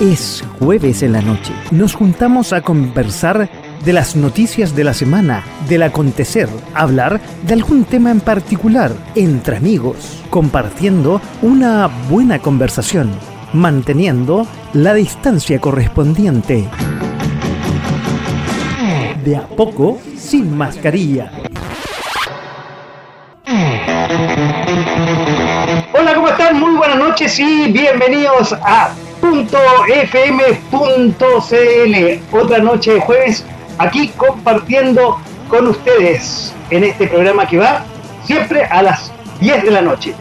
[0.00, 1.54] Es jueves en la noche.
[1.70, 3.48] Nos juntamos a conversar
[3.82, 9.56] de las noticias de la semana, del acontecer, hablar de algún tema en particular, entre
[9.56, 13.10] amigos, compartiendo una buena conversación,
[13.54, 16.68] manteniendo la distancia correspondiente.
[19.24, 21.32] De a poco, sin mascarilla.
[25.98, 26.60] Hola, ¿cómo están?
[26.60, 28.90] Muy buenas noches y bienvenidos a
[29.32, 30.36] .fm.cl
[32.36, 33.44] Otra noche de jueves
[33.78, 35.18] aquí compartiendo
[35.48, 37.84] con ustedes en este programa que va
[38.24, 40.14] siempre a las 10 de la noche.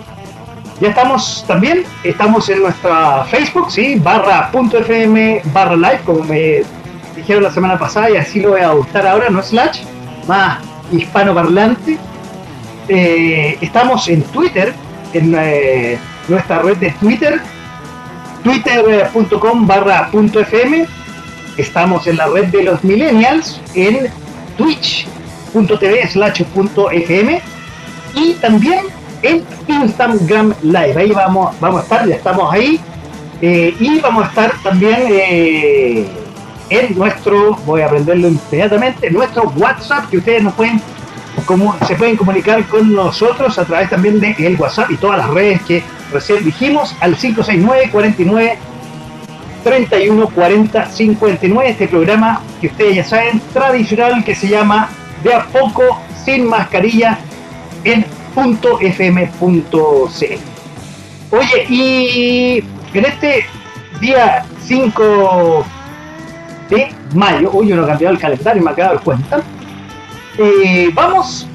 [0.79, 6.63] Ya estamos también, estamos en nuestra Facebook, sí, barra .fm barra live, como me
[7.15, 9.83] dijeron la semana pasada y así lo voy a adoptar ahora, no slash,
[10.27, 10.59] más
[10.91, 11.97] hispanoparlante.
[12.89, 14.73] Eh, estamos en Twitter,
[15.13, 15.97] en eh,
[16.27, 17.41] nuestra red de Twitter,
[18.45, 20.85] twitter.com barra .fm.
[21.57, 24.07] Estamos en la red de los millennials en
[24.55, 27.41] twitch.tv slash .fm
[28.13, 28.85] y también
[29.23, 30.93] en Instagram Live.
[30.95, 32.79] Ahí vamos, vamos a estar, ya estamos ahí.
[33.41, 36.07] Eh, y vamos a estar también eh,
[36.69, 40.79] en nuestro, voy a aprenderlo inmediatamente, nuestro WhatsApp, que ustedes nos pueden
[41.47, 45.29] como, se pueden comunicar con nosotros a través también de el WhatsApp y todas las
[45.31, 48.57] redes que recién dijimos al 569 49
[49.63, 54.89] 31 40 59 este programa que ustedes ya saben tradicional que se llama
[55.23, 57.19] de a poco sin mascarilla
[57.83, 59.35] en .fm.cl
[61.31, 63.45] oye y en este
[63.99, 65.65] día 5
[66.69, 69.41] de mayo hoy yo no he cambiado el calendario me acabo de dar cuenta
[70.37, 71.47] eh, vamos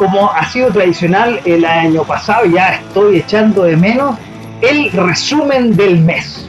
[0.00, 4.16] como ha sido tradicional el año pasado, ya estoy echando de menos
[4.62, 6.48] el resumen del mes.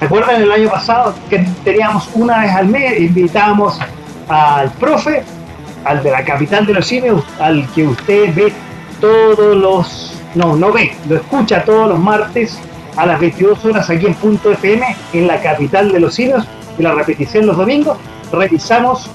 [0.00, 3.78] ¿Recuerdan el año pasado que teníamos una vez al mes, invitábamos
[4.28, 5.22] al profe,
[5.84, 8.52] al de la capital de los cines, al que usted ve
[9.00, 12.58] todos los, no, no ve, lo escucha todos los martes
[12.96, 16.42] a las 22 horas aquí en Punto FM, en la capital de los cines,
[16.76, 17.96] y la repetición los domingos,
[18.32, 19.08] revisamos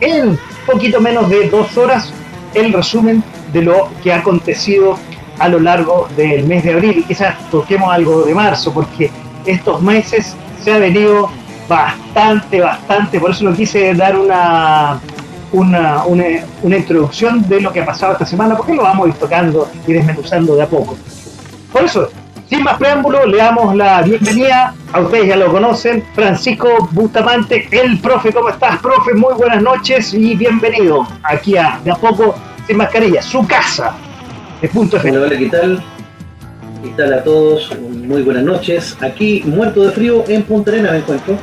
[0.00, 2.12] en poquito menos de dos horas
[2.54, 3.22] el resumen
[3.52, 4.98] de lo que ha acontecido
[5.38, 7.04] a lo largo del mes de abril.
[7.06, 9.10] Quizás toquemos algo de marzo, porque
[9.46, 11.30] estos meses se ha venido
[11.68, 14.98] bastante, bastante, por eso no quise dar una,
[15.52, 19.14] una, una, introducción de lo que ha pasado esta semana, porque lo vamos a ir
[19.16, 20.96] tocando y desmenuzando de a poco.
[21.72, 22.08] Por eso,
[22.48, 28.00] sin más preámbulo, le damos la bienvenida, a ustedes ya lo conocen, Francisco Bustamante, el
[28.00, 29.12] profe, ¿cómo estás, profe?
[29.12, 32.34] Muy buenas noches y bienvenido aquí a De a poco
[32.66, 33.94] sin mascarilla, su casa,
[34.62, 35.84] de punto Hola, hola, ¿qué tal?
[36.82, 37.70] ¿Qué tal a todos?
[37.80, 38.96] Muy buenas noches.
[39.00, 41.36] Aquí, muerto de frío, en Punta Arena me encuentro.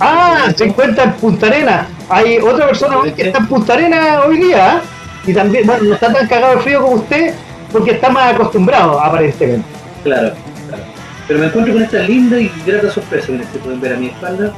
[0.00, 1.86] Ah, se encuentra en Punta Arena.
[2.08, 5.30] Hay otra persona que está en Punta Arena hoy día, ¿eh?
[5.30, 7.32] y también, bueno, no está tan cagado de frío como usted,
[7.72, 9.75] porque está más acostumbrado, aparentemente.
[10.06, 10.32] Claro,
[10.68, 10.84] claro.
[11.26, 14.52] Pero me encuentro con esta linda y grata sorpresa, que pueden ver a mi espalda.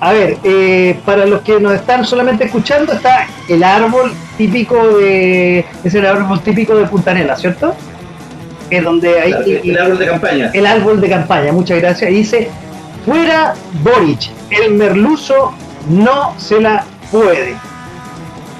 [0.00, 5.66] A ver, eh, para los que nos están solamente escuchando, está el árbol típico de.
[5.84, 7.74] Es el árbol típico de Puntanela, ¿cierto?
[8.70, 9.60] Es donde hay.
[9.62, 10.50] el árbol de campaña.
[10.54, 12.10] El árbol de campaña, muchas gracias.
[12.10, 12.48] Y dice:
[13.04, 15.52] Fuera Boric, el merluzo
[15.90, 17.54] no se la puede.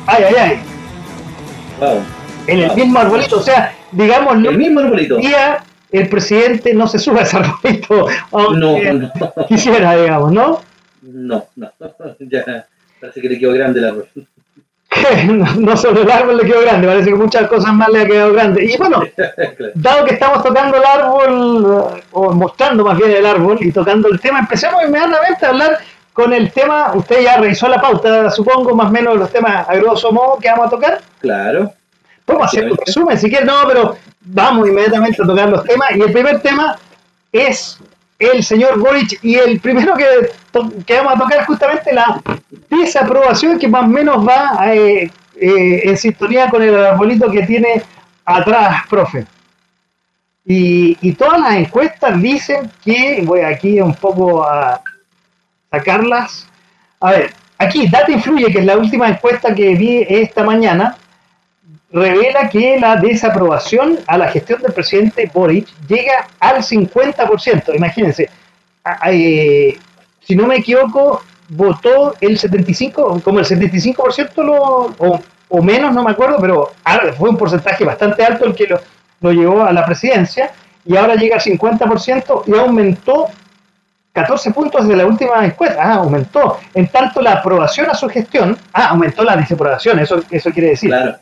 [0.07, 0.59] Ay, ay, ay.
[1.81, 2.01] Wow.
[2.47, 5.17] En el mismo arbolito, o sea, digamos, el mismo arbolito.
[5.17, 5.64] Día
[5.99, 9.13] el presidente no se sube a ese arbolito, no, no.
[9.47, 10.61] quisiera, digamos, ¿no?
[11.03, 11.73] No, no,
[12.19, 12.67] ya
[13.01, 14.09] parece que le quedó grande el árbol.
[15.59, 18.33] no, solo el árbol le quedó grande, parece que muchas cosas más le ha quedado
[18.33, 18.65] grande.
[18.65, 19.03] Y bueno,
[19.75, 24.21] dado que estamos tocando el árbol, o mostrando más bien el árbol y tocando el
[24.21, 25.79] tema, empecemos inmediatamente a hablar
[26.13, 29.75] con el tema, usted ya revisó la pauta, supongo, más o menos los temas a
[29.75, 31.01] grosso modo que vamos a tocar.
[31.21, 31.73] Claro.
[32.25, 35.91] Podemos hacer un resumen si quieres, no, pero vamos inmediatamente a tocar los temas.
[35.97, 36.77] Y el primer tema
[37.33, 37.79] es
[38.19, 40.31] el señor Boric y el primero que,
[40.87, 42.23] que vamos a tocar es justamente la
[42.71, 47.83] desaprobación que más o menos va eh, eh, en sintonía con el arbolito que tiene
[48.25, 49.27] atrás, profe.
[50.47, 54.81] Y, y, todas las encuestas dicen que, voy aquí un poco a
[55.71, 56.47] sacarlas.
[57.01, 60.99] A ver, aquí, Data Influye, que es la última encuesta que vi esta mañana,
[61.95, 67.75] revela que la desaprobación a la gestión del presidente Boric llega al 50%.
[67.75, 68.29] Imagínense,
[70.21, 76.11] si no me equivoco, votó el 75, como el 75% lo, o, menos, no me
[76.11, 76.73] acuerdo, pero
[77.17, 78.81] fue un porcentaje bastante alto el que lo,
[79.21, 80.51] lo llevó a la presidencia
[80.85, 83.29] y ahora llega al 50% y aumentó
[84.15, 85.81] 14 puntos desde la última encuesta.
[85.81, 86.59] Ah, aumentó.
[86.73, 88.57] En tanto, la aprobación a su gestión.
[88.73, 90.91] Ah, aumentó la desaprobación, eso, eso quiere decir.
[90.91, 91.17] Claro.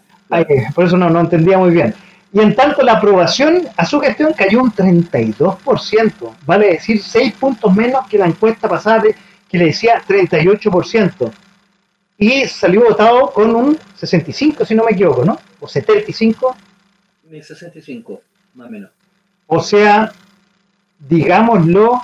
[0.74, 1.94] Por eso no, no entendía muy bien.
[2.32, 6.34] Y en tanto, la aprobación a su gestión cayó un 32%.
[6.46, 9.02] Vale decir, 6 puntos menos que la encuesta pasada
[9.48, 11.30] que le decía 38%.
[12.16, 15.38] Y salió votado con un 65, si no me equivoco, ¿no?
[15.60, 16.56] O 75.
[17.30, 18.22] 65,
[18.54, 18.90] más o menos.
[19.46, 20.12] O sea,
[20.98, 22.00] digámoslo,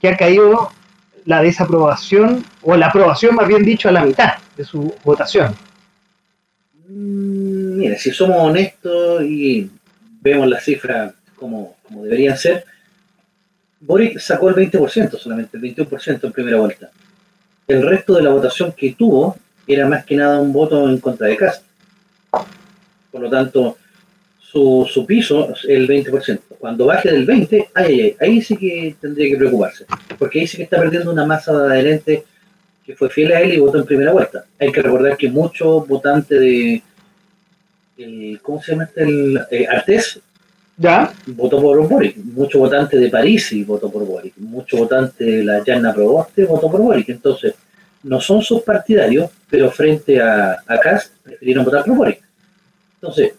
[0.00, 0.70] que ha caído
[1.24, 5.54] la desaprobación, o la aprobación más bien dicho, a la mitad de su votación.
[6.94, 9.70] Mm, mira, si somos honestos y
[10.20, 12.64] vemos las cifras como, como deberían ser,
[13.80, 16.90] Boric sacó el 20% solamente, el 21% en primera vuelta.
[17.66, 19.36] El resto de la votación que tuvo
[19.66, 21.64] era más que nada un voto en contra de Cast.
[23.10, 23.78] Por lo tanto,
[24.38, 26.40] su, su piso es el 20%.
[26.58, 29.86] Cuando baje del 20%, ay, ay, ay, ahí sí que tendría que preocuparse.
[30.18, 32.22] Porque ahí sí que está perdiendo una masa de adherentes
[32.84, 34.44] que fue fiel a él y votó en primera vuelta.
[34.58, 36.82] Hay que recordar que muchos votantes de.
[37.96, 39.02] El, ¿Cómo se llama este?
[39.02, 40.20] El, eh, Artés.
[40.76, 41.12] ¿Ya?
[41.26, 42.16] Votó por Boric.
[42.16, 44.34] Muchos votantes de París y votó por Boric.
[44.38, 47.08] Muchos votantes de la Llana Proboste votó por Boric.
[47.10, 47.54] Entonces,
[48.02, 52.22] no son sus partidarios, pero frente a, a Cast prefirieron votar por Boric.
[52.94, 53.34] Entonces,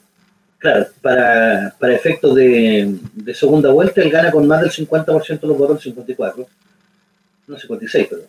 [0.63, 2.97] Claro, para, para efectos de,
[3.33, 6.47] segunda vuelta, él gana con más del 50% de los votos, el 54%,
[7.47, 8.21] no 56%, pero,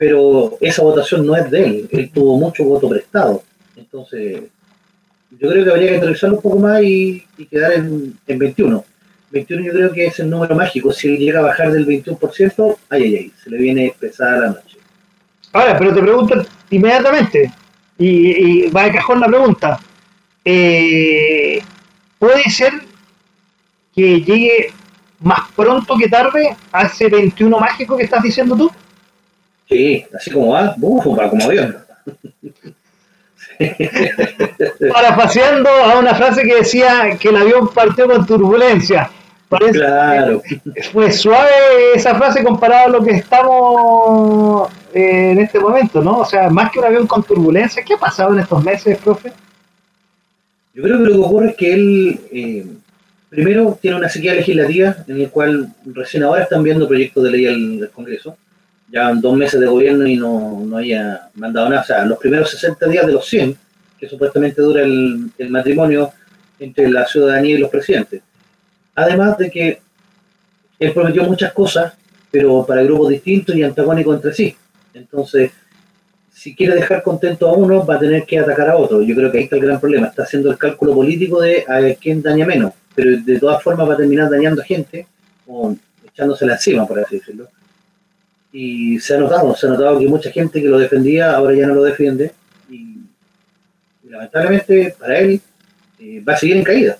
[0.00, 3.42] pero esa votación no es de él, él tuvo mucho voto prestado.
[3.76, 4.44] Entonces,
[5.38, 8.82] yo creo que habría que analizarlo un poco más y, quedar en, en 21.
[9.30, 10.90] 21 yo creo que es el número mágico.
[10.90, 14.46] Si él llega a bajar del 21%, ay, ay, ay, se le viene pesada la
[14.48, 14.78] noche.
[15.52, 17.52] Ahora, pero te pregunto inmediatamente,
[17.98, 19.78] y, y va de cajón la pregunta
[20.46, 21.62] eh,
[22.18, 22.72] puede ser
[23.94, 24.72] que llegue
[25.18, 28.70] más pronto que tarde a ese 21 mágico que estás diciendo tú.
[29.70, 31.76] Sí, así como va, bufo, para como avión.
[34.92, 39.10] Parafaseando a una frase que decía que el avión partió con turbulencia.
[39.72, 40.42] claro.
[40.92, 41.50] fue suave
[41.94, 46.18] esa frase comparada a lo que estamos eh, en este momento, ¿no?
[46.20, 49.32] O sea, más que un avión con turbulencia, ¿qué ha pasado en estos meses, profe?
[50.74, 52.66] Yo creo que lo que ocurre es que él, eh,
[53.28, 57.46] primero, tiene una sequía legislativa en el cual recién ahora están viendo proyectos de ley
[57.46, 58.36] al, Congreso.
[58.90, 61.82] Ya dos meses de gobierno y no, no haya mandado nada.
[61.82, 63.56] O sea, los primeros 60 días de los 100,
[63.98, 66.12] que supuestamente dura el, el matrimonio
[66.58, 68.22] entre la ciudadanía y los presidentes.
[68.94, 69.80] Además de que
[70.78, 71.92] él prometió muchas cosas,
[72.30, 74.56] pero para grupos distintos y antagónicos entre sí.
[74.94, 75.52] Entonces,
[76.32, 79.02] si quiere dejar contento a uno, va a tener que atacar a otro.
[79.02, 80.06] Yo creo que ahí está el gran problema.
[80.06, 83.94] Está haciendo el cálculo político de a quién daña menos, pero de todas formas va
[83.94, 85.06] a terminar dañando a gente
[85.46, 85.76] o
[86.06, 87.48] echándosela encima, por así decirlo.
[88.52, 91.66] Y se ha notado, se ha notado que mucha gente que lo defendía ahora ya
[91.66, 92.32] no lo defiende.
[92.68, 92.96] Y,
[94.04, 95.40] lamentablemente para él
[96.00, 96.98] eh, va a seguir en caída.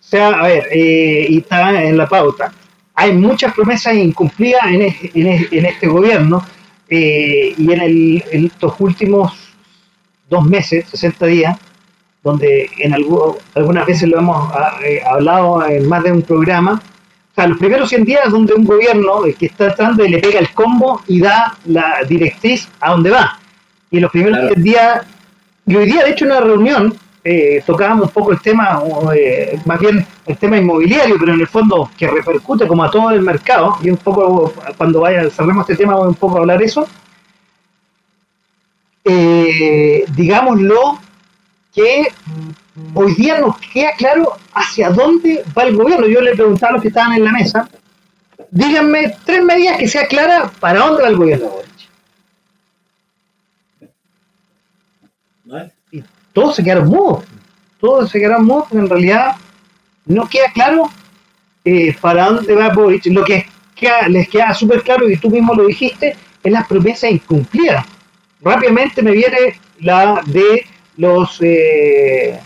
[0.00, 2.52] O sea, a ver, eh, y está en la pauta.
[2.94, 4.82] Hay muchas promesas incumplidas en,
[5.12, 6.42] en este gobierno
[6.88, 9.32] eh, y en, el, estos últimos
[10.28, 11.58] dos meses, 60 días,
[12.22, 14.52] donde en algunas veces lo hemos
[15.04, 16.80] hablado en más de un programa,
[17.36, 20.38] o sea, los primeros 100 días donde un gobierno que está tratando y le pega
[20.38, 23.38] el combo y da la directriz a dónde va.
[23.90, 25.06] Y los primeros 100 días,
[25.66, 28.80] y hoy día de hecho una reunión eh, tocábamos un poco el tema,
[29.14, 33.10] eh, más bien el tema inmobiliario, pero en el fondo que repercute como a todo
[33.10, 36.62] el mercado, y un poco cuando vaya, cerremos este tema voy un poco a hablar
[36.62, 36.88] eso.
[39.04, 41.00] Eh, digámoslo
[41.76, 42.08] que
[42.94, 46.08] hoy día nos queda claro hacia dónde va el gobierno.
[46.08, 47.68] Yo le preguntaba a los que estaban en la mesa,
[48.50, 51.50] díganme tres medidas que sea clara para dónde va el gobierno.
[56.32, 57.24] todos se quedaron mudos.
[57.78, 59.36] Todos se quedaron mudos porque en realidad
[60.06, 60.90] no queda claro
[61.64, 63.06] eh, para dónde va Boric.
[63.06, 63.46] Lo que
[64.08, 67.84] les queda súper claro, y tú mismo lo dijiste, es las promesas incumplidas.
[68.40, 72.38] Rápidamente me viene la de los eh,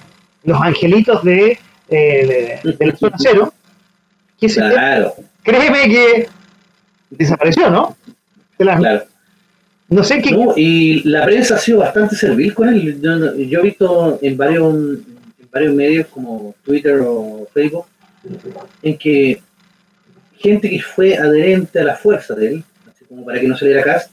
[0.45, 3.55] los angelitos de, eh, de, la zona cero.
[4.39, 5.15] Que claro.
[5.43, 6.29] créeme que
[7.11, 7.97] desapareció, ¿no?
[8.57, 9.05] claro.
[9.89, 10.31] No sé qué.
[10.57, 13.01] y la prensa ha sido bastante servil con él.
[13.49, 17.87] Yo, he visto en varios, en varios medios como Twitter o Facebook
[18.83, 19.43] en que
[20.39, 23.65] gente que fue adherente a la fuerza de él, así como para que no se
[23.65, 24.11] le diera caso,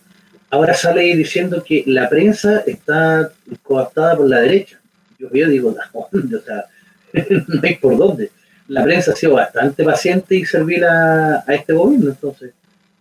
[0.50, 3.32] ahora sale diciendo que la prensa está
[3.64, 4.80] coaptada por la derecha.
[5.20, 6.66] Yo, digo, no, o sea,
[7.48, 8.32] no hay por dónde.
[8.68, 12.52] la prensa ha sido bastante paciente y servil a, a este gobierno, entonces,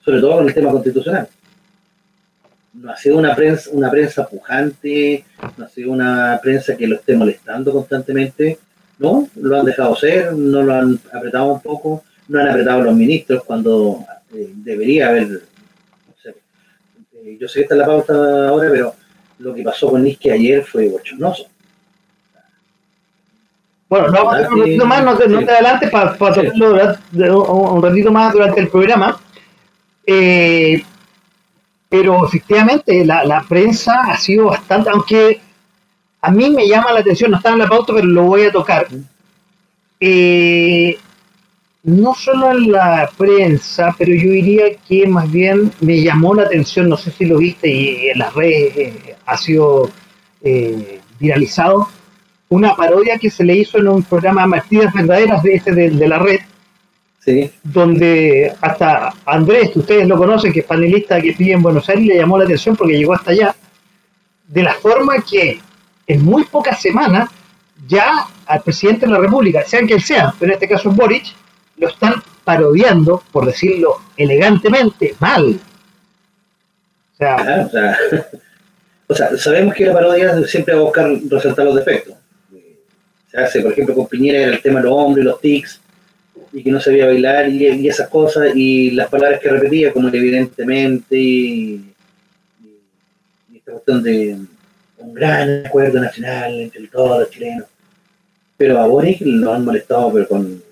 [0.05, 1.29] sobre todo con el tema constitucional.
[2.73, 5.25] No ha sido una prensa, una prensa pujante,
[5.57, 8.59] no ha sido una prensa que lo esté molestando constantemente,
[8.99, 12.95] no, lo han dejado ser, no lo han apretado un poco, no han apretado los
[12.95, 15.43] ministros cuando eh, debería haber,
[17.39, 18.95] yo sé que está en la pauta ahora, pero
[19.39, 21.47] lo que pasó con Nisque ayer fue bochornoso.
[23.89, 26.35] Bueno, no vamos a hacer un ratito más, no te, no te adelantes para, para
[26.35, 29.21] tocarlo durante- un ratito más durante el programa.
[30.07, 30.83] Eh,
[31.89, 35.41] pero efectivamente la, la prensa ha sido bastante, aunque
[36.21, 38.51] a mí me llama la atención, no está en la pauta, pero lo voy a
[38.53, 38.89] tocar.
[40.01, 40.99] Eh,
[41.87, 46.89] no solo en la prensa, pero yo diría que más bien me llamó la atención,
[46.89, 49.89] no sé si lo viste y en las redes eh, ha sido
[50.43, 51.89] eh, viralizado,
[52.49, 56.09] una parodia que se le hizo en un programa Mentiras Verdaderas de, este de, de
[56.09, 56.41] la red,
[57.21, 61.89] Sí, donde hasta Andrés, que ustedes lo conocen, que es panelista que vive en Buenos
[61.89, 63.57] Aires, le llamó la atención porque llegó hasta allá,
[64.47, 65.61] de la forma que
[66.07, 67.29] en muy pocas semanas
[67.89, 71.35] ya al presidente de la República, sea quien sea, pero en este caso es Boric,
[71.79, 72.15] lo están
[72.45, 75.59] parodiando, por decirlo elegantemente, mal.
[77.15, 77.99] O sea, Claro, o sea,
[79.09, 82.15] o sea, sabemos que la parodia siempre va a buscar resaltar los defectos.
[83.31, 85.81] Se hace, por ejemplo, con Piñera era el tema de los hombres, los tics,
[86.53, 91.17] y que no sabía bailar y, esas cosas, y las palabras que repetía, como evidentemente,
[91.19, 91.93] y-
[93.53, 94.39] y esta cuestión de
[94.99, 97.67] un gran acuerdo nacional entre todos los chilenos.
[98.57, 100.63] Pero a Boric lo han molestado pero con,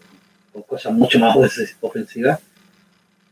[0.55, 1.37] con cosas mucho más
[1.81, 2.39] ofensivas.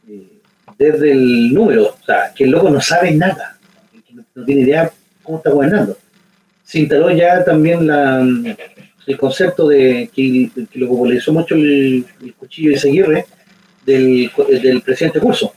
[0.08, 0.40] Eh,
[0.76, 3.56] desde el número, o sea, que el loco no sabe nada,
[4.10, 4.90] no, no tiene idea
[5.22, 5.96] cómo está gobernando.
[6.64, 8.20] Se instaló ya también la,
[9.06, 13.26] el concepto de que, que lo popularizó mucho el, el cuchillo de Seguirre
[13.86, 14.30] del,
[14.62, 15.52] del presidente Curso,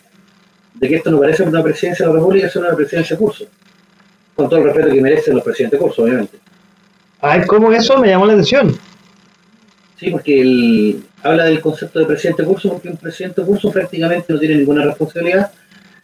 [0.75, 3.45] de que esto no parece una presidencia de la República, sino una presidencia Curso,
[4.35, 6.37] con todo el respeto que merecen los presidentes Curso, obviamente.
[7.21, 8.77] a ver cómo eso me llamó la atención.
[9.97, 14.39] Sí, porque él habla del concepto de presidente curso, porque un presidente curso prácticamente no
[14.39, 15.51] tiene ninguna responsabilidad,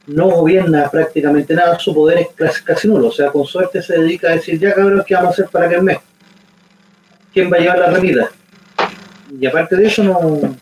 [0.07, 4.00] no gobierna prácticamente nada, su poder es casi, casi nulo, o sea, con suerte se
[4.00, 5.98] dedica a decir, ya cabrón, ¿qué vamos a hacer para que el mes?
[7.33, 8.29] ¿Quién va a llevar la remita?
[9.39, 10.57] Y aparte de eso, no,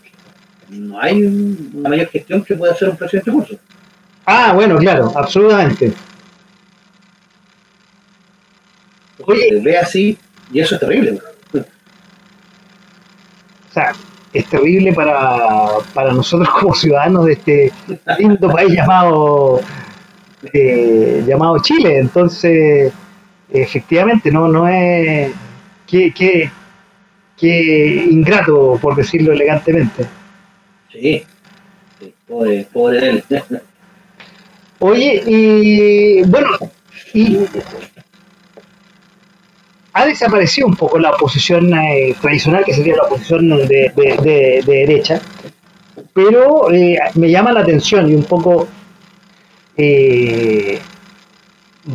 [0.69, 3.55] no hay una mayor gestión que pueda hacer un presidente curso.
[4.25, 5.91] Ah, bueno, claro, absolutamente.
[9.21, 9.59] Oye.
[9.61, 10.17] Ve así,
[10.51, 11.19] y eso es terrible.
[13.69, 13.93] O sea,
[14.33, 17.71] es terrible para, para nosotros como ciudadanos de este
[18.17, 19.61] lindo país llamado
[20.53, 21.99] eh, llamado Chile.
[21.99, 22.91] Entonces,
[23.51, 25.31] efectivamente, no, no es
[25.87, 26.51] qué, qué,
[27.37, 30.05] qué ingrato, por decirlo elegantemente.
[30.91, 31.23] Sí,
[31.99, 33.23] sí pobre, pobre él.
[34.79, 36.51] Oye, y bueno,
[37.13, 37.39] y
[39.93, 44.63] ha desaparecido un poco la oposición eh, tradicional, que sería la oposición de, de- de-
[44.65, 45.21] de derecha,
[46.13, 48.67] pero eh, me llama la atención y un poco
[49.77, 50.79] eh,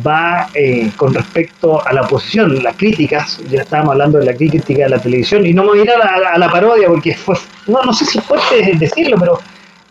[0.05, 4.83] va eh, con respecto a la oposición, las críticas, ya estábamos hablando de la crítica
[4.83, 7.35] de la televisión, y no me voy a ir a la, parodia porque fue,
[7.67, 9.39] no, no sé si fuerte decirlo, pero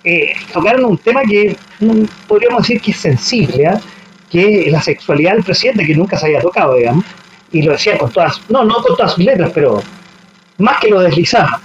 [0.03, 3.81] eh, tocaron un tema que mm, podríamos decir que es sensible, ¿ah?
[4.31, 7.05] que es la sexualidad del presidente, que nunca se había tocado, digamos,
[7.55, 9.81] y lo decía con todas, no, no con todas sus letras, pero
[10.59, 11.61] más que lo deslizaba.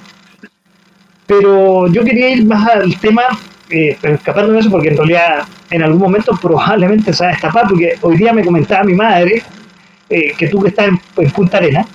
[1.26, 3.24] Pero yo quería ir más al tema,
[3.70, 7.68] eh, pero de eso, porque en realidad en algún momento probablemente se va a destapar,
[7.68, 9.44] porque hoy día me comentaba mi madre,
[10.10, 11.86] eh, que tú que estás en, en Punta Arena,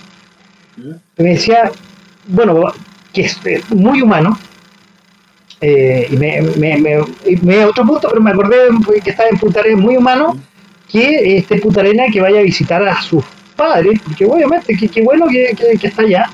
[1.16, 1.70] me decía,
[2.26, 2.72] bueno,
[3.12, 4.38] que es eh, muy humano,
[5.60, 6.98] eh, y me, me, me,
[7.42, 8.68] me- otro punto, pero me acordé
[9.02, 10.36] que estaba en Punta Arena, muy humano,
[10.88, 13.24] que este Punta Arena que vaya a visitar a sus
[13.54, 16.30] padres, porque obviamente que, que bueno que, que- que está allá,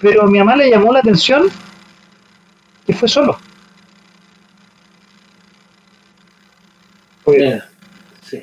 [0.00, 1.44] pero a mi mamá le llamó la atención
[2.86, 3.38] que fue solo.
[7.24, 7.62] Pues,
[8.22, 8.42] sí.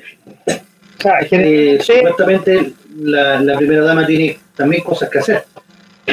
[0.98, 5.44] o sea, que sí, supuestamente la, la primera dama tiene también cosas que hacer.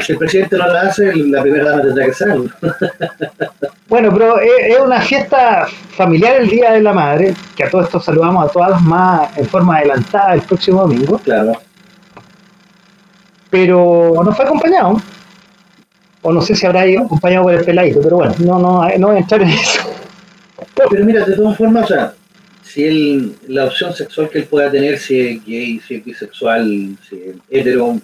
[0.04, 2.50] Si el presidente no la hace, la primera dama tendrá que hacerlo.
[3.88, 5.66] Bueno, pero es, es una fiesta
[5.98, 9.36] familiar el Día de la Madre, que a todos estos saludamos a todas las más
[9.36, 11.60] en forma adelantada el próximo domingo, Claro.
[13.50, 15.02] Pero no fue acompañado.
[16.22, 19.08] O no sé si habrá ido acompañado por el peladito, pero bueno, no, no, no
[19.08, 19.82] voy a entrar en eso.
[20.90, 22.14] Pero mira, de todas formas, o sea,
[22.64, 26.98] si él, la opción sexual que él pueda tener, si es gay, si es bisexual,
[27.08, 28.00] si es hetero,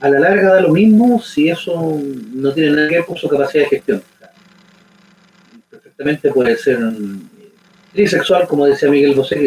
[0.00, 2.00] a la larga da lo mismo si eso
[2.32, 4.02] no tiene nada que ver con su capacidad de gestión.
[5.70, 6.78] Perfectamente puede ser
[7.92, 9.38] trisexual, como decía Miguel Bosé,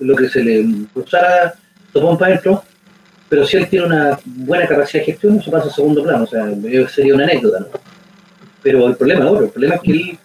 [0.00, 1.54] lo que se le cruzara
[1.92, 2.62] topón para adentro,
[3.32, 6.26] pero si él tiene una buena capacidad de gestión, eso pasa a segundo plano, o
[6.26, 6.52] sea,
[6.90, 7.66] sería una anécdota, ¿no?
[8.62, 10.18] Pero el problema es el problema es que él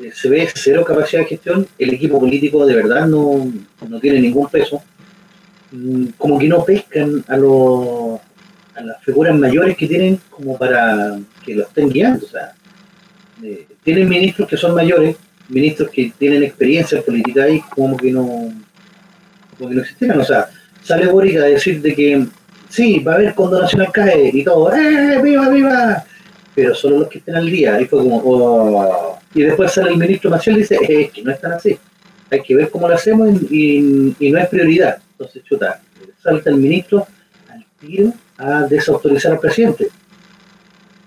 [0.00, 3.52] eh, se ve cero capacidad de gestión, el equipo político de verdad no,
[3.88, 4.80] no tiene ningún peso,
[5.72, 8.20] mm, como que no pescan a, los,
[8.76, 12.52] a las figuras mayores que tienen como para que lo estén guiando, o sea,
[13.42, 15.16] eh, tienen ministros que son mayores,
[15.48, 18.52] ministros que tienen experiencia en política y como que no
[19.58, 20.48] como que no existieran, o sea,
[20.84, 22.26] sale Boric a decir de que
[22.72, 26.04] sí, va a haber cuando Nacional cae y todo, ¡eh, viva, viva!
[26.54, 29.18] Pero solo los que estén al día, y fue como, oh.
[29.34, 31.78] y después sale el ministro Maciel y dice, es que no están así,
[32.30, 34.98] hay que ver cómo lo hacemos y, no es prioridad.
[35.12, 35.80] Entonces, chuta,
[36.22, 37.06] salta el ministro
[37.48, 39.88] al tiro a desautorizar al presidente.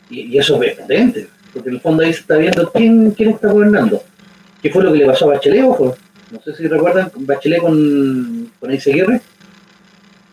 [0.09, 3.51] Y, eso es potente, porque en el fondo ahí se está viendo quién, quién está
[3.51, 4.03] gobernando.
[4.61, 5.95] ¿Qué fue lo que le pasó a Bachelet, ojo?
[6.31, 9.21] No sé si recuerdan, Bachelet con, con Aguirre,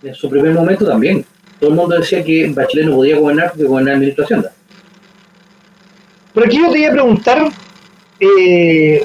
[0.02, 1.24] en su primer momento también.
[1.60, 4.52] Todo el mundo decía que Bachelet no podía gobernar porque gobernaba de Hacienda.
[6.34, 7.48] Pero aquí yo te iba a preguntar,
[8.20, 9.04] eh,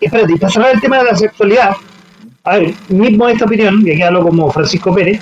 [0.00, 1.70] espérate, para cerrar el tema de la sexualidad,
[2.44, 5.20] a ver, mismo esta opinión, y aquí hablo como Francisco Pérez,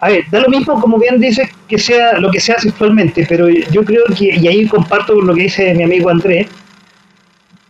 [0.00, 3.48] a ver, da lo mismo como bien dice que sea lo que sea sexualmente, pero
[3.48, 6.48] yo creo que, y ahí comparto con lo que dice mi amigo Andrés,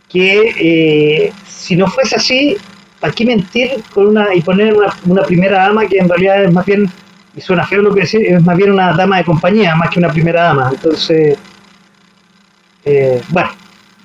[0.09, 2.57] que eh, si no fuese así,
[3.03, 6.65] ¿para qué mentir con una y poner una, primera dama que en realidad es más
[6.65, 6.89] bien,
[7.35, 9.99] y suena feo lo que decir, es más bien una dama de compañía, más que
[9.99, 10.69] una primera dama?
[10.73, 11.37] Entonces,
[12.85, 13.49] eh, bueno,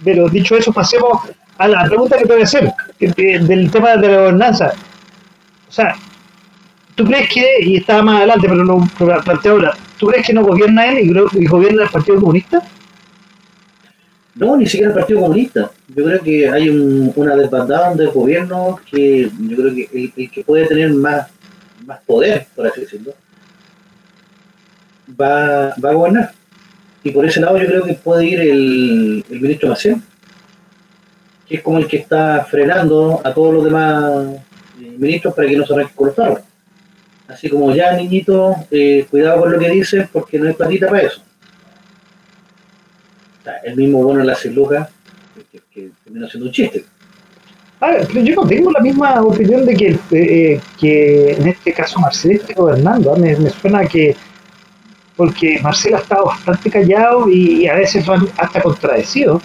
[0.02, 1.16] pero dicho eso, pasemos
[1.58, 4.72] a la pregunta que te voy a hacer, del tema de la gobernanza.
[5.68, 5.94] O sea,
[6.96, 8.80] ¿tú crees que, y estaba más adelante, pero lo
[9.22, 12.64] planteo ahora, ¿tú crees que no gobierna él y gobierna el Partido Comunista?
[14.38, 15.70] No, ni siquiera el Partido Comunista.
[15.88, 20.66] Yo creo que hay una desbandada de gobierno que yo creo que el, que puede
[20.66, 21.26] tener más,
[21.84, 23.14] más poder, por así decirlo,
[25.20, 26.32] va, va a gobernar.
[27.02, 29.96] Y por ese lado yo creo que puede ir el, ministro Maciel,
[31.48, 34.36] que es como el que está frenando a todos los demás
[34.80, 36.40] eh, ministros para que no se arranquen con los tarros.
[37.26, 41.02] Así como ya, niñito, eh, cuidado con lo que dices porque no hay platita para
[41.02, 41.27] eso
[43.64, 44.88] el mismo bono de la celuja
[45.50, 46.84] que, que, termina siendo un chiste.
[47.80, 52.00] A ver, yo no tengo la misma opinión de que, eh, que en este caso
[52.00, 53.14] Marcelo esté gobernando.
[53.14, 53.18] ¿ah?
[53.18, 54.16] Me, suena que
[55.16, 58.04] porque Marcelo ha estado bastante callado y, a veces
[58.36, 59.40] hasta contradecido.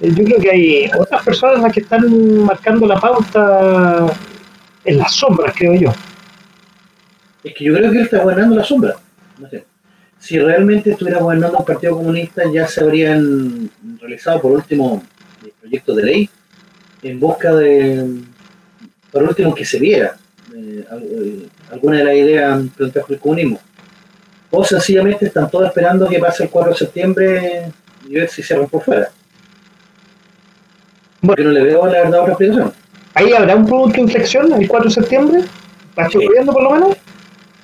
[0.00, 4.06] Eh, yo creo que hay otras personas las que están marcando la pauta
[4.84, 5.92] en las sombras, creo yo.
[7.44, 8.96] Es que yo creo que él está gobernando la sombra.
[9.38, 9.65] No sé
[10.26, 15.00] si realmente estuviera gobernando el Partido Comunista, ya se habrían realizado por último
[15.60, 16.30] proyectos de ley
[17.04, 18.22] en busca de,
[19.12, 20.16] por último, que se viera
[20.52, 23.60] eh, eh, alguna de las ideas planteadas por el comunismo.
[24.50, 27.72] O sencillamente están todos esperando que pase el 4 de septiembre
[28.08, 29.08] y ver si cierran por fuera.
[31.24, 32.72] Porque no le veo la verdad otra explicación.
[33.14, 35.44] ¿Ahí habrá un punto de inflexión el 4 de septiembre?
[35.90, 36.18] ¿Está sí.
[36.46, 36.96] por lo menos?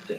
[0.07, 0.15] Sí.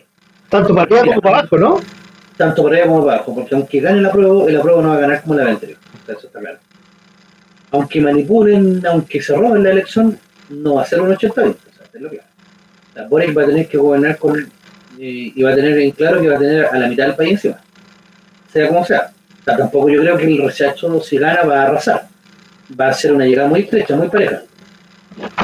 [0.50, 2.03] Tanto para arriba como para abajo, ¿no?
[2.36, 4.96] Tanto para arriba como para abajo, porque aunque gane la prueba, la prueba no va
[4.96, 5.78] a ganar como la anterior.
[6.06, 6.58] Eso está claro.
[7.70, 10.18] Aunque manipulen, aunque se roben la elección,
[10.48, 12.20] no va a ser un 80 20 o sea, es lo que
[12.94, 14.50] La Boric va a tener que gobernar con
[14.98, 17.32] y, va a tener en claro que va a tener a la mitad del país
[17.32, 17.60] encima.
[18.52, 19.10] Sea como sea.
[19.44, 22.06] tampoco yo creo que el rechazo, si gana, va a arrasar.
[22.78, 24.42] Va a ser una llegada muy estrecha, muy pareja.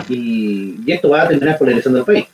[0.09, 2.27] Y, y esto va a terminar polarizando el país.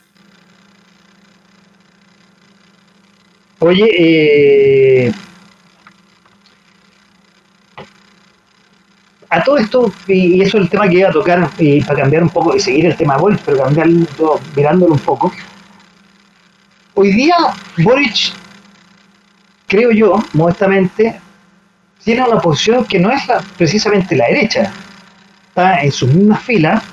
[3.59, 5.11] Oye, eh,
[9.29, 12.21] a todo esto, y eso es el tema que iba a tocar, y para cambiar
[12.21, 15.31] un poco y seguir el tema Boric, pero cambiarlo, mirándolo un poco.
[16.93, 17.35] Hoy día,
[17.77, 18.31] Boric,
[19.65, 21.19] creo yo, modestamente,
[22.03, 23.23] tiene una posición que no es
[23.57, 24.71] precisamente la derecha.
[25.49, 26.83] Está en sus mismas filas,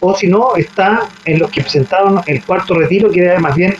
[0.00, 3.76] o si no, está en los que presentaron el cuarto retiro, que era más bien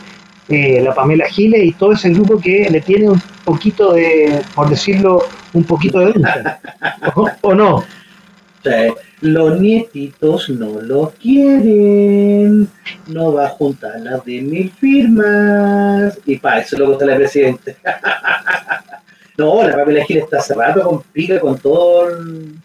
[0.49, 4.67] eh, la Pamela Giles y todo ese grupo que le tiene un poquito de, por
[4.67, 6.59] decirlo, un poquito de duda.
[7.41, 7.83] ¿O, no?
[9.21, 12.67] los nietitos no lo quieren,
[13.07, 16.19] no va a juntar las de mil firmas.
[16.25, 17.77] Y pa, eso lo está la presidente.
[19.37, 22.55] no, la Pamela Giles está cerrada con pica con todo el,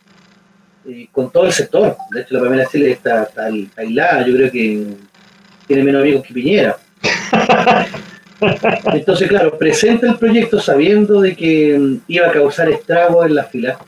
[1.12, 1.96] con todo el sector.
[2.10, 3.28] De hecho, la Pamela Giles está
[3.76, 4.86] aislada, yo creo que
[5.66, 6.78] tiene menos amigos que Piñera.
[8.92, 13.50] Entonces, claro, presenta el proyecto sabiendo de que mm, iba a causar estragos en las
[13.50, 13.78] filas.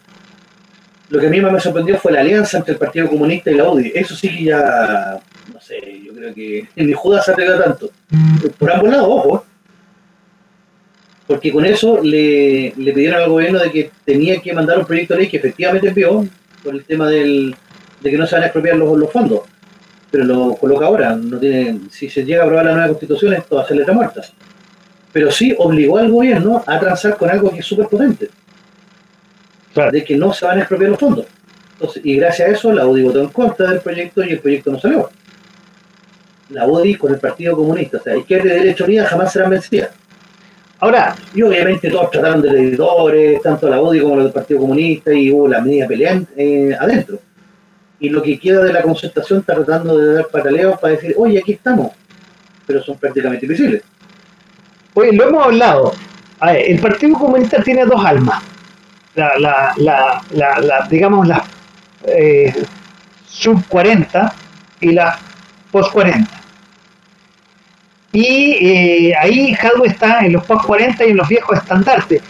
[1.08, 3.54] Lo que a mí más me sorprendió fue la alianza entre el Partido Comunista y
[3.54, 3.92] la UDI.
[3.94, 5.20] Eso sí que ya,
[5.52, 7.90] no sé, yo creo que ni Judas se atrevió tanto.
[8.58, 9.44] Por ambos lados, ojo.
[11.28, 15.14] Porque con eso le, le pidieron al gobierno de que tenía que mandar un proyecto
[15.14, 16.26] de ley que efectivamente envió
[16.62, 17.54] por el tema del,
[18.00, 19.42] de que no se van a expropiar los, los fondos.
[20.10, 21.14] Pero lo coloca ahora.
[21.14, 23.94] no tiene Si se llega a aprobar la nueva constitución, esto va a ser letra
[23.94, 24.22] muerta.
[25.12, 28.28] Pero sí obligó al gobierno a transar con algo que es súper potente.
[29.92, 31.26] De que no se van a expropiar los fondos.
[31.72, 34.72] Entonces, y gracias a eso, la UDI votó en contra del proyecto y el proyecto
[34.72, 35.10] no salió.
[36.48, 37.98] La UDI con el Partido Comunista.
[37.98, 39.90] O sea, izquierda y derecha unida jamás serán vencidas.
[40.78, 45.12] Ahora, y obviamente todos trataron de editores, tanto la UDI como los del Partido Comunista,
[45.12, 47.18] y hubo la media pelea eh, adentro.
[47.98, 51.38] Y lo que queda de la concertación está tratando de dar pataleos para decir, oye,
[51.38, 51.92] aquí estamos,
[52.66, 53.82] pero son prácticamente invisibles.
[54.94, 55.92] Oye, lo hemos hablado.
[56.42, 58.42] el Partido Comunista tiene dos almas.
[59.14, 60.22] La, la, la,
[60.60, 61.42] la digamos, la
[62.06, 62.52] eh,
[63.26, 64.32] sub 40
[64.80, 65.18] y la
[65.72, 66.36] post 40
[68.16, 72.22] y eh, ahí Hadwe está en los post 40 y en los viejos estandartes,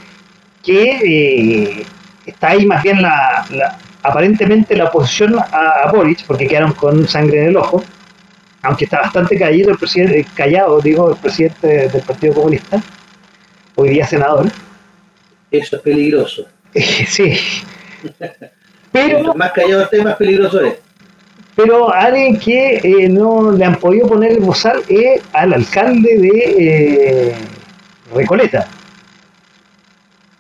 [0.61, 1.87] que eh,
[2.27, 3.47] está ahí más bien la,
[4.07, 7.83] aparentemente la oposición a, Boric, porque quedaron con sangre en el ojo,
[8.63, 12.83] aunque está bastante callado el presidente, eh, callado, digo, el presidente del Partido Comunista,
[13.75, 14.47] hoy día senador.
[15.51, 16.47] Eso es peligroso.
[16.75, 17.39] sí.
[18.93, 20.75] Pero, más callado esté, más peligroso es
[21.57, 26.55] pero alguien que eh, no le han podido poner el bozal es al alcalde de
[26.59, 27.35] eh,
[28.15, 28.69] Recoleta,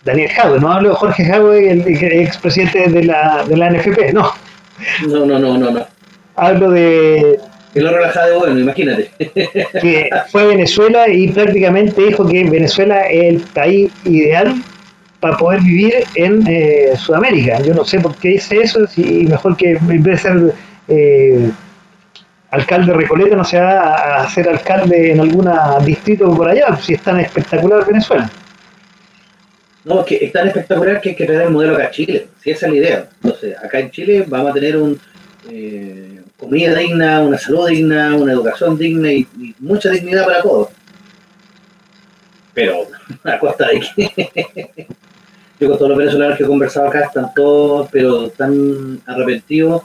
[0.06, 1.82] Daniel Jadwe, no hablo de Jorge Jadwe, el,
[2.22, 4.32] expresidente de la, de la NFP, no.
[5.08, 5.86] No, no, no, no, no.
[6.36, 7.40] Hablo de...
[7.74, 9.10] Lo relajado de bueno, imagínate.
[9.82, 14.54] Que fue a Venezuela y prácticamente dijo que Venezuela es el país ideal
[15.18, 17.60] para poder vivir en eh, Sudamérica.
[17.62, 20.54] Yo no sé por qué dice eso, si mejor que en vez de ser
[20.86, 21.50] eh,
[22.50, 25.50] alcalde Recoleta no se va a ser alcalde en algún
[25.84, 28.30] distrito por allá, si es tan espectacular Venezuela.
[29.86, 32.26] No, es que es tan espectacular que hay que tener el modelo acá en Chile,
[32.42, 33.08] si esa es la idea.
[33.22, 34.98] Entonces, acá en Chile vamos a tener un
[35.48, 39.28] eh, comida digna, una salud digna, una educación digna y,
[39.60, 40.70] mucha dignidad para todos.
[42.52, 42.88] Pero
[43.24, 44.86] a costa de que
[45.60, 49.82] yo con todos los venezolanos que he conversado acá están todos, pero tan arrepentidos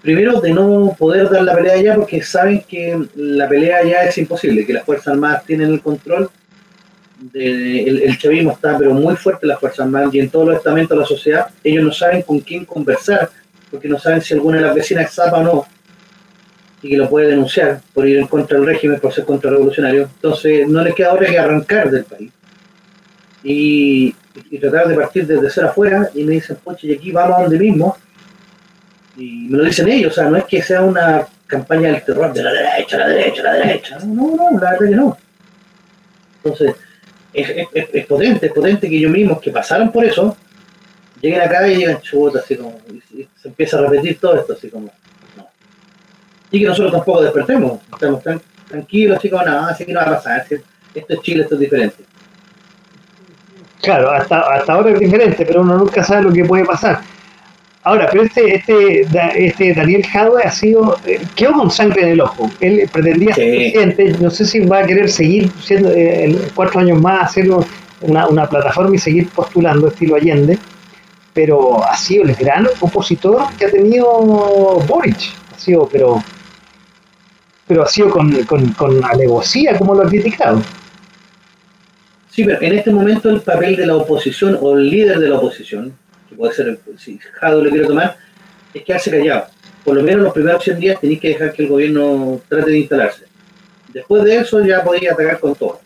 [0.00, 4.16] primero de no poder dar la pelea allá porque saben que la pelea ya es
[4.16, 6.30] imposible, que las Fuerzas Armadas tienen el control,
[7.34, 10.96] el, chavismo está pero muy fuerte en las Fuerzas Armadas y en todos los estamentos
[10.96, 13.30] de la sociedad, ellos no saben con quién conversar,
[13.70, 15.66] porque no saben si alguna de las vecinas es zapa o no,
[16.82, 20.08] y que lo puede denunciar por ir en contra del régimen, por ser contrarrevolucionario.
[20.14, 22.30] Entonces no les queda ahora que arrancar del país.
[23.42, 24.14] Y,
[24.60, 27.58] tratar de partir desde ser afuera y me dicen, poche, y aquí vamos a donde
[27.58, 27.96] mismo,
[29.16, 32.32] y me lo dicen ellos, o sea, no es que sea una campaña del terror
[32.32, 33.98] de la derecha, la derecha, la derecha.
[34.04, 35.18] No, no, la verdad que no.
[36.42, 36.74] Entonces,
[37.32, 40.36] es, potente, es potente que ellos mismos que pasaron por eso,
[41.20, 42.78] lleguen acá y digan chuta, así como,
[43.14, 44.90] y se empieza a repetir todo esto, así como,
[45.36, 45.48] no.
[46.50, 50.06] Y que nosotros tampoco despertemos, estamos tan, tranquilos, así como, no, así que no va
[50.06, 50.46] a pasar,
[50.94, 52.04] esto es Chile, esto es diferente.
[53.82, 57.00] Claro, hasta, hasta ahora es diferente, pero uno nunca sabe lo que puede pasar.
[57.82, 62.20] Ahora, pero este, este, este Daniel Jadwe ha sido, eh, quedó con sangre en el
[62.20, 62.50] ojo.
[62.60, 67.00] Él pretendía ser presidente, no sé si va a querer seguir siendo eh, cuatro años
[67.00, 67.50] más, hacer
[68.02, 70.58] una, una, plataforma y seguir postulando estilo Allende,
[71.32, 74.06] pero ha sido el gran opositor que ha tenido
[74.86, 75.32] Boric.
[75.54, 76.22] Ha sido, pero,
[77.66, 80.60] pero ha sido con, con, con alevosía como lo ha criticado.
[82.30, 85.38] Sí, pero en este momento el papel de la oposición o el líder de la
[85.38, 85.94] oposición
[86.40, 88.16] puede ser, si Jado lo quiere tomar,
[88.72, 89.44] es quedarse callado.
[89.84, 92.78] Por lo menos los primeros 100 días tenéis que dejar que el gobierno trate de
[92.78, 93.24] instalarse.
[93.92, 95.80] Después de eso ya podéis atacar con todo.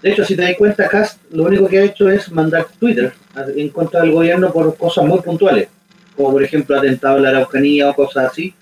[0.00, 3.12] De hecho, si te das cuenta, Cast lo único que ha hecho es mandar Twitter
[3.56, 5.68] en contra del gobierno por cosas muy puntuales,
[6.16, 8.54] como por ejemplo atentado a la Araucanía o cosas así,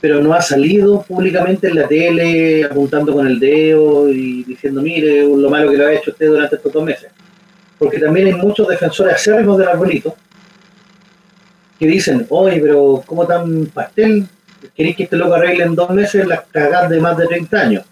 [0.00, 5.24] pero no ha salido públicamente en la tele apuntando con el dedo y diciendo, mire,
[5.24, 7.10] lo malo que lo ha hecho usted durante estos dos meses
[7.78, 10.16] porque también hay muchos defensores acérrimos del arbolito
[11.78, 14.26] que dicen, oye, pero ¿cómo tan pastel?
[14.74, 17.84] ¿Queréis que este loco arregle en dos meses las cagadas de más de 30 años?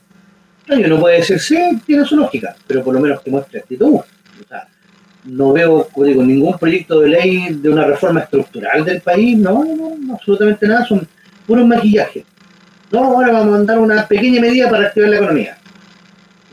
[0.67, 3.95] No, yo puede decir, sí, tiene su lógica, pero por lo menos que muestre actitud.
[3.95, 4.05] O
[4.49, 4.67] sea,
[5.25, 10.15] no veo digo, ningún proyecto de ley de una reforma estructural del país, no, no,
[10.15, 11.07] absolutamente nada, son
[11.47, 12.25] puros maquillajes.
[12.91, 15.57] No, ahora vamos a mandar una pequeña medida para activar la economía.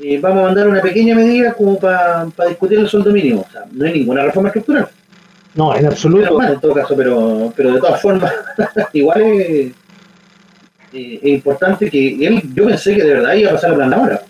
[0.01, 3.45] eh, vamos a mandar una pequeña medida como para discutir el sueldo mínimo.
[3.47, 4.89] O sea, no hay ninguna reforma estructural.
[5.55, 6.41] No, en absoluto.
[6.41, 8.33] en todo caso, pero, pero de todas formas,
[8.93, 9.71] igual es,
[10.91, 14.21] es, importante que él, yo pensé que de verdad iba a pasar a plan ahora.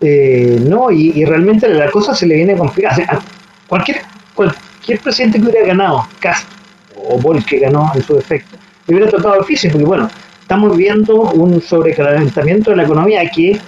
[0.00, 3.20] Eh, no, y, realmente la cosa se le viene complicada.
[3.66, 4.02] cualquier,
[4.34, 6.48] cualquier presidente que hubiera ganado, Cast
[6.96, 11.14] o Boris que ganó en su defecto, le hubiera tocado difícil, porque bueno, estamos viendo
[11.32, 13.58] un sobrecalentamiento de la economía que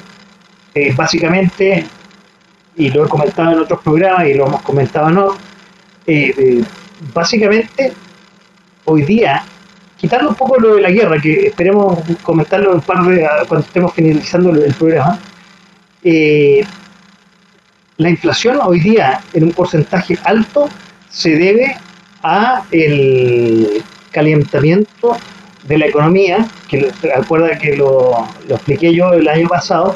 [0.75, 1.87] eh, básicamente,
[2.79, 5.33] y lo he comentado en otros programas y lo hemos comentado no,
[6.07, 6.65] eh, eh,
[7.13, 7.93] básicamente
[8.85, 9.45] hoy día,
[9.99, 13.93] quitando un poco lo de la guerra, que esperemos comentarlo un par de, cuando estemos
[13.93, 15.19] finalizando el, programa,
[17.99, 20.69] la inflación hoy día en un porcentaje alto
[21.11, 21.77] se debe
[22.23, 25.17] a el calentamiento
[25.65, 29.95] de la economía, que recuerda que lo, expliqué yo el año pasado,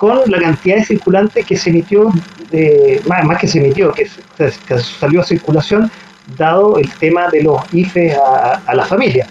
[0.00, 2.10] con la cantidad de circulantes que se emitió,
[2.50, 4.08] de, más, que se emitió, que,
[4.98, 5.90] salió a circulación,
[6.38, 9.26] dado el tema de los IFE a, la familia.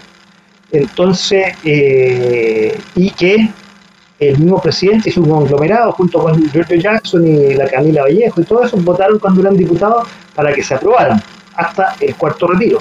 [0.70, 3.50] Entonces, eh, y que
[4.20, 8.44] el mismo presidente y su conglomerado, junto con George Jackson y la Camila Vallejo y
[8.44, 10.06] todo eso, votaron cuando eran diputados
[10.36, 11.20] para que se aprobaran
[11.56, 12.80] hasta el cuarto retiro.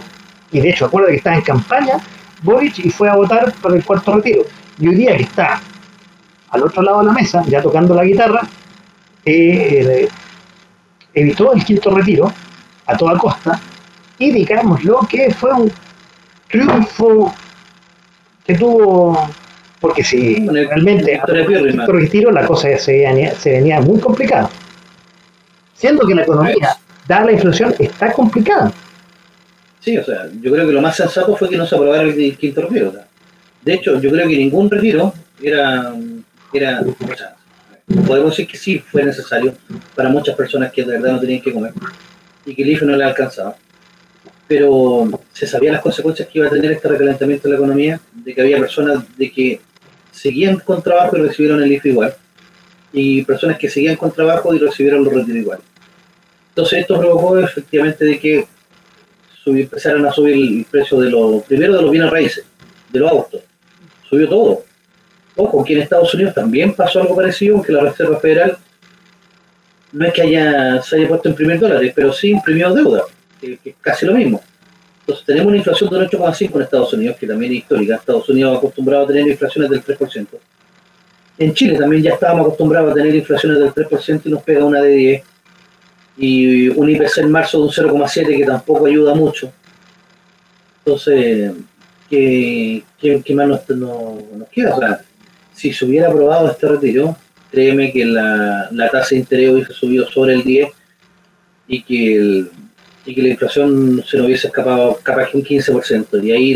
[0.51, 1.97] Y de hecho, acuerda que estaba en campaña
[2.43, 4.43] Boric y fue a votar por el cuarto retiro.
[4.79, 5.59] Y hoy día que está
[6.51, 8.41] al otro lado de la mesa, ya tocando la guitarra,
[9.25, 10.07] eh,
[11.13, 12.31] evitó el quinto retiro
[12.85, 13.59] a toda costa
[14.17, 15.71] y digamos lo que fue un
[16.49, 17.33] triunfo
[18.45, 19.29] que tuvo
[19.79, 24.49] porque si realmente a quinto retiro la cosa se venía, se venía muy complicada.
[25.73, 26.75] Siendo que la economía
[27.07, 28.71] dada la inflación está complicada.
[29.79, 32.37] Sí, o sea, yo creo que lo más sensato fue que no se aprobara el,
[32.37, 32.93] quinto retiro.
[33.61, 35.93] de hecho, yo creo que ningún retiro era,
[36.53, 37.35] era o sea,
[38.05, 39.55] podemos decir que sí fue necesario
[39.95, 41.73] para muchas personas que de verdad no tenían que comer
[42.45, 43.55] y que el IFE no le alcanzaba.
[44.47, 48.33] Pero se sabían las consecuencias que iba a tener este recalentamiento de la economía, de
[48.33, 49.61] que había personas de que
[50.11, 52.15] seguían con trabajo y recibieron el IFE igual,
[52.91, 55.59] y personas que seguían con trabajo y recibieron los retiros igual.
[56.49, 58.47] Entonces esto provocó efectivamente de que
[59.57, 62.45] empezaron a subir el precio de los, primero de los bienes raíces,
[62.91, 63.41] de los autos.
[64.09, 64.63] Subió todo.
[65.41, 68.57] Ojo, que en Estados Unidos también pasó algo parecido, aunque la Reserva Federal
[69.93, 73.03] no es que haya, se haya puesto a imprimir dólares, pero sí imprimió deuda,
[73.39, 74.41] que, es casi lo mismo.
[74.99, 77.95] Entonces tenemos una inflación del 8,5 en Estados Unidos, que también es histórica.
[77.95, 80.27] Estados Unidos acostumbrado a tener inflaciones del 3%.
[81.37, 84.81] En Chile también ya estábamos acostumbrados a tener inflaciones del 3% y nos pega una
[84.81, 85.23] de 10
[86.17, 89.49] y un IPC en marzo de un 0,7 que tampoco ayuda mucho.
[90.83, 91.53] Entonces,
[92.09, 92.83] ¿qué,
[93.33, 94.75] más nos, nos, queda?
[94.75, 95.08] O
[95.59, 97.17] si se hubiera aprobado este retiro,
[97.51, 100.69] créeme que la, tasa de interés hubiese subido sobre el 10
[101.67, 102.45] y que,
[103.05, 106.23] y que la inflación se nos hubiese escapado capaz que un 15%.
[106.23, 106.53] Y ahí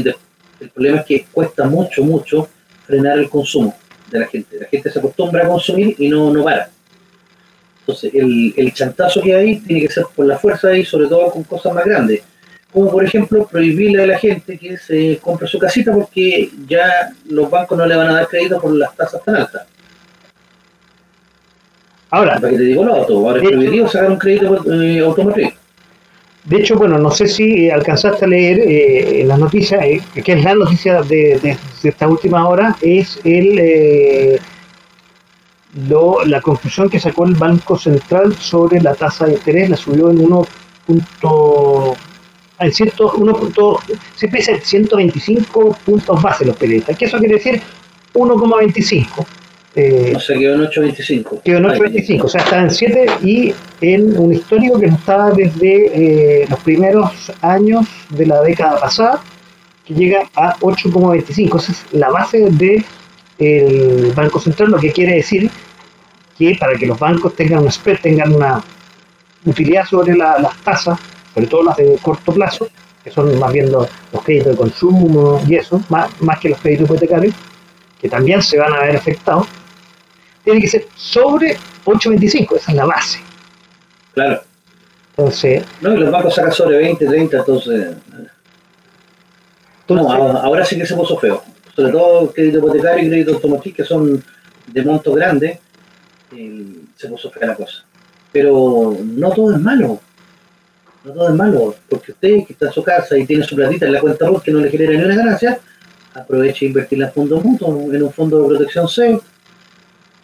[0.61, 2.47] el problema es que cuesta mucho, mucho
[2.85, 3.75] frenar el consumo
[4.09, 4.57] de la gente.
[4.57, 6.69] La gente se acostumbra a consumir y no, no para.
[7.81, 11.29] Entonces, el, el chantazo que hay tiene que ser por la fuerza y sobre todo
[11.29, 12.21] con cosas más grandes.
[12.73, 17.49] Como por ejemplo, prohibirle a la gente que se compre su casita porque ya los
[17.49, 19.67] bancos no le van a dar crédito por las tasas tan altas.
[22.09, 25.53] Ahora, para que te digo lo auto, ahora es prohibido sacar un crédito eh, automotriz.
[26.45, 30.33] De hecho, bueno, no sé si alcanzaste a leer eh, en las noticias, eh, que
[30.33, 34.39] es la noticia de, de, de esta última hora, es el eh,
[35.87, 40.11] lo, la conclusión que sacó el Banco Central sobre la tasa de interés la subió
[40.11, 40.19] en
[42.59, 43.79] 1.
[44.21, 46.97] En 125 puntos base los periodistas.
[46.97, 47.61] ¿Qué eso quiere decir?
[48.13, 49.25] 1,25.
[49.75, 51.41] Eh, o sea, quedó en 8.25.
[51.41, 55.31] Quedó en 8.25, o sea, está en 7 y en un histórico que no estaba
[55.31, 59.23] desde eh, los primeros años de la década pasada,
[59.85, 61.57] que llega a 8,25.
[61.57, 62.85] Esa es la base de
[63.39, 65.49] el Banco Central, lo que quiere decir
[66.37, 68.63] que para que los bancos tengan un spread, tengan una
[69.45, 70.99] utilidad sobre las tasas,
[71.33, 72.67] sobre todo las de corto plazo,
[73.03, 73.87] que son más bien los,
[74.23, 77.33] créditos de consumo y eso, más, más que los créditos hipotecarios,
[77.99, 79.47] que también se van a ver afectados,
[80.43, 83.19] tiene que ser sobre 8.25, esa es la base.
[84.13, 84.41] Claro.
[85.15, 85.63] Entonces.
[85.81, 87.95] No, y los bancos sacan sobre 20, 30, entonces.
[89.89, 91.43] no, ahora sí que se puso feo
[91.75, 94.23] sobre todo crédito hipotecario y crédito automotriz, que son
[94.67, 95.59] de monto grande,
[96.35, 97.83] eh, se puso fea la cosa.
[98.31, 99.99] Pero no todo es malo.
[101.03, 103.85] No todo es malo, porque usted que está en su casa y tiene su platita
[103.85, 105.59] en la cuenta RUT que no le genera ni una ganancia,
[106.13, 109.19] aproveche e invertir en fondos mutuos, en un fondo de protección C,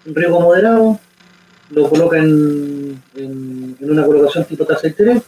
[0.05, 0.99] un riesgo moderado,
[1.71, 5.23] lo coloca en, en, una colocación tipo tasa de interés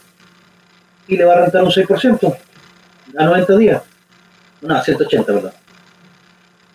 [1.06, 2.36] y le va a rentar un 6%
[3.18, 3.82] a 90 días.
[4.62, 5.52] No, a 180, ¿verdad?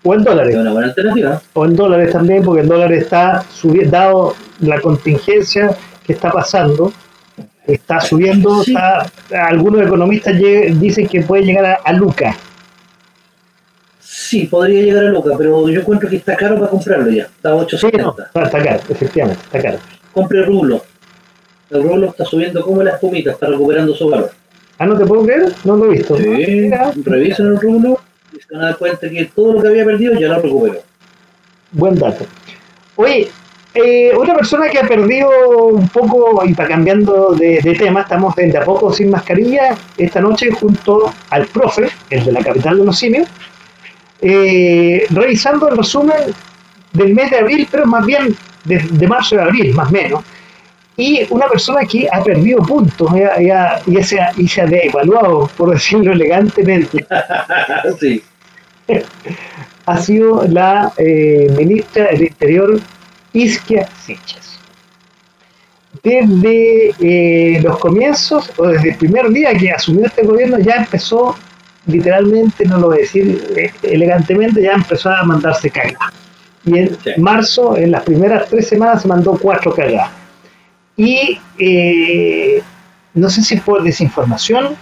[0.03, 0.53] O en dólares.
[0.53, 1.41] Es una buena alternativa.
[1.53, 6.93] O en dólares también, porque el dólar está subiendo, dado la contingencia que está pasando,
[7.67, 8.63] está subiendo,
[9.31, 10.35] algunos economistas
[10.79, 12.35] dicen que puede llegar a, a Luca.
[13.99, 17.23] Sí, podría llegar a Luca, pero yo encuentro que está caro para comprarlo ya.
[17.23, 18.45] Está a 870.
[18.45, 19.79] está caro, efectivamente, está caro.
[20.13, 20.83] Compre rublo.
[21.69, 24.31] El rublo está subiendo como la espumita, está recuperando su valor.
[24.79, 25.53] Ah, ¿no te puedo creer?
[25.63, 26.17] No lo he visto.
[26.17, 26.69] Sí,
[27.03, 27.99] revisen el rublo
[28.31, 30.81] y se van a dar cuenta que todo lo que había perdido ya lo recuperó.
[31.71, 32.25] Buen dato.
[32.95, 33.29] Oye,
[33.77, 35.29] eh, otra persona que ha perdido
[35.67, 40.51] un poco, y para cambiando de, tema, estamos de a poco sin mascarilla esta noche
[40.51, 43.27] junto al profe, el de la capital de los simios,
[44.21, 46.17] eh, revisando el resumen
[46.93, 48.35] del mes de abril, pero más bien
[48.65, 50.23] de, marzo de abril, más o menos.
[50.95, 53.11] Y una persona que ha perdido puntos
[53.85, 57.05] y, se ha, y se ha devaluado, por decirlo elegantemente,
[59.85, 62.79] ha sido la eh, ministra del Interior
[63.37, 64.57] Isquia Siches.
[66.03, 71.35] Desde eh, los comienzos, o desde el primer día que asumió este gobierno, ya empezó,
[71.85, 76.13] literalmente, no lo voy a decir eh, elegantemente, ya empezó a mandarse cagadas.
[76.65, 80.11] Y en marzo, en las primeras tres semanas, se mandó cuatro cagadas.
[80.95, 82.61] Y eh,
[83.13, 84.75] no sé si por desinformación,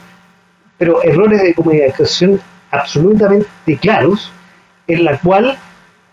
[0.78, 2.40] pero errores de comunicación
[2.72, 4.32] absolutamente claros,
[4.88, 5.58] en la cual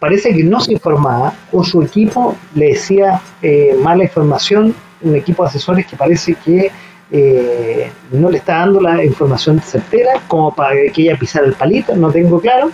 [0.02, 5.44] parece que no se informaba o su equipo le decía eh, mala información, un equipo
[5.44, 6.72] de asesores que parece que
[7.12, 11.94] eh, no le está dando la información certera como para que ella pisara el palito,
[11.94, 12.72] no tengo claro,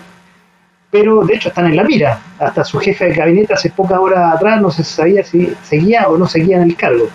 [0.90, 2.18] pero de hecho están en la mira.
[2.38, 6.16] Hasta su jefe de gabinete hace pocas horas atrás no se sabía si seguía o
[6.16, 7.08] no seguía en el cargo.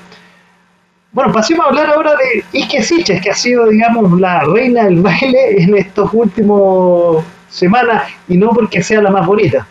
[1.11, 5.01] Bueno, pasemos a hablar ahora de Ike Siches, que ha sido, digamos, la reina del
[5.01, 9.67] baile en estos últimos semanas, y no porque sea la más bonita.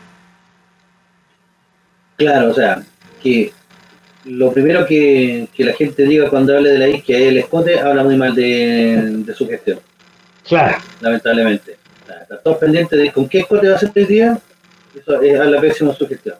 [2.16, 2.82] Claro, o sea,
[3.22, 3.52] que
[4.24, 8.04] lo primero que, la gente diga cuando hable de la isquia es el escote, habla
[8.04, 9.80] muy mal de, su gestión.
[10.46, 10.78] Claro.
[11.00, 11.76] Lamentablemente.
[12.06, 14.38] está todos pendientes de con qué escote va a ser el día,
[14.94, 16.36] eso es la pésima su gestión.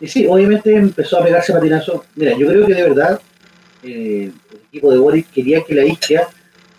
[0.00, 2.04] Y sí, obviamente empezó a pegarse patinazo.
[2.14, 3.20] Mira, yo creo que de verdad
[3.82, 6.28] eh, el equipo de Boris quería que la isquia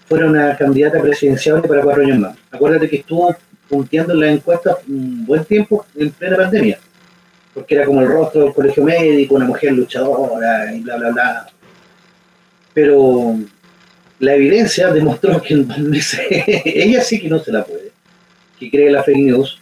[0.08, 2.38] fuera una candidata presidencial para cuatro años más.
[2.52, 3.36] Acuérdate que estuvo
[3.68, 6.80] punteando en las encuestas un buen tiempo en plena pandemia
[7.60, 11.50] porque era como el rostro del colegio médico, una mujer luchadora y bla, bla, bla.
[12.74, 13.36] Pero
[14.20, 15.56] la evidencia demostró que
[16.64, 17.92] ella sí que no se la puede,
[18.58, 19.62] que cree la fake news,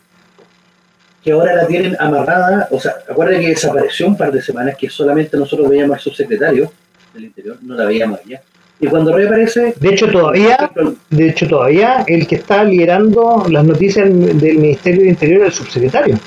[1.24, 4.92] que ahora la tienen amarrada, o sea, acuérdense que desapareció un par de semanas que
[4.92, 6.72] solamente nosotros veíamos al subsecretario
[7.16, 8.44] del Interior, no la veíamos ella.
[8.80, 9.74] Y cuando reaparece...
[9.80, 10.72] De hecho, todavía,
[11.10, 15.54] de hecho, todavía el que está liderando las noticias del Ministerio del Interior es el
[15.54, 16.20] subsecretario.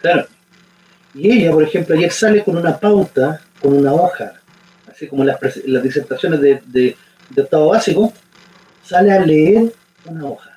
[0.00, 0.24] Claro,
[1.14, 4.32] y ella, por ejemplo, ayer sale con una pauta, con una hoja,
[4.90, 6.96] así como las, las disertaciones de, de,
[7.42, 8.12] octavo básico,
[8.82, 9.72] sale a leer
[10.06, 10.50] una hoja.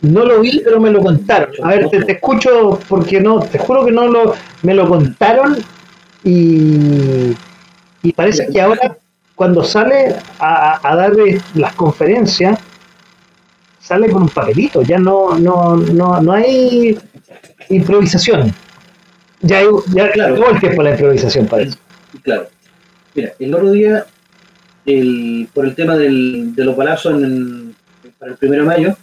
[0.00, 1.50] No lo vi, pero me lo contaron.
[1.62, 5.56] A ver, te, escucho porque no, te juro que no lo, me lo contaron
[6.24, 7.34] y,
[8.02, 8.96] y parece que ahora
[9.34, 11.12] cuando sale a, a dar
[11.54, 12.58] las conferencias,
[13.80, 16.98] sale con un papelito, ya no, no, no, no hay
[17.70, 18.52] improvisación.
[19.40, 19.62] Ya,
[19.94, 20.34] ya claro.
[20.34, 21.78] todo el tiempo la improvisación para eso.
[22.22, 22.48] Claro.
[23.14, 24.06] Mira, el otro día,
[24.84, 27.74] el, por el tema del, de los palazos en,
[28.18, 28.96] para el primero de mayo,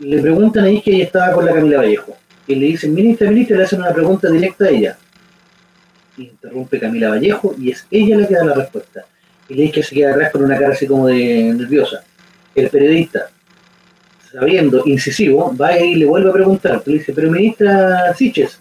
[0.00, 2.16] le preguntan ahí que ella estaba con la Camila Vallejo.
[2.46, 4.98] Y le dicen, ministra, ministra, le hacen una pregunta directa a ella.
[6.16, 9.04] Interrumpe Camila Vallejo y es ella la que da la respuesta.
[9.48, 12.04] Y le dice que se queda atrás con una cara así como de nerviosa.
[12.54, 13.30] El periodista,
[14.32, 16.82] sabiendo, incisivo, va y le vuelve a preguntar.
[16.86, 18.58] Le dice, pero ministra Siches.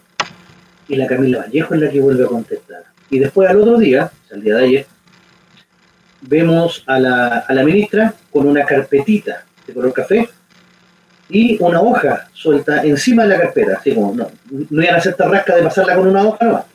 [0.88, 2.84] Y la Camila Vallejo es la que vuelve a contestar.
[3.10, 4.86] Y después al otro día, el día de ayer,
[6.22, 10.30] vemos a la, a la ministra con una carpetita de color café
[11.30, 13.78] y una hoja suelta encima de la carpeta.
[13.78, 14.30] Así como, no,
[14.70, 16.66] no iban a hacer rasca de pasarla con una hoja, no.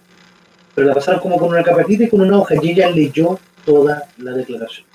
[0.75, 2.55] Pero la pasaron como con una carpetita y con una hoja.
[2.63, 4.87] Y ella leyó toda la declaración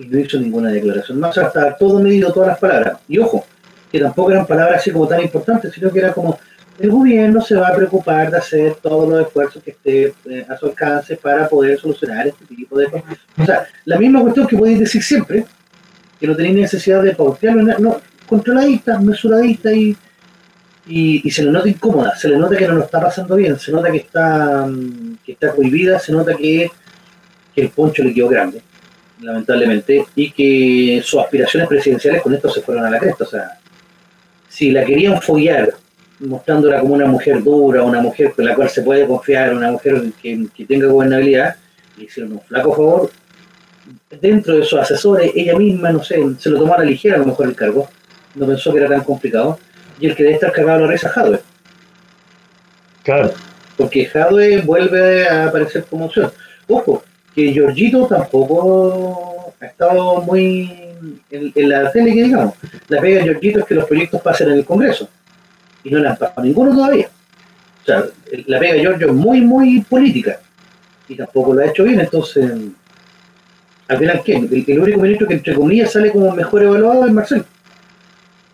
[0.00, 2.98] y no hizo ninguna declaración más, hasta todo medido, todas las palabras.
[3.08, 3.44] Y ojo,
[3.90, 6.38] que tampoco eran palabras así como tan importantes, sino que era como,
[6.78, 10.56] el gobierno se va a preocupar de hacer todos los esfuerzos que esté eh, a
[10.56, 13.18] su alcance para poder solucionar este tipo de cosas.
[13.36, 15.44] O sea, la misma cuestión que podéis decir siempre,
[16.18, 19.96] que no tenéis necesidad de pautearlo, no, controladita, mesuradita y,
[20.86, 23.72] y, se le nota incómoda, se le nota que no lo está pasando bien, se
[23.72, 26.70] nota que está, mm, que está cohibida, se nota que,
[27.54, 28.62] que el poncho le quedó grande,
[29.22, 33.24] lamentablemente, y que sus aspiraciones presidenciales con esto se fueron a la cresta.
[33.24, 33.58] O sea,
[34.48, 35.70] si la querían follar
[36.20, 40.02] mostrándola como una mujer dura, una mujer con la cual se puede confiar, una mujer
[40.20, 41.56] que, que tenga gobernabilidad,
[41.96, 43.10] le hicieron un flaco favor.
[44.20, 47.18] Dentro de sus asesores, ella misma, no sé, se lo tomó a la ligera a
[47.18, 47.88] lo mejor el cargo,
[48.34, 49.58] no pensó que era tan complicado
[49.98, 51.40] y el que debe estar cargado la risa Jadwe.
[53.02, 53.32] Claro.
[53.76, 56.30] Porque Jadwe vuelve a aparecer como opción.
[56.68, 57.02] Ojo,
[57.34, 60.90] que Georgito tampoco ha estado muy
[61.30, 62.54] en, la tele, que digamos.
[62.88, 65.08] La pega de Georgito es que los proyectos pasen en el Congreso.
[65.84, 67.08] Y no le han pasado ninguno todavía.
[67.82, 68.04] O sea,
[68.46, 70.38] la pega de Giorgio es muy, muy política.
[71.08, 72.52] Y tampoco lo ha hecho bien, entonces.
[73.88, 74.36] Al final, ¿qué?
[74.36, 77.44] El, el único ministro que, entre comillas, sale como mejor evaluado es Marcelo.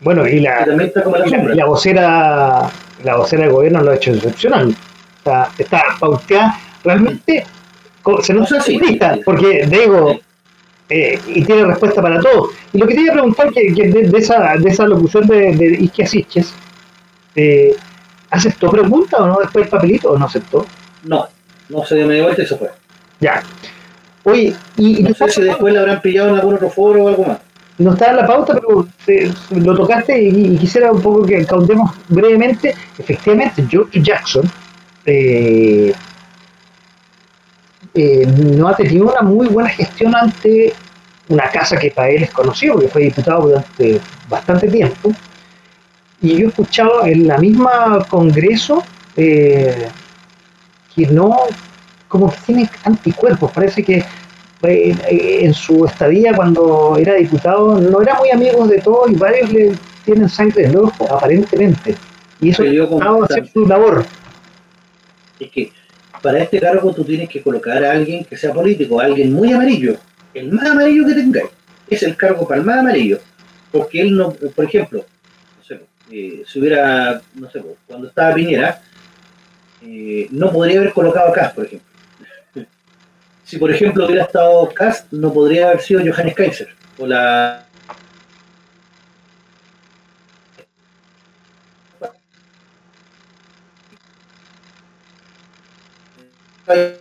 [0.01, 2.71] Bueno, y la, la, vocera
[3.03, 4.75] la vocera del gobierno lo ha hecho excepcional.
[5.19, 7.47] Está, está pauteada realmente
[8.23, 8.79] se nos hace
[9.25, 10.19] porque digo
[10.89, 12.51] eh, y tiene respuesta para todo.
[12.73, 15.67] Y lo que te iba a preguntar que, de, esa, de esa locución de, de
[15.81, 16.55] Isquia Siches,
[17.35, 17.75] eh,
[18.31, 20.65] ¿aceptó pregunta o no después el papelito o no aceptó?
[21.05, 21.27] No,
[21.69, 22.71] no se dio media vuelta y se fue.
[23.21, 23.43] Ya.
[24.25, 27.25] Oye, y, no sé si después la habrán pillado en algún otro foro o algo
[27.25, 27.39] más
[27.79, 28.87] no está en la pauta, pero
[29.51, 32.75] lo tocaste y, quisiera un poco que contemos brevemente.
[32.99, 34.51] Efectivamente, George Jackson
[35.05, 35.93] eh,
[37.97, 40.75] eh, no ha tenido una muy buena gestión ante
[41.29, 45.13] una casa que para él es conocido, que fue diputado durante bastante tiempo.
[46.21, 48.83] Y yo he escuchado en la misma Congreso
[49.17, 49.89] eh,
[50.95, 51.37] que no,
[52.09, 54.05] como que tiene anticuerpos, parece que
[54.63, 59.53] eh, en su estadía cuando era diputado no era muy amigo de todos y varios
[59.53, 59.73] le
[60.05, 61.97] tienen sangre en ojo, aparentemente.
[62.41, 64.05] Y eso ha hacer su labor.
[65.41, 65.73] Es que
[66.27, 69.97] para este cargo tú tienes que colocar a alguien que sea político, alguien muy amarillo,
[70.35, 71.51] el más amarillo que tengáis.
[71.89, 73.21] Es el cargo para el más amarillo.
[73.71, 75.05] Porque él no, por ejemplo,
[75.57, 78.83] no sé, eh, si hubiera, no sé, cuando estaba Piñera,
[79.83, 81.89] eh, no podría haber colocado acá, por ejemplo
[83.45, 86.69] si por ejemplo hubiera estado Cast, no podría haber sido Johannes Kaiser.
[86.99, 87.66] O la.
[96.69, 96.99] Ahí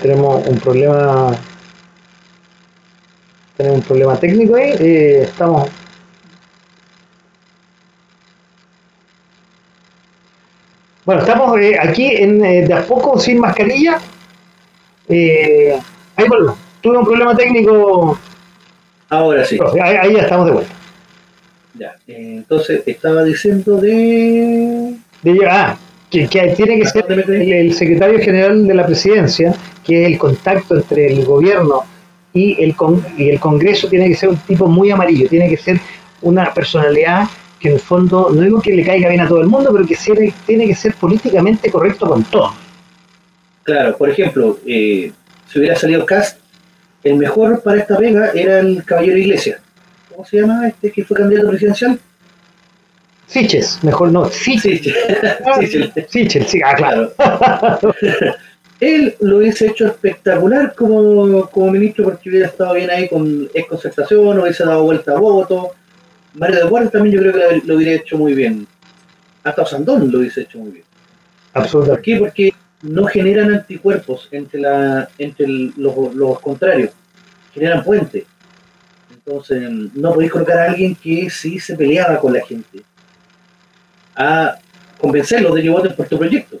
[0.00, 1.36] tenemos un problema.
[3.56, 4.74] Tenemos un problema técnico ahí.
[4.78, 5.68] Eh, estamos.
[11.04, 14.00] Bueno, estamos eh, aquí en, eh, de a poco sin mascarilla
[15.08, 15.78] eh,
[16.16, 16.58] ahí volvemos.
[16.80, 18.18] Tuve un problema técnico.
[19.08, 19.58] Ahora sí.
[19.80, 20.72] Ahí, ya estamos de vuelta.
[21.74, 24.96] Ya, entonces estaba diciendo de.
[25.22, 25.76] de ah,
[26.24, 29.54] que, tiene que ser el, secretario general de la presidencia,
[29.84, 31.82] que es el contacto entre el gobierno
[32.32, 32.74] y el,
[33.18, 35.80] y el Congreso, tiene que ser un tipo muy amarillo, tiene que ser
[36.22, 37.24] una personalidad
[37.60, 39.86] que en el fondo, no digo que le caiga bien a todo el mundo, pero
[39.86, 39.96] que
[40.46, 42.52] tiene que ser políticamente correcto con todo.
[43.62, 45.12] Claro, por ejemplo, eh,
[45.48, 46.38] si hubiera salido Cast,
[47.02, 49.60] el mejor para esta pega era el Caballero Iglesias.
[50.10, 51.98] ¿Cómo se llama este que fue candidato presidencial?
[53.26, 54.82] Siches, mejor no, Siches.
[56.08, 57.12] Siches, sí, ah, claro.
[58.80, 64.64] Él lo hubiese hecho espectacular como, ministro porque hubiera estado bien ahí con concertación, hubiese
[64.64, 65.70] dado vuelta a voto.
[66.34, 68.66] Mario de Juárez también yo creo que lo, hubiera hecho muy bien.
[69.42, 70.84] Hasta Osandón lo hubiese hecho muy bien.
[71.54, 71.96] Absolutamente.
[71.96, 72.16] ¿Por qué?
[72.18, 76.90] Porque no generan anticuerpos entre, la, entre los, contrarios,
[77.54, 78.24] generan puentes.
[79.10, 82.82] Entonces, no podéis colocar a alguien que sí se peleaba con la gente
[84.16, 84.58] a
[84.98, 86.60] convencerlos de que voten por tu proyecto.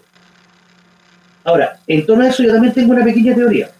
[1.44, 3.70] Ahora, en torno a eso yo también tengo una pequeña teoría,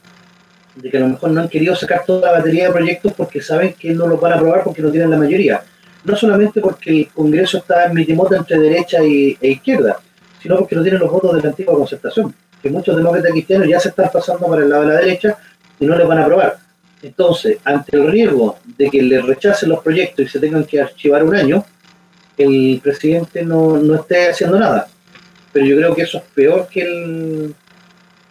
[0.76, 3.42] de que a lo mejor no han querido sacar toda la batería de proyectos porque
[3.42, 5.62] saben que no los van a aprobar porque no tienen la mayoría.
[6.04, 9.98] No solamente porque el Congreso está en mitimoto entre derecha e izquierda,
[10.40, 13.80] sino porque no tienen los votos de la antigua concertación, que muchos demócratas cristianos ya
[13.80, 15.36] se están pasando para el lado de la derecha
[15.80, 16.58] y no les van a aprobar.
[17.02, 21.24] Entonces, ante el riesgo de que les rechacen los proyectos y se tengan que archivar
[21.24, 21.64] un año,
[22.38, 24.88] el presidente no, no esté haciendo nada.
[25.52, 27.54] Pero yo creo que eso es peor que el,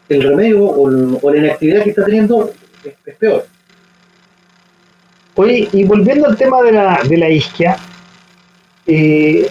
[0.10, 2.52] el remedio o, la inactividad que está teniendo,
[2.84, 3.48] es, peor.
[5.36, 7.78] Oye, y volviendo al tema de la, de la isquia,
[8.88, 9.48] eh,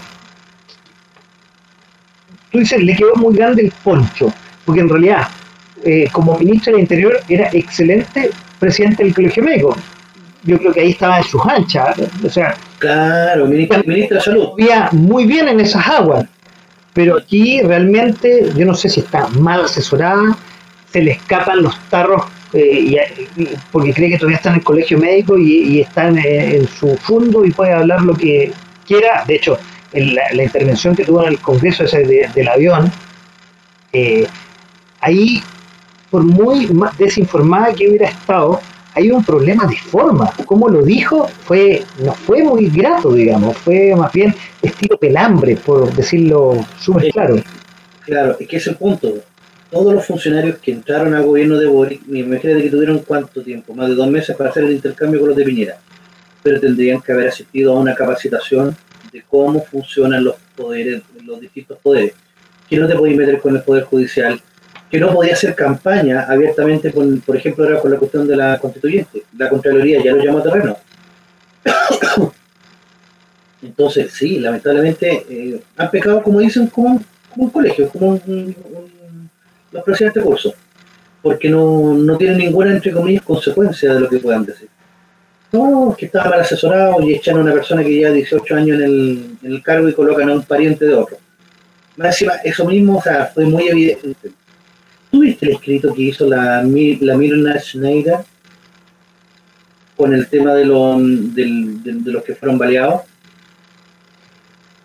[2.51, 4.33] tú dices, le quedó muy grande el poncho,
[4.65, 5.29] porque en realidad,
[5.85, 9.77] eh, como ministro del Interior, era excelente presidente del Colegio Médico.
[10.45, 11.97] Yo creo que ahí estaba en sus anchas.
[12.25, 14.49] O sea, claro, ministra, ministra de Salud.
[14.57, 16.27] Vivía muy bien en esas aguas,
[16.93, 20.37] pero aquí realmente yo no sé si está mal asesorada,
[20.93, 22.97] se le escapan los tarros eh,
[23.73, 27.51] porque cree que todavía está en el colegio médico y, está en, su fondo y
[27.51, 28.53] puede hablar lo que
[28.87, 29.25] quiera.
[29.27, 29.59] De hecho,
[29.93, 32.93] en la, intervención que tuvo en el Congreso ese del avión,
[33.93, 34.27] eh,
[35.01, 35.43] ahí,
[36.11, 38.61] por muy desinformada que hubiera estado,
[38.95, 40.33] hay un problema de forma.
[40.47, 45.93] Como lo dijo, fue no fue muy grato, digamos, fue más bien estilo pelambre, por
[45.95, 47.37] decirlo súper claro.
[48.05, 49.15] Claro, es que es el punto.
[49.71, 53.89] Todos los funcionarios que entraron al gobierno de Boric, imagínate que tuvieron cuánto tiempo, más
[53.89, 55.79] de dos meses para hacer el intercambio con los de Piñera,
[56.43, 58.77] pero tendrían que haber asistido a una capacitación
[59.13, 62.13] de cómo funcionan los poderes, los distintos poderes.
[62.69, 64.41] Que no te podéis meter con el poder judicial,
[64.95, 68.61] que no podía hacer campaña abiertamente, con, por ejemplo, ahora con la cuestión de la
[68.61, 69.25] constituyente.
[69.37, 70.77] La Contraloría ya lo llamó a terreno.
[73.63, 77.03] Entonces, sí, lamentablemente eh, han pecado, como dicen, como,
[77.35, 78.21] un colegio, como
[79.73, 80.55] los presidentes de curso,
[81.21, 84.69] porque no, no tienen ninguna, entre comillas, consecuencia de lo que puedan decir.
[85.51, 88.85] No, que estaba mal asesorado y echan a una persona que lleva 18 años en
[88.85, 91.17] el, en el cargo y colocan a un pariente de otro.
[91.97, 94.31] Más encima, eso mismo, o sea, fue muy evidente
[95.15, 98.19] ¿Tuviste el escrito que hizo la, la Mirna Schneider
[99.97, 100.97] con el tema de, los
[101.37, 103.03] de, los que fueron baleados?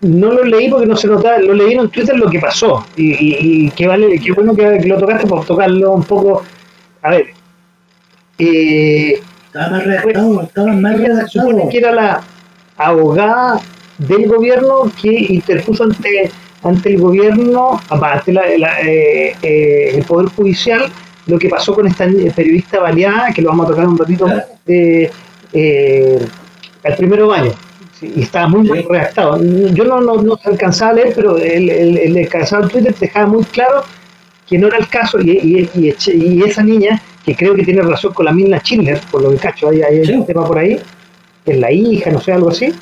[0.02, 2.86] No lo leí porque no se notaba, lo leí en Twitter lo que pasó.
[2.96, 6.44] Y, qué vale, qué bueno que, lo tocaste por tocarlo un poco.
[7.02, 7.30] A ver.
[8.38, 11.70] Eh, estaba más redactado, estaba más redactado.
[11.70, 12.24] que era la
[12.78, 13.60] abogada
[13.98, 16.32] del gobierno que interpuso ante
[16.64, 20.92] ante el gobierno, aparte eh, eh, el Poder Judicial,
[21.28, 24.44] lo que pasó con esta periodista baleada, que lo vamos a tocar un ratito más,
[24.68, 25.10] eh,
[25.54, 27.52] el primero baño.
[28.02, 29.40] y estaba muy redactado.
[29.74, 33.84] Yo no, no, alcanzaba a leer, pero el, el, el descansado Twitter dejaba muy claro
[34.50, 38.26] que no era el caso y, y, esa niña, que creo que tiene razón con
[38.26, 40.80] la Milna Schindler, por lo que cacho, hay, hay un tema por ahí,
[41.46, 42.74] es la hija, no sé, algo así,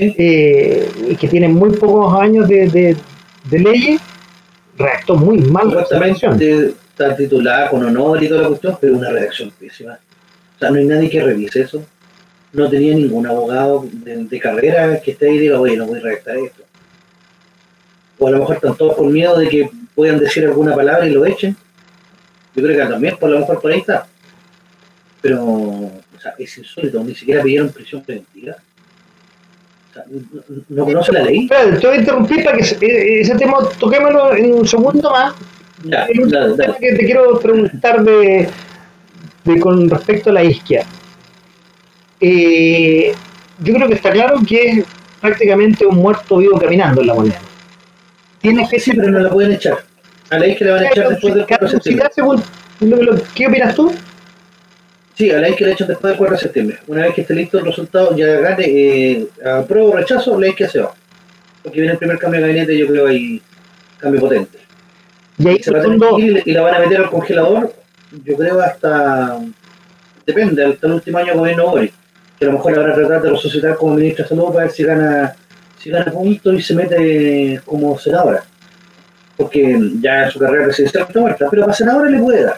[0.00, 2.96] eh, que tiene muy pocos años de, de,
[3.50, 4.00] de leyes,
[4.78, 5.86] redactó muy mal la
[6.90, 9.98] Está titulada con honor y toda la cuestión, pero una redacción pésima.
[10.56, 11.82] O sea, no hay nadie que revise eso.
[12.52, 16.02] No tenía ningún abogado de, carrera que esté ahí y diga, oye, no voy a
[16.02, 16.62] redactar esto.
[18.18, 21.12] O a lo mejor están todos con miedo de que puedan decir alguna palabra y
[21.12, 21.56] lo echen.
[22.54, 24.06] Yo creo que también, por lo mejor por ahí está.
[25.22, 28.56] Pero, o sea, es insólito, ni siquiera pidieron prisión preventiva
[30.68, 31.44] no conoce la ley.
[31.44, 35.34] Espera, te voy a interrumpir para que eh, ese tema toquémoslo en un segundo más.
[35.84, 38.48] Ya, que te quiero preguntar de,
[39.60, 40.84] con respecto a la isquia.
[42.20, 43.12] Eh,
[43.60, 44.84] yo creo que está claro que es
[45.20, 47.40] prácticamente un muerto vivo caminando en la moneda.
[48.40, 49.78] Tiene que ser, pero no la pueden echar.
[50.30, 52.08] A la isquia la van a echar después del 4 de septiembre.
[53.34, 53.92] ¿Qué opinas tú?
[55.20, 56.78] Sí, a la ley que le echan después del 4 de septiembre.
[56.86, 60.66] Una vez que esté listo el resultado, ya gane, eh, apruebo o rechazo, la que
[60.66, 60.94] se va.
[61.62, 63.42] Porque viene el primer cambio de gabinete, yo creo que hay
[63.98, 64.58] cambio potente.
[65.36, 67.70] Y, ahí se va a y la van a meter al congelador,
[68.24, 69.40] yo creo hasta,
[70.24, 71.92] depende, hasta el último año gobierno Boris.
[72.38, 74.84] Que a lo mejor habrá tratado de resucitar como ministro de salud para ver si
[74.84, 75.36] gana,
[75.78, 78.42] si gana punto y se mete como senadora.
[79.36, 82.56] Porque ya su carrera presidencial está muerta, pero para senadora le puede dar.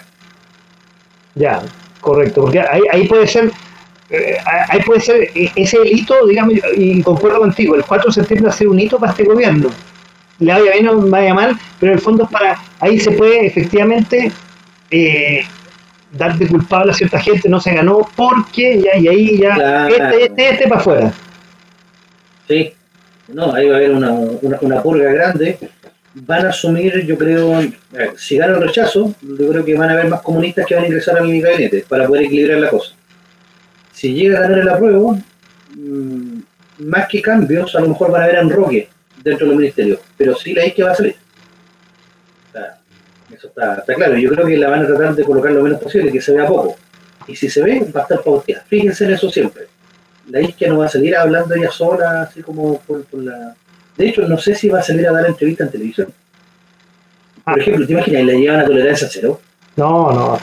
[1.35, 1.61] Ya,
[2.03, 3.51] Correcto, porque ahí, ahí puede ser
[4.11, 4.37] eh,
[4.69, 8.55] ahí puede ser eh, ese hito, digamos, y concuerdo contigo, el 4 de septiembre va
[8.55, 9.71] a ser un hito para este gobierno.
[10.39, 14.31] Le vaya bien o vaya mal, pero en el fondo para ahí se puede efectivamente
[14.91, 15.45] eh,
[16.13, 20.25] dar de culpable a cierta gente, no se ganó porque ya, y ahí ya, este,
[20.25, 21.13] este, este para afuera.
[22.49, 22.75] Sí,
[23.29, 25.57] no, ahí va a haber una, una, una purga grande
[26.15, 27.61] van a asumir, yo creo,
[28.17, 30.87] si gana el rechazo, yo creo que van a haber más comunistas que van a
[30.87, 32.95] ingresar a mi gabinete para poder equilibrar la cosa.
[33.93, 35.19] Si llega a ganar el apruebo,
[35.75, 36.41] mm,
[36.79, 38.89] más que cambios, a lo mejor van a haber enroque
[39.23, 41.17] dentro del ministerio, pero sí la que va a salir.
[43.33, 44.17] eso está, claro.
[44.19, 46.47] Yo creo que la van a tratar de colocar lo menos posible, que se vea
[46.47, 46.77] poco.
[47.27, 48.63] Y si se ve, va a estar pauteada.
[48.69, 49.69] Fíjense en eso siempre.
[50.29, 53.57] La isquia no va a salir hablando ella sola, así como por la
[53.97, 56.09] de hecho, no sé si va a salir a dar entrevista en televisión.
[57.45, 57.61] Por ah.
[57.61, 58.25] ejemplo, ¿te imaginas?
[58.25, 59.41] ¿Le llevan a tolerancia cero?
[59.77, 60.39] No, no.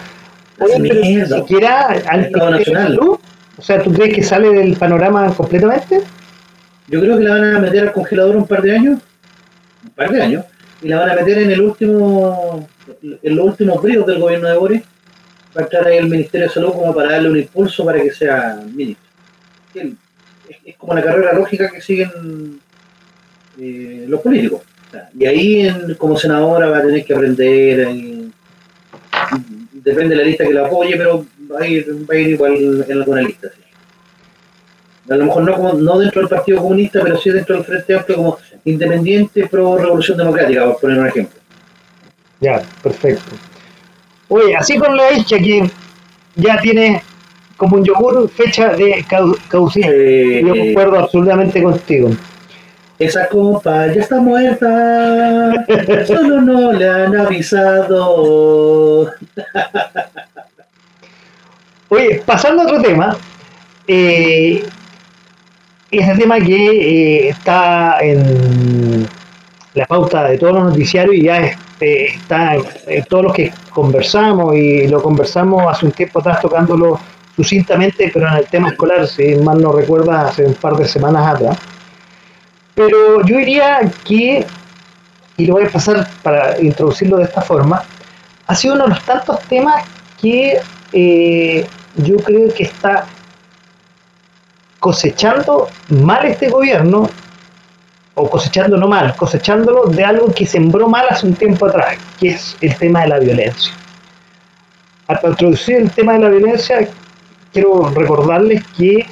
[0.59, 2.99] Oye, pero ni siquiera al nacional.
[2.99, 6.01] O sea, ¿tú crees que sale del panorama completamente?
[6.87, 8.99] Yo creo que la van a meter al congelador un par de años.
[9.83, 10.45] Un par de años.
[10.81, 12.67] Y la van a meter en el último.
[13.01, 14.81] En los últimos bríos del gobierno de Boris.
[15.55, 18.11] va a entrar ahí el Ministerio de Salud como para darle un impulso para que
[18.11, 19.05] sea ministro.
[19.73, 22.59] Es, es como la carrera lógica que siguen
[23.60, 24.62] eh, los políticos.
[25.18, 27.89] Y ahí en, como senadora va a tener que aprender,
[29.74, 32.86] depende de la lista que la apoye, pero va a ir, va a ir igual
[32.88, 33.49] en alguna lista.
[35.10, 37.95] A lo mejor no, como, no dentro del Partido Comunista, pero sí dentro del Frente
[37.95, 41.39] Amplio como independiente pro Revolución Democrática, por poner un ejemplo.
[42.39, 43.36] Ya, perfecto.
[44.28, 45.70] Oye, así con la hecha que
[46.36, 47.01] ya tiene
[47.57, 49.03] como un yogur fecha de
[49.49, 49.89] caducidad.
[49.91, 52.12] Eh, Yo concuerdo absolutamente contigo.
[52.99, 55.65] Esa copa ya está muerta,
[56.05, 59.09] solo no le han avisado.
[61.87, 63.15] Oye, pasando a otro tema,
[63.87, 64.61] eh,
[65.89, 69.07] ese tema que eh, está en
[69.73, 71.55] la pauta de todos los noticiarios y ya eh,
[72.13, 76.99] está en, todos los que conversamos y lo conversamos hace un tiempo atrás tocándolo
[77.35, 81.35] sucintamente, pero en el tema escolar, si mal no recuerda, hace un par de semanas
[81.35, 81.57] atrás.
[82.76, 84.45] Pero yo diría que,
[85.38, 87.84] y lo voy a pasar para introducirlo de esta forma,
[88.47, 89.86] ha sido uno de los tantos temas
[90.20, 90.59] que
[90.91, 93.05] eh, yo creo que está
[94.80, 97.09] cosechando mal este gobierno,
[98.15, 102.30] o cosechando no mal, cosechándolo de algo que sembró mal hace un tiempo atrás, que
[102.30, 103.74] es el tema de la violencia.
[105.07, 106.88] Al introducir el tema de la violencia,
[107.53, 109.05] quiero recordarles que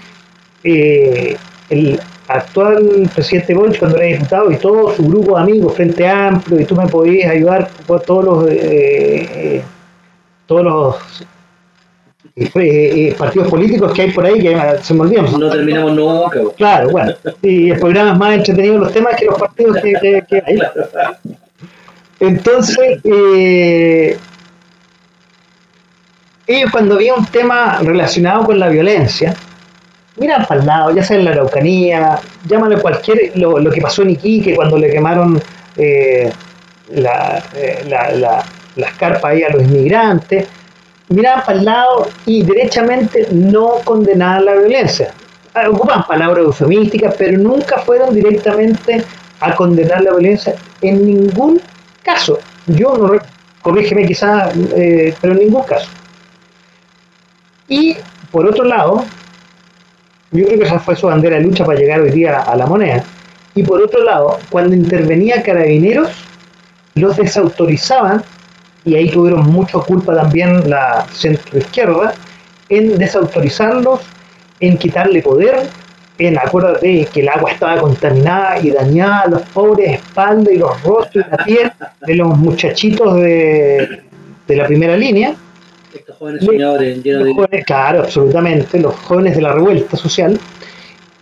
[0.63, 1.37] eh,
[1.69, 6.59] el actual presidente Boric, cuando era diputado, y todo su grupo de amigos, Frente Amplio,
[6.59, 9.61] y tú me podías ayudar con todos los, eh, eh,
[10.45, 10.95] todos los
[13.17, 15.39] partidos políticos que hay por ahí, que se me olvidan.
[15.39, 16.39] No terminamos nunca.
[16.55, 17.13] Claro, bueno.
[17.41, 20.59] Y el programa es más entretenido los temas que los partidos que, que hay.
[22.19, 24.17] Entonces, eh,
[26.47, 29.35] ellos cuando había un tema relacionado con la violencia,
[30.17, 34.01] miran para el lado, ya sea en la Araucanía, llámale cualquier, lo, lo que pasó
[34.01, 35.41] en Iquique cuando le quemaron
[35.75, 36.31] eh,
[36.91, 38.45] la, eh, la, la,
[38.75, 40.47] las carpas ahí a los inmigrantes,
[41.09, 45.13] miraban para el lado y derechamente no condenaban la violencia.
[45.53, 49.03] Ah, ocupan palabras eufemísticas, pero nunca fueron directamente
[49.39, 51.61] a condenar la violencia en ningún
[52.03, 52.39] caso.
[52.67, 53.19] Yo no,
[53.61, 55.87] corrígeme quizás, eh, pero en ningún caso.
[57.67, 57.97] Y
[58.31, 59.03] por otro lado,
[60.31, 62.65] yo creo que esa fue su bandera de lucha para llegar hoy día a la
[62.65, 63.03] moneda.
[63.55, 66.09] Y por otro lado, cuando intervenía carabineros,
[66.95, 68.23] los desautorizaban,
[68.83, 72.13] y ahí tuvieron mucha culpa también la centro izquierda,
[72.69, 74.01] en desautorizarlos,
[74.59, 75.67] en quitarle poder,
[76.17, 81.25] en acuérdate que el agua estaba contaminada y dañada los pobres espaldas y los rostros
[81.25, 81.71] y la piel
[82.05, 84.01] de los muchachitos de,
[84.47, 85.35] de la primera línea
[86.07, 87.63] estos jóvenes soñadores llenos de...
[87.63, 90.39] claro, absolutamente, los jóvenes de la revuelta social,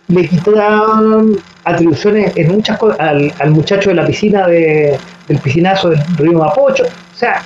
[0.06, 5.90] le quitaron atribuciones en muchas cosas al, al, muchacho de la piscina de, del piscinazo
[5.90, 6.84] del río Mapocho.
[6.84, 7.42] O sea,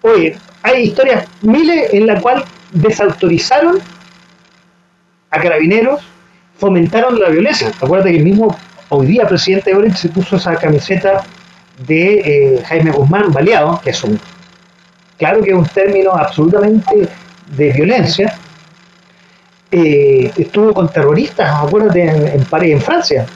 [0.00, 2.42] oye, hay historias miles en la cual
[2.72, 3.78] desautorizaron
[5.28, 6.00] a carabineros,
[6.56, 7.70] fomentaron la violencia.
[7.78, 8.56] Acuérdate que el mismo
[8.88, 11.24] hoy día presidente Boric se puso esa camiseta
[11.86, 14.18] de eh, Jaime Guzmán baleado, que es un
[15.18, 17.08] claro que es un término absolutamente
[17.56, 18.34] de violencia,
[19.70, 23.26] eh, estuvo con terroristas, acuérdate, en, en París, en Francia,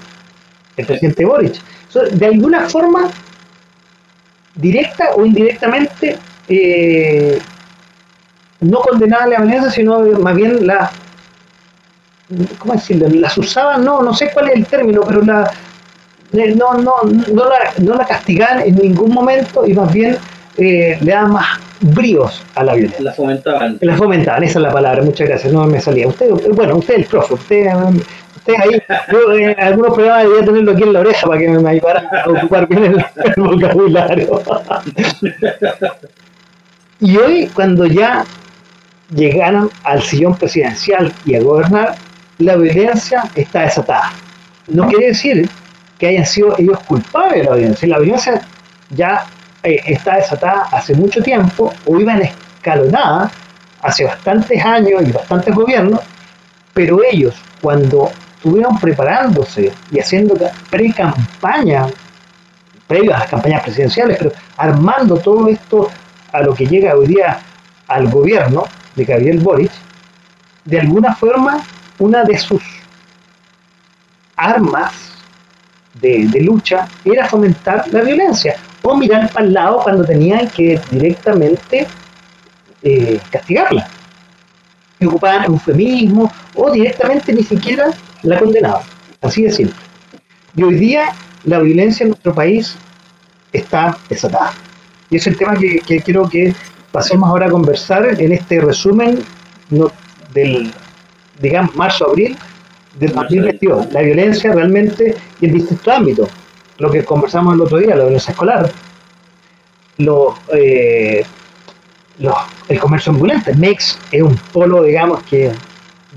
[0.77, 1.61] el presidente Boric.
[2.13, 3.11] de alguna forma,
[4.55, 6.19] directa o indirectamente,
[6.49, 7.39] eh,
[8.61, 10.91] no condenaba la violencia, sino más bien la,
[12.59, 13.09] ¿cómo decirlo?
[13.09, 15.51] Las usaban, no, no sé cuál es el término, pero la,
[16.33, 20.17] no, no, no, la, no la castigaban en ningún momento y más bien
[20.57, 23.03] eh, le daban más bríos a la violencia.
[23.03, 23.79] La fomentaban.
[23.81, 26.09] La fomentaban, esa es la palabra, muchas gracias, no me salía.
[26.09, 27.67] Usted, bueno, usted es el profe, usted,
[28.37, 31.71] usted ahí, yo en algunos programas debía tenerlo aquí en la oreja para que me
[31.71, 34.41] ayudara a ocupar bien el, el vocabulario.
[37.01, 38.25] y hoy, cuando ya
[39.15, 41.95] llegaron al sillón presidencial y a gobernar,
[42.39, 44.13] la violencia está desatada.
[44.69, 45.49] No quiere decir
[45.99, 47.89] que hayan sido ellos culpables de la violencia.
[47.89, 48.43] La violencia
[48.91, 49.25] ya
[49.63, 53.31] eh, está desatada hace mucho tiempo o iban escalonada
[53.81, 56.01] hace bastantes años y bastantes gobiernos,
[56.73, 60.35] pero ellos cuando estuvieron preparándose y haciendo
[60.71, 61.87] pre-campaña,
[62.87, 65.89] previo a las campañas presidenciales, pero armando todo esto
[66.33, 67.39] a lo que llega hoy día
[67.89, 68.65] al gobierno
[68.97, 69.71] de Gabriel Boric,
[70.65, 71.63] de alguna forma
[71.99, 72.63] una de sus
[74.37, 75.12] armas
[76.03, 81.87] de, lucha era fomentar la violencia o mirar para el lado cuando tenían que directamente
[82.83, 83.89] eh, castigarla.
[84.99, 87.91] Y ocupaban eufemismo o directamente ni siquiera
[88.23, 88.83] la condenaban.
[89.21, 89.77] Así de simple.
[90.57, 92.77] Y hoy día la violencia en nuestro país
[93.53, 94.53] está desatada.
[95.11, 96.55] Y es el tema que, que quiero que
[96.91, 99.21] pasemos ahora a conversar en este resumen
[100.35, 100.73] del,
[101.41, 102.37] digamos, marzo-abril
[102.95, 103.93] del 2022.
[103.93, 106.29] La violencia realmente en distintos ámbitos.
[106.79, 108.71] Lo que conversamos el otro día, la violencia escolar,
[109.99, 111.25] los, eh,
[112.69, 113.55] el comercio ambulante.
[113.55, 115.53] MEX es un polo, digamos, que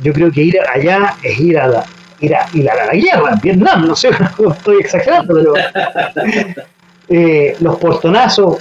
[0.02, 1.86] yo creo que ir allá es ir a la,
[2.20, 4.10] ir a, ir a la guerra, Vietnam, no sé,
[4.52, 5.54] estoy exagerando, pero
[7.10, 8.58] eh, los portonazos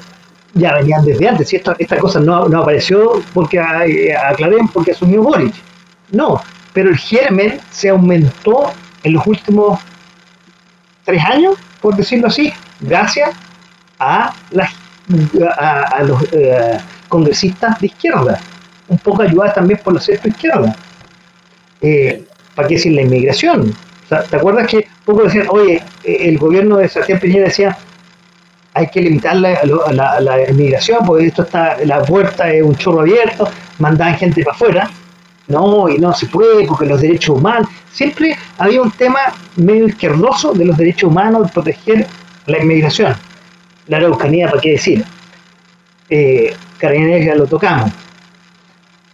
[0.55, 4.93] ya venían desde antes, y esta, esta cosa no, no apareció porque eh, aclaré porque
[4.93, 5.55] asumió Boric.
[6.13, 6.41] No,
[6.75, 8.73] pero el germen se aumentó
[9.03, 9.81] en los últimos
[11.05, 13.31] tres años, por decirlo así, gracias
[13.99, 14.71] a, las,
[15.57, 18.41] a, los eh, congresistas de izquierda,
[18.89, 20.77] un poco ayudadas también por la centro izquierda.
[21.81, 23.75] Eh, ¿Para qué decir la inmigración?
[24.09, 27.77] ¿Te acuerdas que poco decían, oye, eh, el gobierno de Sebastián Piñera decía,
[28.73, 29.61] hay que limitar la,
[29.93, 33.49] la, la, inmigración, porque esto está, la puerta es un chorro abierto,
[33.79, 34.91] mandaban gente para afuera,
[35.49, 37.69] no, y no se puede porque los derechos humanos.
[37.93, 39.21] Siempre había un tema
[39.57, 42.07] medio izquierdoso de los derechos humanos, de proteger
[42.47, 43.15] la inmigración.
[43.87, 45.05] La Araucanía, ¿para qué decir?
[46.09, 47.91] Eh, ya lo tocamos.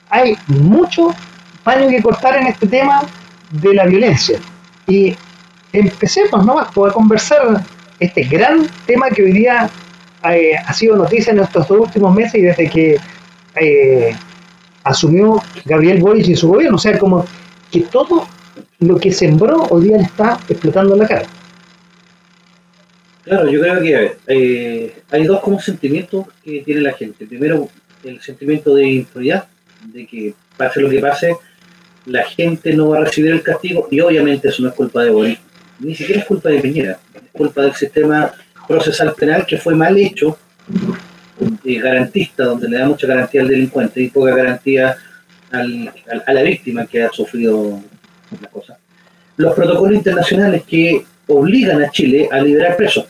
[0.08, 1.14] Hay mucho
[1.62, 3.02] paño que cortar en este tema
[3.50, 4.38] de la violencia.
[4.86, 5.16] Y
[5.72, 7.62] empecemos nomás a conversar
[8.00, 9.70] este gran tema que hoy día
[10.28, 12.98] eh, ha sido noticia en estos dos últimos meses y desde que
[13.56, 14.16] eh,
[14.84, 16.76] asumió Gabriel Boric y su gobierno.
[16.76, 17.26] O sea, como
[17.70, 18.26] que todo
[18.80, 21.26] lo que sembró hoy día le está explotando en la cara.
[23.24, 27.26] Claro, yo creo que eh, hay dos como sentimientos que tiene la gente.
[27.26, 27.68] Primero,
[28.02, 29.44] el sentimiento de impunidad,
[29.92, 31.36] de que pase lo que pase,
[32.06, 35.10] la gente no va a recibir el castigo y obviamente eso no es culpa de
[35.10, 35.38] Boric,
[35.80, 38.32] ni siquiera es culpa de Piñera, es culpa del sistema
[38.66, 40.36] procesal penal que fue mal hecho
[41.64, 44.96] garantista, donde le da mucha garantía al delincuente y poca garantía
[45.50, 45.92] al,
[46.26, 47.82] a la víctima que ha sufrido
[48.40, 48.78] la cosa.
[49.36, 53.06] Los protocolos internacionales que obligan a Chile a liberar presos.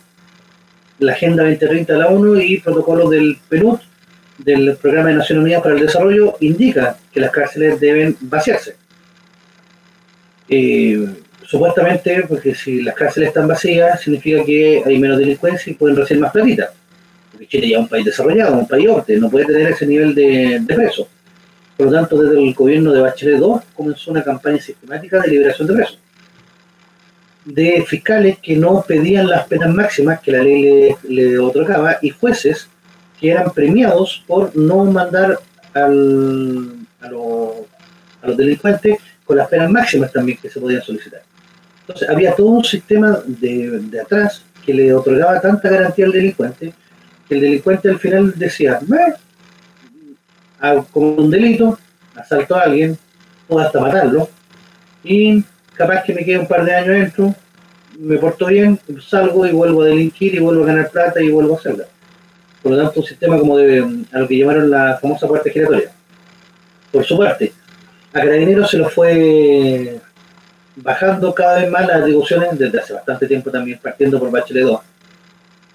[0.99, 3.79] La Agenda 2030 de la ONU y protocolos del PNUD,
[4.39, 8.77] del Programa de Naciones Unidas para el Desarrollo, indica que las cárceles deben vaciarse.
[10.49, 11.07] Eh,
[11.45, 16.23] supuestamente, porque si las cárceles están vacías, significa que hay menos delincuencia y pueden recibir
[16.23, 16.73] más platita.
[17.49, 20.63] Chile ya es un país desarrollado, un país orte, no puede tener ese nivel de,
[20.67, 21.07] presos.
[21.77, 25.69] Por lo tanto, desde el gobierno de Bachelet II comenzó una campaña sistemática de liberación
[25.69, 25.99] de presos.
[27.45, 32.69] De fiscales que no pedían las penas máximas que la ley le, otorgaba y jueces
[33.19, 35.39] que eran premiados por no mandar
[35.73, 41.23] al, a, los delincuentes con las penas máximas también que se podían solicitar.
[41.81, 46.75] Entonces, había todo un sistema de, de atrás que le otorgaba tanta garantía al delincuente
[47.35, 48.81] el delincuente al final decía,
[50.93, 51.79] como un delito,
[52.15, 52.99] asalto a alguien,
[53.49, 54.29] puedo hasta matarlo,
[55.03, 55.43] y
[55.75, 57.35] capaz que me quede un par de años dentro,
[57.99, 61.55] me porto bien, salgo y vuelvo a delinquir y vuelvo a ganar plata y vuelvo
[61.55, 61.85] a hacerla.
[62.63, 65.91] Por lo tanto, un sistema como de a lo que llamaron la famosa parte giratoria.
[66.93, 67.53] Por su parte,
[68.13, 69.99] a Carabineros se lo fue
[70.77, 74.81] bajando cada vez más las atribuciones desde hace bastante tiempo también, partiendo por Bachelet 2.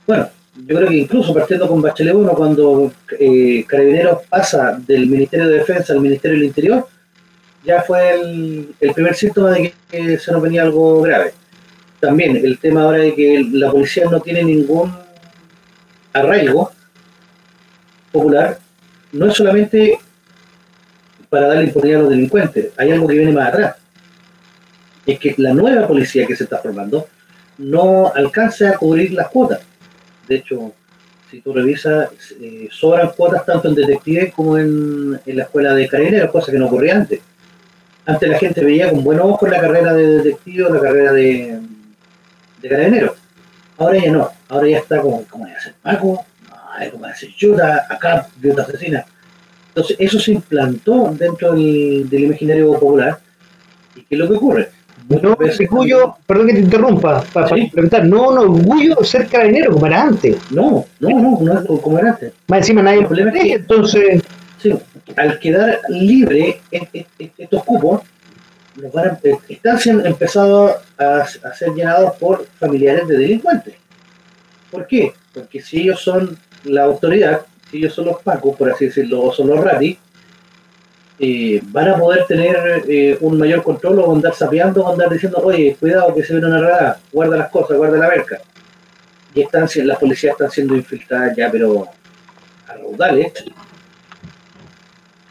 [0.08, 5.50] Bueno, yo creo que incluso partiendo con Bachelet 1, cuando eh, Carabineros pasa del Ministerio
[5.50, 6.88] de Defensa al Ministerio del Interior,
[7.64, 11.34] ya fue el, primer síntoma de que, se nos venía algo grave.
[12.00, 14.96] También el tema ahora de que la policía no tiene ningún
[16.14, 16.72] arraigo
[18.12, 18.58] popular,
[19.12, 19.98] no es solamente
[21.30, 23.76] para darle impunidad a los delincuentes, hay algo que viene más atrás.
[25.06, 27.08] Es que la nueva policía que se está formando
[27.58, 29.60] no alcanza a cubrir las cuotas
[30.28, 30.74] de hecho,
[31.30, 32.10] si tú revisas,
[32.40, 36.68] eh, sobran cuotas tanto en detectives como en, la escuela de carabineros, cosa que no
[36.68, 37.20] ocurría antes.
[38.06, 41.60] Antes la gente veía con buenos ojos la carrera de detective la carrera de,
[42.62, 43.18] de carabineros.
[43.78, 46.26] Ahora ya no, ahora ya está como, ¿cómo es hacer Paco?
[46.50, 49.06] No, como hacer Yuta, acá, Yuta asesina.
[49.70, 53.20] Entonces, eso se implantó dentro del, del imaginario popular.
[53.96, 54.70] ¿Y qué es lo que ocurre?
[55.08, 60.02] No orgullo, perdón que te interrumpa, para, preguntar, no un orgullo ser carabinero como era
[60.02, 60.38] antes.
[60.52, 62.34] No, no, no, no como era antes.
[62.48, 64.24] Más encima nadie problema es que, entonces.
[64.62, 64.74] Sí,
[65.16, 66.60] al quedar libre
[67.38, 68.02] estos cupos,
[69.48, 73.76] están siendo empezados a, a, ser llenados por familiares de delincuentes.
[74.72, 75.14] ¿Por qué?
[75.34, 79.32] Porque si ellos son la autoridad, si ellos son los pacos, por así decirlo, o
[79.32, 79.98] son los ratis,
[81.18, 85.40] eh, van a poder tener eh, un mayor control o andar sapeando o andar diciendo,
[85.44, 88.42] oye, cuidado que se viene una redada, guarda las cosas, guarda la verca.
[89.34, 91.88] Y están, las policías están siendo infiltradas ya, pero
[92.68, 93.32] a raudales.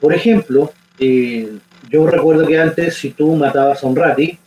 [0.01, 1.59] Por ejemplo, eh,
[1.91, 4.39] yo recuerdo que antes, si tú matabas a un rati,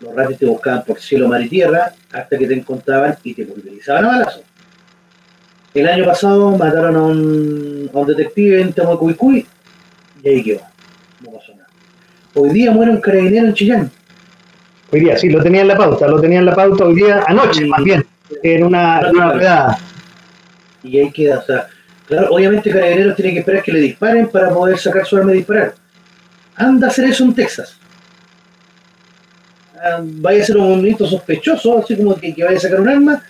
[0.00, 3.44] los ratis te buscaban por cielo, mar y tierra hasta que te encontraban y te
[3.44, 4.42] pulverizaban a balazos.
[5.74, 9.46] El año pasado mataron a un, a un detective en Temucuicuy
[10.22, 10.69] y ahí quedó.
[12.42, 13.90] Hoy día muere un carabinero en Chillán.
[14.90, 17.22] Hoy día, sí, lo tenía en la pauta, lo tenía en la pauta hoy día,
[17.26, 18.02] anoche más bien,
[18.42, 19.78] en una, en una redada.
[20.82, 21.66] Y ahí queda, o sea,
[22.06, 25.36] claro, obviamente Carabineros tiene que esperar que le disparen para poder sacar su arma y
[25.36, 25.74] disparar.
[26.56, 27.76] Anda a hacer eso en Texas.
[29.76, 32.88] Ah, vaya a ser un movimiento sospechoso, así como que, que vaya a sacar un
[32.88, 33.22] arma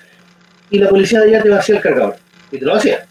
[0.70, 2.14] y la policía de allá te va a hacer el cargador.
[2.52, 3.04] Y te lo hacía.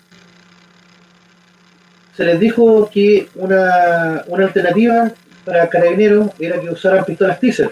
[2.16, 5.12] Se les dijo que una, una alternativa
[5.50, 7.72] para carabineros era que usaran pistolas teaser.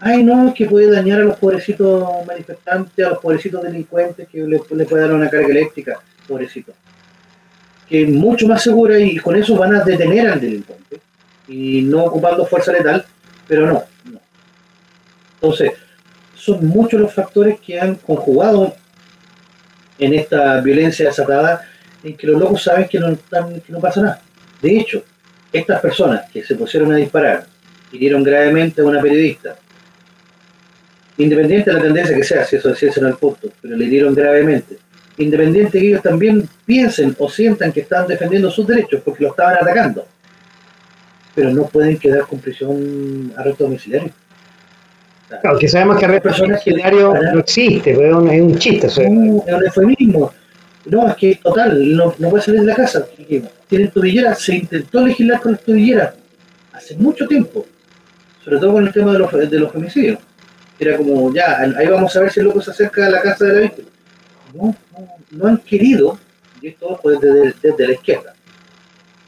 [0.00, 4.58] Ay, no, que puede dañar a los pobrecitos manifestantes, a los pobrecitos delincuentes, que le,
[4.70, 6.72] le puede dar una carga eléctrica, pobrecito.
[7.86, 11.00] Que es mucho más segura y con eso van a detener al delincuente.
[11.46, 13.04] Y no ocupando fuerza letal,
[13.46, 13.84] pero no.
[14.04, 14.20] no.
[15.34, 15.72] Entonces,
[16.34, 18.74] son muchos los factores que han conjugado
[19.98, 21.68] en esta violencia desatada
[22.02, 24.22] en que los locos saben que no pasa nada.
[24.62, 25.04] De hecho,
[25.52, 27.46] estas personas que se pusieron a disparar,
[27.92, 29.56] hirieron gravemente a una periodista,
[31.18, 33.84] independiente de la tendencia que sea, si eso, si eso no es punto, pero le
[33.84, 34.78] hirieron gravemente,
[35.18, 39.54] independiente que ellos también piensen o sientan que están defendiendo sus derechos porque lo estaban
[39.54, 40.06] atacando,
[41.34, 44.10] pero no pueden quedar con prisión arresto domiciliario.
[45.42, 48.86] Claro, que sabemos que arresto domiciliario no existe, es un chiste.
[49.08, 50.32] No, es un eufemismo.
[50.86, 53.06] No, es que total, no, no puede salir de la casa.
[53.70, 56.14] Tienen tobillera, se intentó legislar con las tobilleras
[56.72, 57.64] hace mucho tiempo,
[58.44, 60.18] sobre todo con el tema de los, de los femicidios.
[60.76, 63.44] Era como, ya, ahí vamos a ver si el loco se acerca a la casa
[63.44, 63.88] de la víctima.
[64.52, 66.18] No, no, no han querido,
[66.60, 68.34] y esto pues desde, desde la izquierda,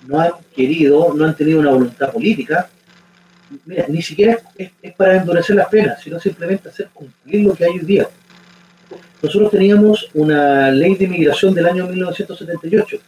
[0.09, 2.69] no han querido, no han tenido una voluntad política.
[3.65, 7.65] Mira, ni siquiera es, es para endurecer las penas, sino simplemente hacer cumplir lo que
[7.65, 8.09] hay hoy día.
[9.23, 12.99] Nosotros teníamos una ley de inmigración del año 1978.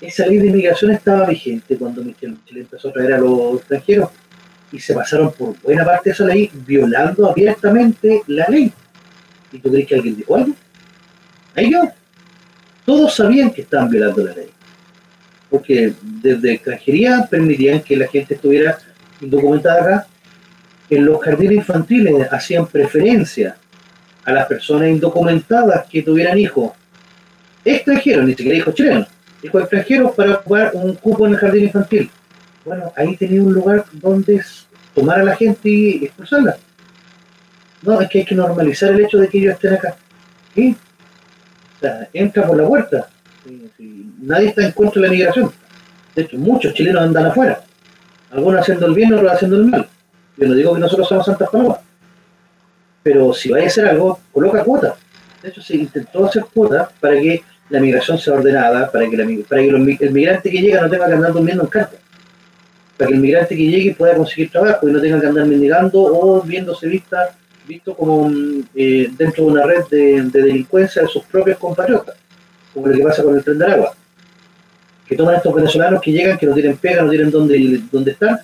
[0.00, 4.10] Esa ley de inmigración estaba vigente cuando Chile empezó a traer a los extranjeros
[4.70, 8.72] y se pasaron por buena parte de esa ley violando abiertamente la ley.
[9.50, 10.54] ¿Y tú crees que alguien dijo algo?
[11.54, 11.82] Ahí yo.
[12.84, 14.48] Todos sabían que estaban violando la ley.
[15.50, 18.78] Porque desde extranjería permitían que la gente estuviera
[19.20, 20.06] indocumentada acá.
[20.90, 23.56] En los jardines infantiles hacían preferencia
[24.24, 26.72] a las personas indocumentadas que tuvieran hijos
[27.64, 29.06] extranjeros, ni siquiera hijos chilenos,
[29.42, 32.10] hijos extranjeros para ocupar un cupo en el jardín infantil.
[32.64, 34.42] Bueno, ahí tenía un lugar donde
[34.94, 36.56] tomar a la gente y expulsarla.
[37.82, 39.96] No, es que hay que normalizar el hecho de que ellos estén acá.
[40.54, 40.76] ¿Sí?
[41.76, 43.08] O sea, entra por la puerta.
[44.20, 45.52] Nadie está en contra de la migración.
[46.14, 47.60] De hecho, muchos chilenos andan afuera.
[48.30, 49.88] Algunos haciendo el bien, otros haciendo el mal.
[50.36, 51.78] Yo no digo que nosotros somos Santas Palomas
[53.08, 54.94] pero si vaya a hacer algo, coloca cuotas.
[55.42, 59.26] De hecho, se intentó hacer cuotas para que la migración sea ordenada, para que, la,
[59.48, 61.96] para que el migrante que llega no tenga que andar durmiendo en carta,
[62.96, 66.00] para que el migrante que llegue pueda conseguir trabajo y no tenga que andar mendigando
[66.00, 68.30] o viéndose vista, visto como
[68.74, 72.16] eh, dentro de una red de, delincuencia de sus propios compatriotas,
[72.72, 73.94] como lo que pasa con el tren de agua.
[75.06, 78.40] Que toman estos venezolanos que llegan, que no tienen pega, no tienen dónde, dónde estar,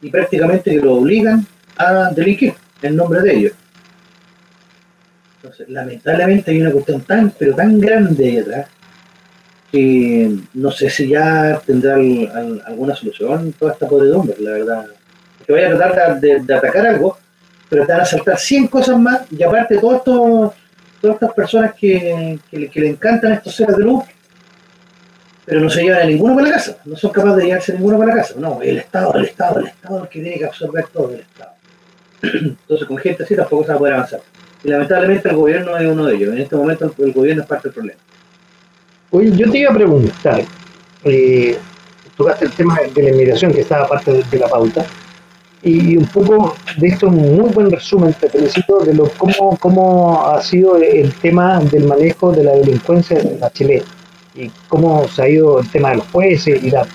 [0.00, 1.46] y prácticamente que lo obligan
[1.76, 3.52] a delinquir en nombre de ellos.
[5.42, 8.68] Entonces, lamentablemente hay una cuestión tan, pero tan grande ahí atrás,
[9.72, 14.86] que no sé si ya tendrá alguna solución toda esta podredumbre, la verdad.
[15.44, 17.18] Que vaya a tratar de, atacar algo,
[17.68, 20.54] pero te van a saltar 100 cosas más, y aparte todo esto,
[21.00, 24.04] todas estas personas que, le encantan estos seres de luz,
[25.44, 27.74] pero no se llevan a ninguno para la casa, no son capaces de llevarse a
[27.74, 28.34] ninguno para la casa.
[28.38, 31.20] No, el Estado, el Estado, el Estado es el que tiene que absorber todo el
[31.20, 31.50] Estado.
[32.22, 34.20] Entonces con gente así tampoco se va a poder avanzar.
[34.64, 36.34] Y lamentablemente el gobierno es uno de ellos.
[36.34, 38.00] En este momento el gobierno es parte del problema.
[39.10, 40.42] Oye, yo te iba a preguntar,
[41.04, 41.58] eh,
[42.16, 44.86] tocaste el tema de la inmigración que estaba parte de, la pauta,
[45.62, 50.26] y un poco de esto, un muy buen resumen, te felicito, de lo cómo, cómo
[50.26, 53.82] ha sido el tema del manejo de la delincuencia en la Chile
[54.34, 56.86] y cómo se ha ido el tema de los jueces y la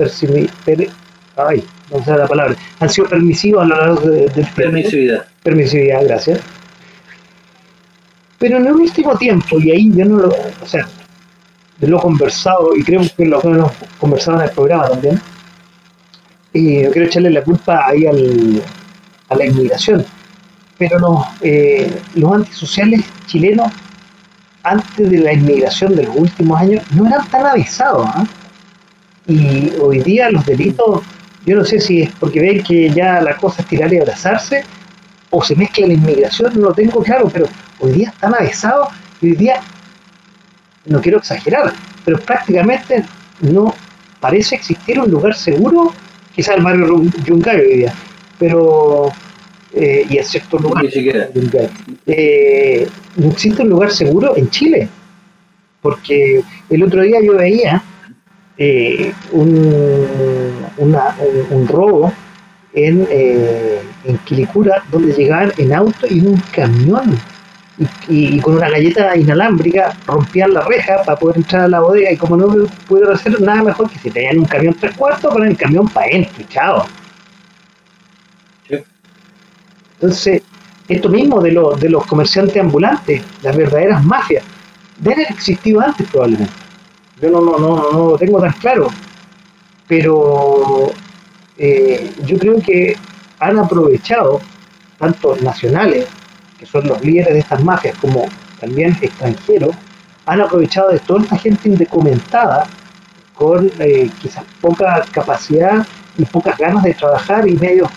[1.37, 5.25] ay, no sé la palabra, han sido permisivos a lo largo de, de permisividad.
[5.43, 6.41] Permisividad, gracias
[8.39, 10.29] pero en el último tiempo, y ahí yo no lo.
[10.29, 10.87] O sea,
[11.79, 15.21] lo conversado, y creo que lo hemos conversado en el programa también,
[16.53, 18.61] y no quiero echarle la culpa ahí al,
[19.29, 20.05] a la inmigración,
[20.77, 23.71] pero los, eh, los antisociales chilenos
[24.63, 28.07] antes de la inmigración de los últimos años no eran tan avisados.
[28.07, 28.25] ¿ah?
[29.27, 31.01] Y hoy día los delitos,
[31.45, 34.63] yo no sé si es porque ven que ya la cosa es tirar y abrazarse,
[35.29, 37.47] o se mezcla la inmigración, no lo tengo claro, pero
[37.79, 38.89] hoy día están avisados
[39.21, 39.61] y hoy día,
[40.85, 41.73] no quiero exagerar,
[42.05, 43.03] pero prácticamente
[43.41, 43.73] no
[44.19, 45.93] parece existir un lugar seguro,
[46.35, 47.93] quizás el barrio Yungay hoy día,
[48.39, 49.11] pero
[49.73, 50.85] eh, y el sexto lugar.
[52.05, 54.87] Eh, no existe un lugar seguro en Chile,
[55.81, 57.83] porque el otro día yo veía
[58.57, 62.11] eh, un, un, robo
[62.77, 67.17] en, en Quilicura donde llegaban en auto y en un camión
[68.07, 72.17] y, con una galleta inalámbrica rompían la reja para poder entrar a la bodega y
[72.17, 72.47] como no
[72.87, 76.07] pudieron hacer nada mejor que si tenían un camión tres cuartos poner el camión para
[76.07, 76.85] adentro, chao.
[79.99, 80.43] Entonces,
[80.87, 84.43] esto mismo de, de los comerciantes ambulantes, las verdaderas mafias,
[84.99, 86.53] deben haber existido antes probablemente.
[87.19, 88.89] Yo no, no, no, no lo tengo tan claro,
[89.87, 90.91] pero
[91.57, 92.95] eh, yo creo que
[93.39, 94.41] han aprovechado,
[94.97, 96.07] tanto nacionales,
[96.57, 98.25] que son los líderes de estas mafias, como
[98.59, 99.75] también extranjeros,
[100.25, 102.67] han aprovechado de toda esta gente indocumentada,
[103.33, 105.85] con eh, quizás poca capacidad
[106.17, 107.89] y pocas ganas de trabajar y medio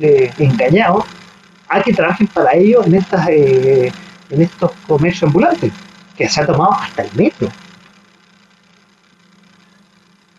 [0.00, 1.04] eh, engañados,
[1.68, 3.90] a que trabajen para ellos en estas eh,
[4.30, 5.72] en estos comercios ambulantes,
[6.16, 7.48] que se ha tomado hasta el metro.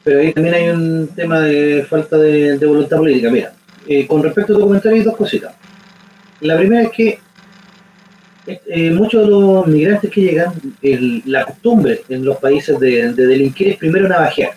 [0.05, 3.31] Pero ahí también hay un tema de falta de, voluntad política.
[3.31, 3.53] Mira,
[3.87, 5.55] eh, con respecto a tu comentario hay dos cositas.
[6.41, 7.19] La primera es que
[8.45, 10.53] eh, muchos de los migrantes que llegan,
[11.25, 14.51] la costumbre en los países de, delinquir es primero navajear.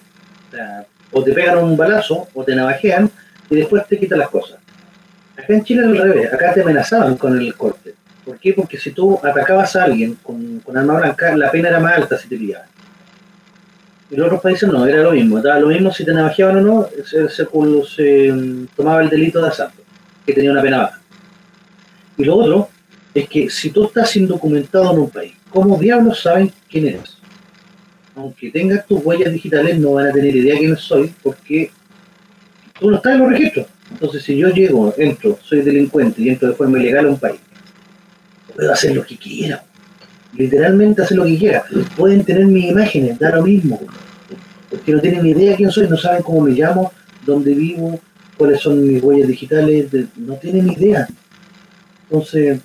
[1.13, 3.11] O, o te pegan un balazo o te navajean
[3.49, 4.59] y después te quitan las cosas.
[5.35, 7.95] Acá en Chile era al revés, acá te amenazaban con el corte.
[8.23, 8.53] ¿Por qué?
[8.53, 12.19] Porque si tú atacabas a alguien con, con arma blanca, la pena era más alta
[12.19, 12.67] si te pillaban.
[14.11, 15.41] En otros países no, era lo mismo.
[15.41, 19.49] Daba lo mismo si te navajeaban o no, se, se, se, tomaba el delito de
[19.49, 19.83] asalto,
[20.25, 21.01] que tenía una pena baja.
[22.17, 22.69] Y lo otro
[23.15, 27.19] es que si tú estás indocumentado en un país, ¿cómo diablos saben quién eres?
[28.17, 31.71] Aunque tengas tus huellas digitales, no van a tener idea quién soy, porque
[32.79, 33.67] tú no estás en los registros.
[33.91, 37.41] Entonces, si yo llego, entro, soy delincuente y entro de forma ilegal a un país,
[38.55, 39.63] puedo hacer lo que quiera.
[40.35, 41.65] Literalmente hacer lo que quiera.
[41.97, 43.81] Pueden tener mis imágenes, da lo mismo.
[44.71, 46.93] Porque no tienen ni idea quién soy, no saben cómo me llamo,
[47.25, 47.99] dónde vivo,
[48.37, 51.09] cuáles son mis huellas digitales, no tienen ni idea.
[52.05, 52.61] Entonces,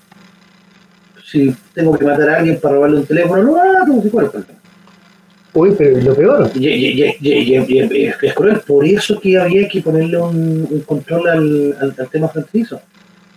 [1.26, 4.30] si tengo que matar a alguien para robarle un teléfono, no ah, como si fuera
[5.56, 6.52] Uy, pero lo peor.
[6.56, 12.82] es cruel, por eso que había que ponerle un, control al, al, tema fronterizo.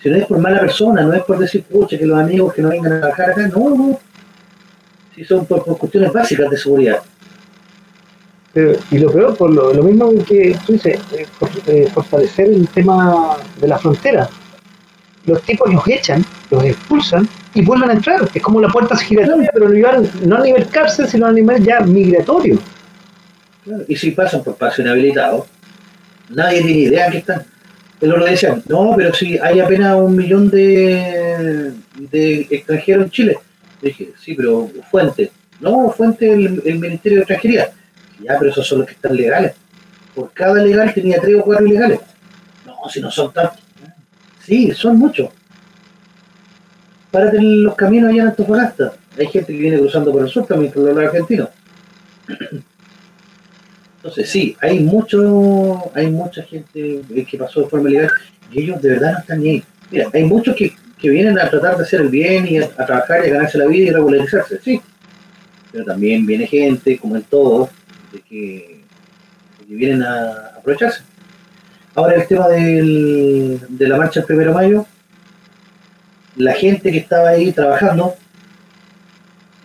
[0.03, 2.63] Si no es por mala persona, no es por decir, pucha, que los amigos que
[2.63, 4.01] no vengan a trabajar acá, no, no.
[5.17, 7.03] Si son por, cuestiones básicas de seguridad.
[8.91, 11.27] y lo peor, por lo, mismo que tú dices, eh,
[11.67, 14.29] eh, fortalecer el tema de la frontera.
[15.25, 18.29] Los tipos los echan, los expulsan y vuelven a entrar.
[18.33, 19.69] Es como la puerta giratoria, pero
[20.25, 22.59] no a nivel cárcel, sino a nivel ya migratorio.
[23.89, 25.47] Y si pasan por espacio inhabilitado,
[26.29, 27.43] nadie tiene idea que están.
[28.01, 33.39] El otro decían, no, pero si hay apenas un millón de, de extranjeros en Chile.
[33.87, 35.31] Dije, sí, pero fuente.
[35.61, 37.71] No, fuente el, el Ministerio de Extranjería.
[38.23, 39.55] Ya, pero esos son los que están legales.
[40.15, 42.01] Por cada legal tenía tres o cuatro ilegales.
[42.65, 43.63] No, si no son tantos.
[44.45, 45.31] Sí, son muchos
[47.17, 48.93] párate los caminos allá en Antofagasta.
[49.19, 51.49] Hay gente que viene cruzando por el sur también, por los argentino.
[53.97, 58.11] Entonces sí, hay mucho, hay mucha gente que pasó de forma ilegal
[58.53, 59.65] y ellos de verdad no están ni ahí.
[59.91, 60.73] Mira, hay muchos que,
[61.09, 63.89] vienen a tratar de hacer el bien y a, trabajar y a ganarse la vida
[63.89, 64.81] y regularizarse, sí.
[65.73, 67.71] Pero también viene gente, como en todo,
[68.13, 68.81] de que,
[69.69, 71.03] vienen a aprovecharse.
[71.95, 74.87] Ahora el tema del, de la marcha del primero de mayo,
[76.37, 78.15] la gente que estaba ahí trabajando,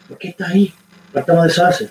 [0.08, 0.74] ¿por qué está ahí?
[1.14, 1.90] Partamos de esa base.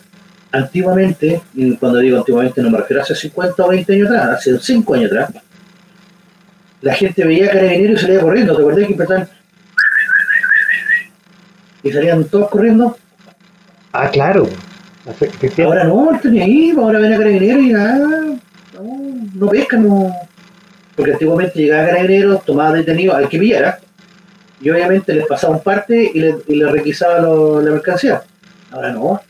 [0.53, 4.39] Antiguamente, y cuando digo antiguamente no me refiero a hace 50 o 20 años atrás,
[4.39, 5.31] hace 5 años atrás,
[6.81, 8.57] la gente veía carabineros y salía corriendo.
[8.57, 9.29] ¿Te acuerdas que empezaban?
[11.83, 12.97] Y salían todos corriendo.
[13.93, 14.49] Ah, claro.
[15.65, 18.37] Ahora no, están ahí, ahora ven a carabineros y nada, no,
[19.35, 20.15] no pescan, no.
[20.95, 23.81] Porque antiguamente llegaba carabineros, tomaba detenido al que pillara
[24.61, 28.23] y obviamente les pasaba un parte y les, requisaba la mercancía.
[28.71, 29.21] Ahora no.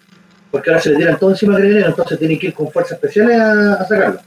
[0.51, 2.93] porque ahora se le tiran todo encima a Carabineros, entonces tienen que ir con fuerzas
[2.93, 4.21] especiales a, a sacarlo.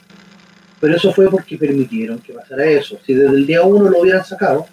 [0.79, 2.97] Pero eso fue porque permitieron que pasara eso.
[3.05, 4.65] Si desde el día uno lo hubieran sacado,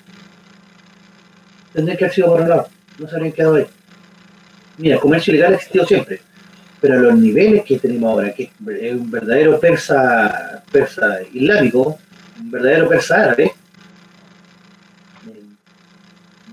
[1.72, 2.68] tendrían que haber sido por lado.
[3.00, 3.66] No se habrían quedado ahí.
[4.76, 6.20] Mira, el comercio ilegal ha existido siempre,
[6.80, 11.98] pero los niveles que tenemos ahora, que es un verdadero persa, persa islámico,
[12.38, 13.52] un verdadero persa árabe,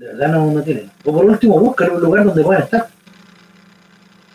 [0.00, 0.90] de verdad no, no tienen.
[1.04, 2.88] O por último, buscan un lugar donde puedan estar.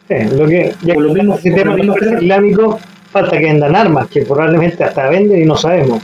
[0.08, 2.22] Sí, lo que ya el mismos del temas.
[2.22, 2.80] islámico
[3.12, 6.02] falta que vendan armas, que probablemente hasta venden y no sabemos.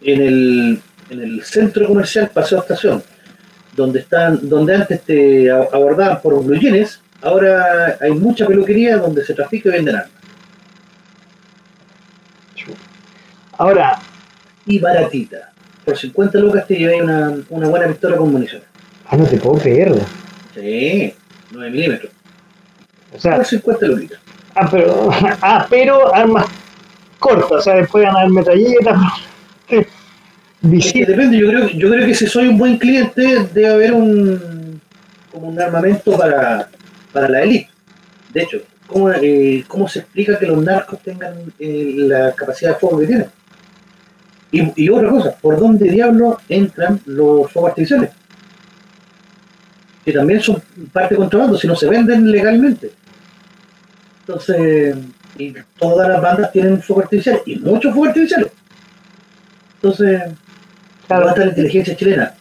[0.00, 3.02] en el, en el centro comercial Paseo Estación,
[3.74, 9.34] donde están, donde antes te abordaban por blue jeans, ahora hay mucha peluquería donde se
[9.34, 10.10] trafica y venden armas.
[13.58, 13.98] Ahora,
[14.66, 15.50] Y baratita.
[15.84, 18.62] Por 50 lucas te llevé una, una buena pistola con munición.
[19.06, 20.00] ah, no te puedo creerlo.
[20.54, 21.12] Sí,
[21.50, 22.12] 9 milímetros.
[23.14, 24.18] O sea, Por 50 lucas.
[24.54, 25.10] ah, pero,
[25.42, 26.46] ah, pero armas
[27.18, 28.96] cortas, o sea, después van a haber metralletas.
[30.62, 33.92] Es que depende, yo creo, yo creo que si soy un buen cliente debe haber
[33.92, 34.80] un
[35.32, 36.68] como un armamento para,
[37.12, 37.68] para la élite.
[38.32, 42.78] De hecho, ¿cómo, eh, ¿cómo se explica que los narcos tengan eh, la capacidad de
[42.78, 43.26] fuego que tienen?
[44.52, 48.10] Y, y otra cosa, ¿por dónde diablos entran los fuegos artificiales?
[50.04, 52.92] Que también son parte de contrabando, si no se venden legalmente.
[54.20, 54.96] Entonces,
[55.38, 58.52] y todas las bandas tienen fuego artificial, y muchos fuegos artificiales.
[59.76, 60.22] Entonces,
[61.14, 61.26] Claro.
[61.26, 62.34] ¿Dónde está la inteligencia chilena?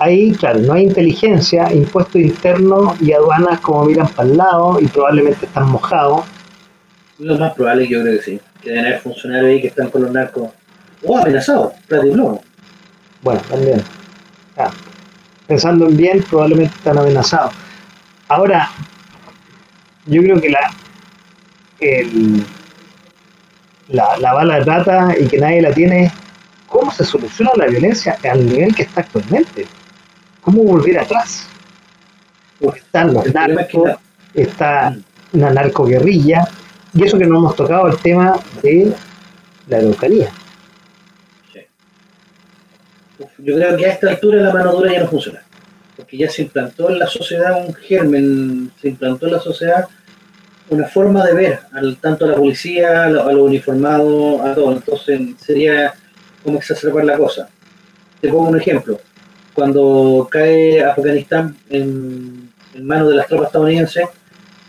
[0.00, 4.86] Ahí, claro, no hay inteligencia, impuestos internos y aduanas como miran para el lado y
[4.86, 6.24] probablemente están mojados.
[7.18, 8.40] Lo más probable yo creo que sí.
[8.62, 10.50] Que deben haber funcionarios ahí que están con los narcos.
[11.04, 12.42] O amenazados, plata y plomo.
[13.22, 13.82] Bueno, también.
[14.56, 14.70] Ah,
[15.48, 17.52] pensando en bien, probablemente están amenazados.
[18.28, 18.70] Ahora,
[20.06, 20.60] yo creo que la,
[21.80, 22.44] el-
[23.88, 26.12] la, la bala de plata y que nadie la tiene,
[26.68, 29.66] ¿cómo se soluciona la violencia al nivel que está actualmente?
[30.42, 31.46] ¿Cómo volver atrás?
[32.60, 33.90] Porque están los narcos,
[34.34, 34.96] está
[35.32, 36.46] una narcoguerrilla,
[36.94, 38.92] y eso que no hemos tocado el tema de
[39.68, 40.30] la Araucanía.
[43.18, 45.42] Uf, yo creo que a esta altura la mano dura ya no funciona.
[45.96, 49.86] Porque ya se implantó en la sociedad un germen, se implantó en la sociedad
[50.70, 54.54] una forma de ver al, tanto a la policía, a, lo- a los uniformados, a
[54.54, 54.72] todo.
[54.72, 55.94] Entonces sería
[56.42, 57.48] como exacerbar la cosa.
[58.20, 59.00] Te pongo un ejemplo.
[59.54, 64.04] Cuando cae Afganistán en, manos de las tropas estadounidenses,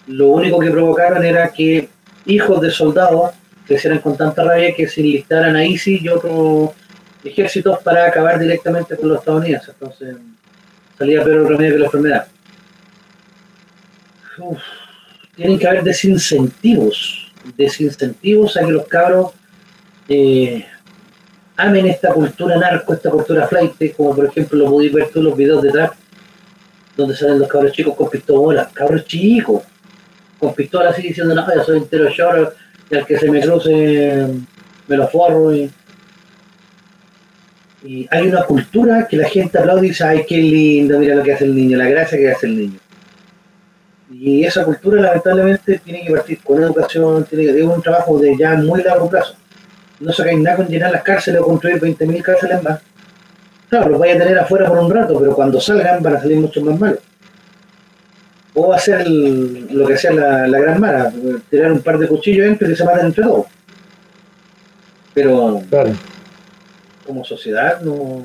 [0.08, 1.90] lo único que provocaron era que
[2.26, 3.32] hijos de soldados
[3.68, 6.72] crecieran con tanta rabia que se enlistaran a ISIS y otros
[7.24, 9.70] ejércitos para acabar directamente con los estadounidenses.
[9.70, 10.16] Entonces
[10.98, 12.28] salía peor el remedio que la enfermedad.
[15.36, 19.32] Tienen que haber desincentivos, desincentivos a que los cabros
[20.08, 20.66] eh,
[21.60, 25.26] amen esta cultura narco, esta cultura flight, como por ejemplo lo podéis ver tú en
[25.26, 25.93] los videos de trap,
[26.95, 29.64] donde salen los cabros chicos con pistolas, cabros chicos,
[30.39, 32.53] con pistolas así diciendo, no, yo soy entero short,
[32.89, 34.28] y al que se me cruce
[34.88, 35.70] me lo forro y
[37.84, 41.24] y hay una cultura que la gente aplaude y dice, ay, qué lindo, mira lo
[41.24, 42.80] que hace el niño, la gracia que hace el niño.
[44.12, 48.36] Y esa cultura lamentablemente tiene que partir con educación, tiene que es un trabajo de
[48.38, 49.36] ya muy largo plazo.
[50.00, 52.80] No sacáis nada con llenar las cárceles o construir 20.000 cárceles más.
[53.70, 56.38] Claro, los vais a tener afuera por un rato, pero cuando salgan van a salir
[56.40, 56.99] mucho más malos.
[58.56, 61.11] O hacer el- lo que hacía la, la gran mara,
[61.49, 63.45] tirar un par de cuchillos dentro y que se maten entre todos.
[65.14, 65.91] Pero Claro.
[67.06, 68.24] como sociedad no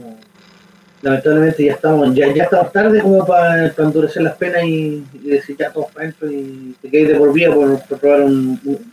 [1.02, 5.54] lamentablemente ya estamos ya, ya estamos tarde como para endurecer las penas y, y decir
[5.58, 8.92] ya todos para adentro y te quedes de por vida por, por probar un- un-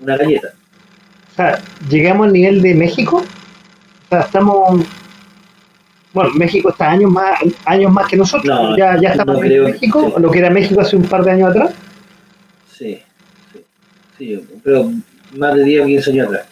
[0.00, 0.52] una galleta
[1.32, 3.16] O sea, llegamos al nivel de México.
[3.18, 4.84] O sea, estamos.
[6.12, 8.44] Bueno, México está años más años más que nosotros.
[8.44, 11.30] No, ya, ya estamos no en México, lo que era México hace un par de
[11.30, 11.70] años atrás.
[12.70, 12.98] sí,
[13.52, 13.64] sí,
[14.18, 14.90] sí, pero
[15.36, 16.46] más de 10 o 15 años atrás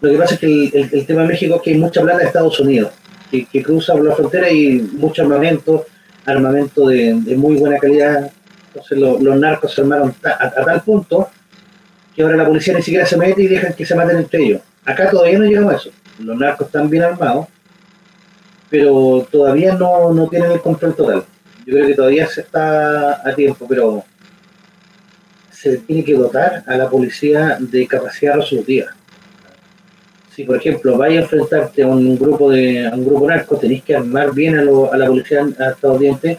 [0.00, 2.02] lo que pasa es que el, el- el tema de México es que hay mucha
[2.02, 2.90] plata de Estados Unidos
[3.30, 5.86] que, que cruza por la frontera y mucho armamento
[6.26, 8.30] armamento de, de muy buena calidad
[8.68, 11.28] entonces lo- los narcos se armaron ta- a, a tal punto
[12.14, 14.60] que ahora la policía ni siquiera se mete y dejan que se maten entre ellos.
[14.84, 15.90] Acá todavía no llegamos a eso.
[16.18, 17.46] Los narcos están bien armados,
[18.70, 21.24] pero todavía no, no tienen el control total.
[21.66, 24.04] Yo creo que todavía se está a tiempo, pero
[25.50, 28.86] se tiene que dotar a la policía de capacidad resolutiva.
[30.34, 33.84] Si, por ejemplo, vais a enfrentarte a un grupo de a un grupo narco, tenéis
[33.84, 36.38] que armar bien a, lo- a la policía estadounidense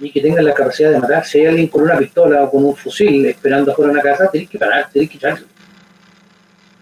[0.00, 1.24] y que tengan la capacidad de matar.
[1.24, 4.30] Si hay alguien con una pistola o con un fusil esperando afuera de una casa,
[4.30, 5.46] tenés que parar, tenés que echarlo.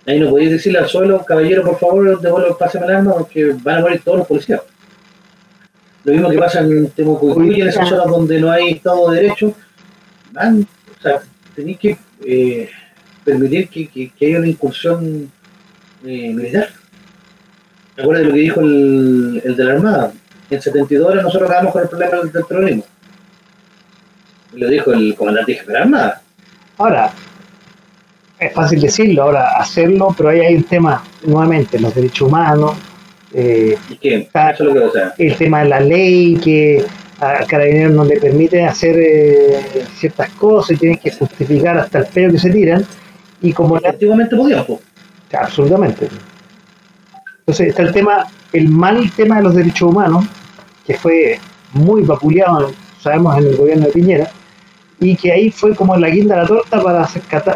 [0.06, 3.80] Ahí no podéis decirle al suelo, caballero, por favor, devuelvo, el arma porque van a
[3.80, 4.62] morir todos los policías.
[6.04, 9.54] Lo mismo que pasa en Temucuicui, en esas zonas donde no hay Estado de Derecho,
[10.32, 10.66] van,
[10.98, 11.20] o sea,
[11.54, 12.70] tenéis que eh,
[13.22, 15.30] permitir que, que, que, haya una incursión
[16.04, 16.70] eh, militar.
[17.94, 20.12] ¿Te de lo que dijo el, el de la Armada?
[20.48, 22.84] En 72 horas nosotros acabamos con el problema del terrorismo.
[24.52, 26.22] Lo dijo el comandante Armada.
[26.78, 27.12] Ahora,
[28.38, 32.76] es fácil decirlo, ahora hacerlo, pero ahí hay un tema, nuevamente, los derechos humanos.
[33.32, 35.14] Eh, está, Eso es lo que, o sea.
[35.18, 36.84] El tema de la ley que
[37.20, 42.06] a Carabineros no le permite hacer eh, ciertas cosas y tienen que justificar hasta el
[42.06, 42.86] pelo que se tiran.
[43.42, 44.64] Y como antiguamente podían.
[45.32, 46.08] Absolutamente.
[47.40, 50.26] Entonces está el tema, el mal tema de los derechos humanos,
[50.86, 51.38] que fue
[51.72, 54.30] muy vapuleado, sabemos, en el gobierno de Piñera,
[55.00, 57.08] y que ahí fue como la guinda de la torta para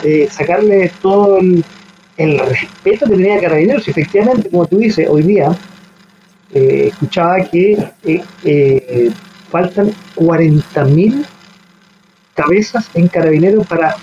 [0.04, 3.86] eh, sacarle todo el, respeto que tenía Carabineros.
[3.88, 5.56] Y efectivamente, como tú dices, hoy día
[6.54, 9.10] eh, escuchaba que eh,
[9.50, 11.24] faltan 40.000
[12.34, 13.96] cabezas en Carabineros para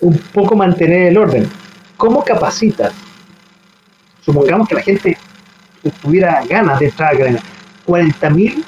[0.00, 1.48] un poco mantener el orden.
[1.96, 2.92] ¿Cómo capacitas?
[4.22, 5.18] Supongamos que la gente
[6.00, 7.48] tuviera ganas de entrar a Carabineros.
[7.86, 8.64] 40.000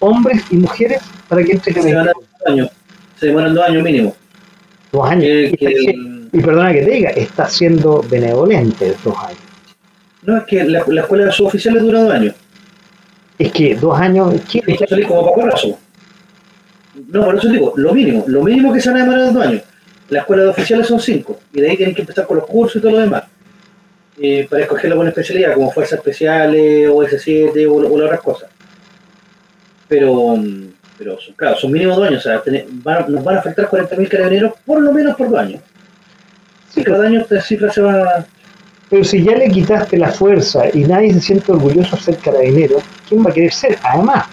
[0.00, 2.70] hombres y mujeres para que entre Carabineros años.
[3.18, 4.16] Se demoran dos años mínimo.
[4.92, 5.24] Dos años.
[5.26, 9.40] y, perdona que te diga, está siendo benevolente dos años.
[10.22, 12.34] No, es que la, escuela de suboficiales dura dos años.
[13.38, 14.34] Es que dos años.
[14.88, 15.78] salir como pacorrazo.
[17.08, 18.24] No, por eso digo, lo mínimo.
[18.26, 19.62] Lo mínimo que se van a demorar dos años.
[20.08, 21.38] La escuela de oficiales son cinco.
[21.52, 23.24] Y de ahí tienen que empezar con los cursos y todo lo demás.
[24.18, 28.50] Eh, para escoger la buena especialidad, como fuerzas especiales, OS7 o, o las otras cosas.
[29.88, 30.68] Pero mm,
[30.98, 32.42] pero claro, son mínimo dos años, o sea,
[33.08, 35.60] nos van a afectar 40.000 carabineros por lo menos por dos años.
[36.70, 38.24] Sí, cada año esta cifra se va...
[38.88, 42.76] Pero si ya le quitaste la fuerza y nadie se siente orgulloso de ser carabinero,
[43.08, 43.78] ¿quién va a querer ser?
[43.82, 44.26] Además,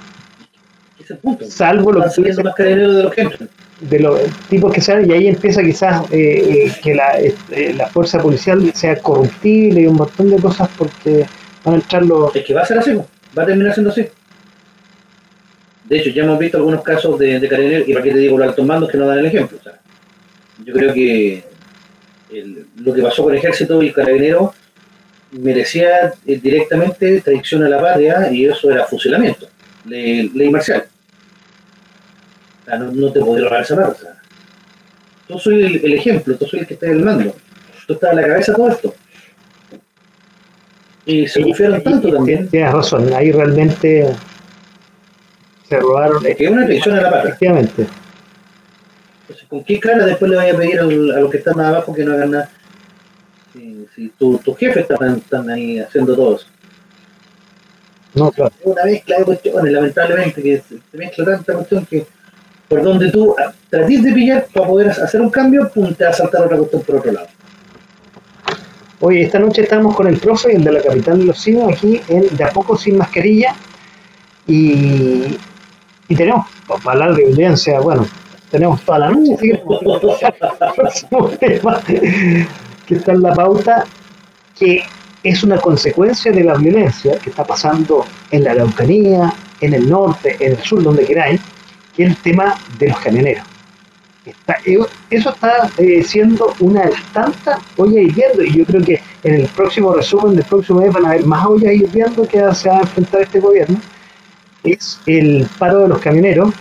[0.99, 1.45] ese punto.
[1.45, 3.47] salvo los más carabineros de los que
[3.89, 7.87] de los tipos que salen, y ahí empieza quizás eh, eh, que la, eh, la
[7.87, 11.25] fuerza policial sea corruptible y un montón de cosas porque
[11.63, 12.35] van a entrar los...
[12.35, 12.93] Es que va a ser así,
[13.37, 14.07] va a terminar siendo así.
[15.85, 18.37] De hecho, ya hemos visto algunos casos de, de carabineros, y para qué te digo
[18.37, 19.59] los altos mandos que no dan el ejemplo.
[20.65, 21.43] yo creo que
[22.77, 24.53] lo que pasó con el ejército y carabinero
[25.31, 29.47] merecía eh, directamente traición a la patria y eso era fusilamiento,
[29.85, 30.85] ley, marcial.
[32.67, 34.05] no, te podía lograr esa parte.
[35.27, 37.35] tú soy el, ejemplo, tú soy el que está en el mando.
[37.85, 38.95] Tú estás en la cabeza todo esto.
[41.05, 42.47] Y se confiaron tanto también.
[42.47, 44.07] Tienes razón, ahí realmente
[45.73, 46.25] se robaron.
[46.25, 47.29] Es una traición a la patria.
[47.29, 47.87] Efectivamente.
[49.21, 51.93] Entonces, ¿con qué cara después le vaya a pedir a los que están más abajo
[51.93, 52.49] que no hagan nada?
[53.53, 56.47] Si, si tus tu jefes están, están, ahí haciendo todo eso.
[58.15, 58.51] No, claro.
[58.59, 62.05] Es una mezcla de cuestiones, lamentablemente, que se mezcla tanta cuestión que
[62.67, 63.35] por donde tú
[63.69, 66.81] trates de pillar para poder hacer un cambio, pum, te va a saltar otra cuestión
[66.83, 67.27] por otro lado.
[68.99, 72.01] Oye, esta noche estamos con el profe, el de la capital de los Sinos, aquí
[72.07, 73.53] en De a poco sin mascarilla.
[74.47, 75.37] Y
[76.13, 76.45] y tenemos,
[76.83, 78.05] para de audiencia, bueno,
[78.51, 81.07] tenemos toda la noche, así
[81.39, 81.59] que
[82.85, 83.83] que está en la pauta,
[84.59, 84.83] que
[85.23, 90.37] es una consecuencia de la violencia que está pasando en la Araucanía, en el norte,
[90.39, 91.41] en el sur, donde queráis,
[91.95, 93.43] que es el tema de los camioneros.
[94.23, 94.77] Está, eh,
[95.09, 99.33] eso está eh, siendo una de las tantas ollas hirviendo, y yo creo que en
[99.33, 102.77] el próximo resumen del próximo mes van a haber más ollas hirviendo que se va
[102.77, 103.81] a enfrentar este gobierno,
[104.63, 106.53] es el paro de los camioneros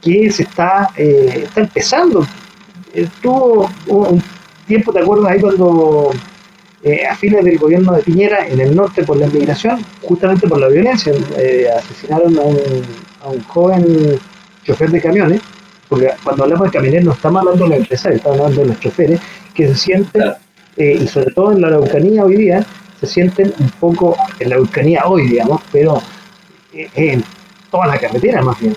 [0.00, 2.26] que se está, eh, está empezando.
[2.92, 4.22] Estuvo un
[4.66, 6.10] tiempo, ¿te acuerdas ahí cuando
[6.82, 10.60] eh, a fines del gobierno de Piñera en el norte por la inmigración, justamente por
[10.60, 12.58] la violencia, eh, asesinaron a un,
[13.22, 14.18] a un joven
[14.64, 15.40] chofer de camiones,
[15.88, 18.80] porque cuando hablamos de camioneros no estamos hablando de los empresarios, estamos hablando de los
[18.80, 19.20] choferes
[19.54, 20.22] que se sienten,
[20.76, 22.66] y sobre todo en la Araucanía hoy día,
[23.00, 26.02] se sienten un poco, en la Araucanía hoy, digamos, pero
[26.94, 27.24] en
[27.70, 28.76] toda la carretera más bien,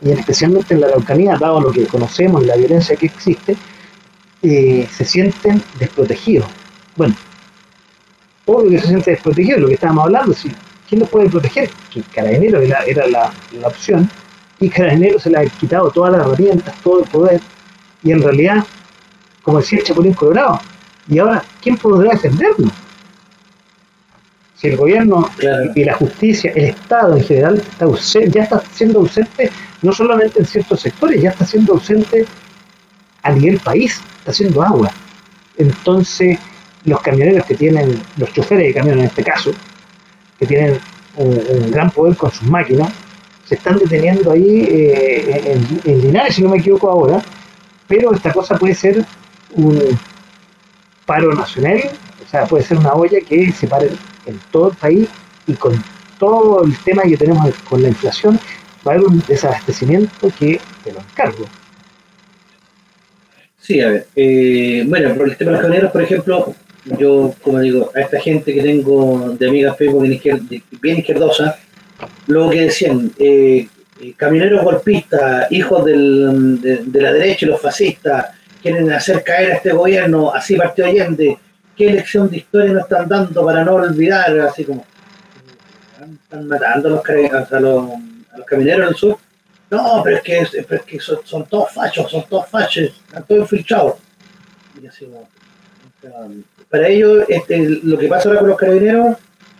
[0.00, 3.56] y especialmente en la Araucanía, dado lo que conocemos y la violencia que existe,
[4.42, 6.48] eh, se sienten desprotegidos.
[6.96, 7.14] Bueno,
[8.46, 10.50] lo que se siente desprotegido, lo que estábamos hablando, si,
[10.88, 11.70] ¿quién los puede proteger?
[11.92, 13.32] Que Carabinero era, la,
[13.64, 14.10] opción,
[14.58, 17.40] y Carabinero se le ha quitado todas las herramientas, todo el poder,
[18.02, 18.64] y en realidad,
[19.42, 20.60] como decía el Chapulín Colorado,
[21.08, 22.72] y ahora, ¿quién podrá defendernos?
[24.62, 25.28] El gobierno
[25.74, 27.86] y la justicia, el Estado en general, está
[28.28, 29.50] ya está siendo ausente
[29.82, 32.24] no solamente en ciertos sectores, ya está siendo ausente
[33.22, 34.90] a nivel país, está haciendo agua.
[35.58, 36.38] Entonces,
[36.84, 39.52] los camioneros que tienen, los choferes de camiones en este caso,
[40.38, 40.78] que tienen
[41.16, 42.90] un, gran poder con sus máquinas,
[43.44, 47.20] se están deteniendo ahí eh, en, Linares, si no me equivoco ahora,
[47.88, 49.04] pero esta cosa puede ser
[49.54, 49.80] un
[51.04, 51.82] paro nacional,
[52.24, 53.90] o sea, puede ser una olla que se pare
[54.26, 55.08] en todo el país
[55.46, 55.82] y con
[56.18, 58.38] todo el tema que tenemos con la inflación,
[58.86, 61.46] va a haber un desabastecimiento que te lo encargo.
[63.60, 66.54] Sí, a ver, eh, bueno, por el tema de los camioneros, por ejemplo,
[66.98, 70.02] yo, como digo, a esta gente que tengo de amigas Facebook
[70.80, 71.58] bien izquierdosa,
[72.26, 73.68] lo que decían, eh,
[74.00, 78.30] eh, camioneros golpistas, hijos del, de, la derecha y los fascistas,
[78.60, 81.38] quieren hacer caer a este gobierno, así partió Allende,
[81.76, 84.84] qué lección de historia nos están dando para no olvidar, así como,
[86.22, 87.90] están matando a los, a los,
[88.32, 89.18] a los camineros del sur.
[89.70, 93.40] No, pero es que, pero es que son, todos fachos, son todos fachos, están todos
[93.40, 93.94] infiltrados.
[94.82, 95.06] Y así
[96.68, 99.16] para ellos, este, lo que pasa ahora con los carabineros,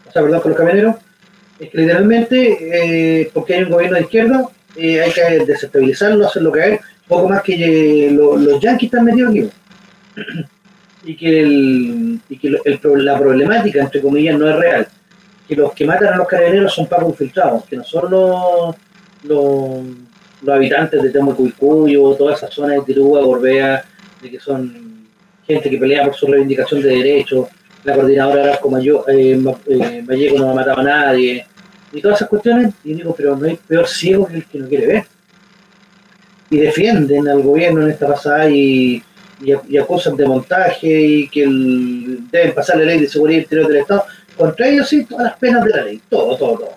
[0.09, 0.97] o sea, perdón, con los camioneros,
[1.60, 6.51] es que literalmente, eh, porque hay un gobierno de izquierda, eh, hay que desestabilizarlo, hacerlo
[6.51, 9.51] caer, poco más que eh, los yanquis están metidos aquí.
[11.05, 14.89] Y que, el, y que la problemática, entre comillas, no es real.
[15.49, 18.77] Que los que matan a los carabineros son pagos infiltrados, que no son los,
[19.24, 23.85] los, habitantes de Temucuicuyo, toda esa zona de Tirúa, Gorbea,
[24.20, 25.07] de que son
[25.47, 27.49] gente que pelea por su reivindicación de derechos,
[27.85, 31.47] la coordinadora Arasco Mayo, eh, eh, Vallejo no ha matado a nadie,
[31.93, 34.69] y todas esas cuestiones, y digo, pero no hay peor ciego que el que no
[34.69, 35.05] quiere ver.
[36.49, 39.03] Y defienden al gobierno en esta pasada y,
[39.43, 41.47] y, acusan de montaje y que
[42.31, 44.05] deben pasar la ley de seguridad interior del Estado
[44.36, 46.77] contra ellos sí, todas las penas de la ley, todo, todo, todo.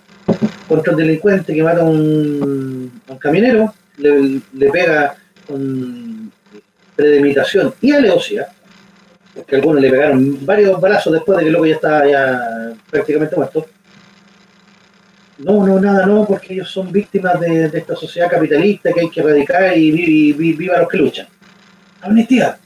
[0.67, 5.15] Contra un delincuente que mata a un, camionero, le, pega
[5.47, 6.31] con
[6.95, 8.47] predemitación y alevosía,
[9.33, 13.35] porque algunos le pegaron varios balazos después de que el loco ya estaba ya prácticamente
[13.35, 13.65] muerto.
[15.37, 19.19] No, no, nada, no, porque ellos son víctimas de, esta sociedad capitalista que hay que
[19.19, 21.27] erradicar y, y viva los que luchan.
[22.05, 22.57] Amnistía.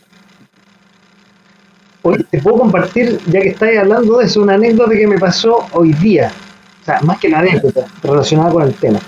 [2.01, 5.65] Hoy te puedo compartir, ya que estáis hablando de eso, una anécdota que me pasó
[5.71, 6.31] hoy día.
[6.81, 8.99] O sea, más que una anécdota relacionada con el tema.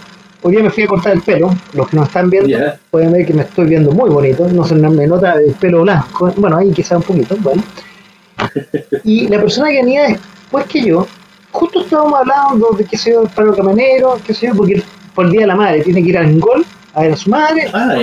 [0.42, 1.54] Hoy día me fui a cortar el pelo.
[1.74, 2.58] Los que nos están viendo
[2.90, 4.48] pueden ver que me estoy viendo muy bonito.
[4.48, 6.32] No se me nota el pelo blanco.
[6.38, 7.36] Bueno, ahí quizá un poquito.
[7.40, 7.62] Bueno.
[9.04, 11.08] Y la persona que venía después que yo,
[11.52, 14.82] justo estábamos hablando de que se el paro caminero, qué sé yo, porque
[15.14, 17.30] por el día de la madre tiene que ir al gol a ver a su
[17.30, 17.70] madre.
[17.74, 17.96] Ah,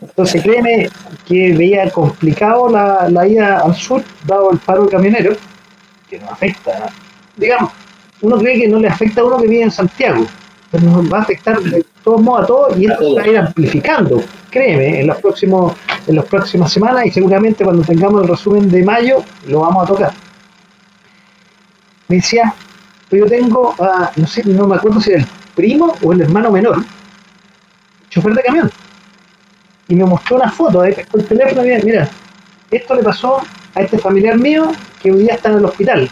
[0.00, 0.88] Entonces créeme
[1.26, 5.36] que veía complicado la, la, ida al sur, dado el paro camionero,
[6.08, 6.90] que nos afecta,
[7.36, 7.70] digamos,
[8.22, 10.26] uno cree que no le afecta a uno que vive en Santiago,
[10.70, 13.38] pero nos va a afectar de todos modos a todos y esto va a ir
[13.38, 15.74] amplificando, créeme, en los próximos,
[16.06, 19.86] en las próximas semanas y seguramente cuando tengamos el resumen de mayo lo vamos a
[19.86, 20.12] tocar.
[22.08, 22.52] Me decía,
[23.10, 23.74] yo tengo,
[24.16, 26.82] no sé, no me acuerdo si era el primo o el hermano menor,
[28.10, 28.70] chofer de camión.
[29.88, 32.08] Y me mostró una foto de con el teléfono y mira,
[32.70, 33.40] esto le pasó
[33.74, 34.70] a este familiar mío
[35.02, 36.10] que hoy día está en el hospital.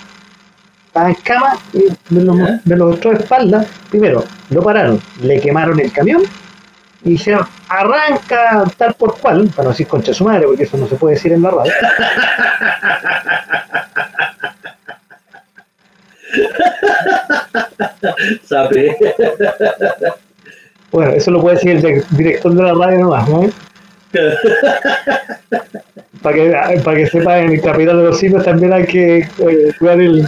[0.87, 3.67] Estaba en cama y me lo, me lo mostró de espalda.
[3.91, 6.23] Primero, lo pararon, le quemaron el camión
[7.05, 10.89] y dijeron, arranca tal por cual, para no decir concha su madre, porque eso no
[10.89, 11.73] se puede decir en la radio.
[18.45, 18.97] Sabe.
[20.91, 23.51] Bueno, eso lo puede decir el director de la radio nomás, ¿no?
[26.23, 29.75] para que, para que sepa, en el Capital de los Simios también hay que eh,
[29.79, 30.27] cuidar el,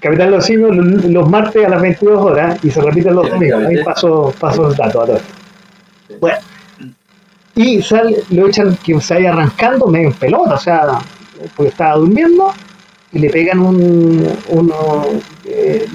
[0.00, 3.64] Capital de los Simios los martes a las 22 horas y se repiten los domingos.
[3.64, 5.22] Ahí paso, paso el dato a todos.
[6.20, 6.38] Bueno,
[7.54, 10.98] y sale, lo echan que se vaya arrancando medio en pelota, o sea,
[11.56, 12.52] porque estaba durmiendo
[13.12, 15.04] y le pegan un, uno,
[15.44, 15.86] eh,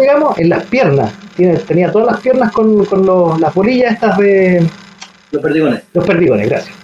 [0.00, 1.12] digamos, en las piernas.
[1.36, 4.66] Tiene, tenía todas las piernas con, con los, las bolillas estas de...
[5.30, 5.82] Los perdigones.
[5.92, 6.74] Los perdigones, gracias.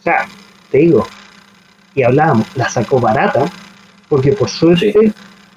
[0.00, 0.26] O sea,
[0.70, 1.06] te digo,
[1.94, 3.50] y hablábamos, la sacó barata,
[4.08, 5.12] porque por suerte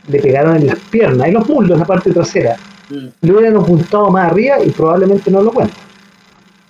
[0.07, 2.57] le pegaron en las piernas, en los muslos, en la parte trasera.
[2.89, 3.07] Mm.
[3.21, 5.75] Le hubieran apuntado más arriba y probablemente no lo cuenta.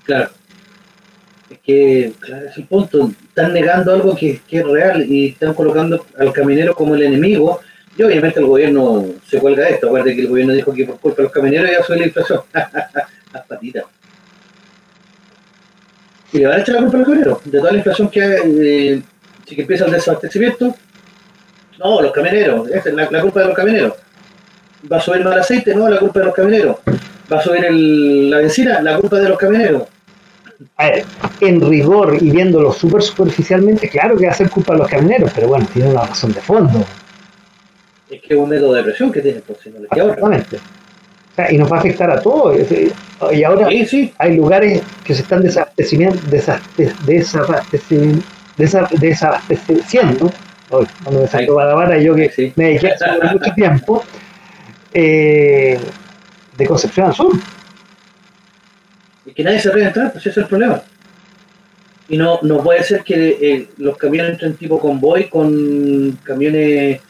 [0.03, 0.36] Claro
[1.55, 6.33] que, claro, es el punto, están negando algo que, es real y están colocando al
[6.33, 7.61] caminero como el enemigo.
[7.97, 9.87] Y obviamente el gobierno se cuelga de esto.
[9.87, 12.41] Acuérdate que el gobierno dijo que por culpa de los camineros ya sube la inflación.
[13.33, 13.85] Las patitas.
[16.31, 17.41] Y le van a echar la culpa al caminero.
[17.43, 19.01] De toda la inflación que eh,
[19.47, 20.75] si que empieza el desabastecimiento,
[21.79, 23.93] no, los camioneros, es la, culpa de los camioneros.
[24.91, 26.77] va a subir más el aceite, no, la culpa de los camioneros.
[27.31, 29.83] Va a subir el, la benzina, la culpa de los camioneros.
[30.79, 31.05] Ver,
[31.41, 35.31] en rigor y viéndolo súper superficialmente, claro que va a ser culpa de los camioneros,
[35.35, 36.83] pero bueno, tiene una razón de fondo.
[38.09, 39.91] Es que es un método de presión que tiene, pues, si no les.
[39.91, 40.57] Exactamente.
[40.57, 42.57] O sea, y nos va a afectar a todos.
[43.31, 48.21] Y ahora Sí, sí, hay lugares que se están desabastecimiento, desaste- desabasteci-
[48.57, 50.31] desa- desabasteciendo.
[50.69, 52.51] Hoy, cuando me salió Guadalajara, yo que Sí.
[52.55, 54.03] me dediqué por mucho tiempo,
[54.93, 55.77] eh,
[56.57, 57.35] de Concepción al Sur.
[57.35, 57.56] y
[59.37, 60.81] que nadie se atreve a entrar, pues ese es el problema.
[62.09, 67.01] Y no, no puede ser que eh, los camiones entren tipo convoy con camiones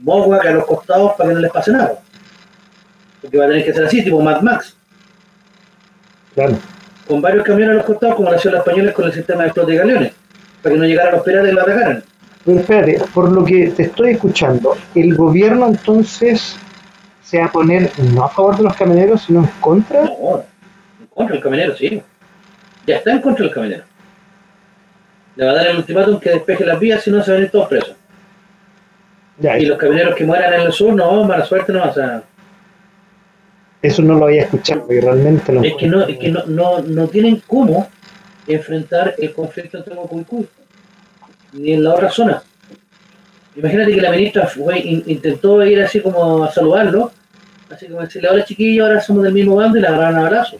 [0.00, 2.00] Mogwai a los costados para que no les pase nada.
[3.22, 4.76] Porque va a tener que ser así, tipo Mad Max,
[6.34, 6.58] Claro.
[7.06, 9.46] con varios camiones a los costados, como lo hacían los españoles con el sistema de
[9.48, 10.12] explote de galeones,
[10.62, 12.04] para que no llegaran los piratas y lo atacaran.
[12.44, 16.56] Pero espérate, por lo que te estoy escuchando, el gobierno entonces
[17.22, 20.02] se va a poner no a favor de los camioneros, sino en contra.
[20.04, 20.44] No,
[21.16, 22.00] contra del camionero, sí.
[22.86, 23.84] Ya está en contra del camionero.
[25.34, 27.44] Le va a dar el ultimátum que despeje las vías, si no se van a
[27.44, 27.94] ir todos presos.
[29.38, 32.22] Ya, Y los camioneros que mueran en el sur, no, mala suerte, no, o sea,
[33.82, 36.78] eso no lo había escuchado, porque realmente lo es que no, es que no, no,
[36.80, 37.88] no tienen cómo
[38.46, 40.48] enfrentar el conflicto entre Moco y Cuy,
[41.52, 42.42] ni en la otra zona.
[43.54, 47.12] Imagínate que la ministra fue, in- intentó ir así como a saludarlo,
[47.70, 50.58] así como decirle, hola chiquillos, ahora somos del mismo bando y le agarraron a abrazo.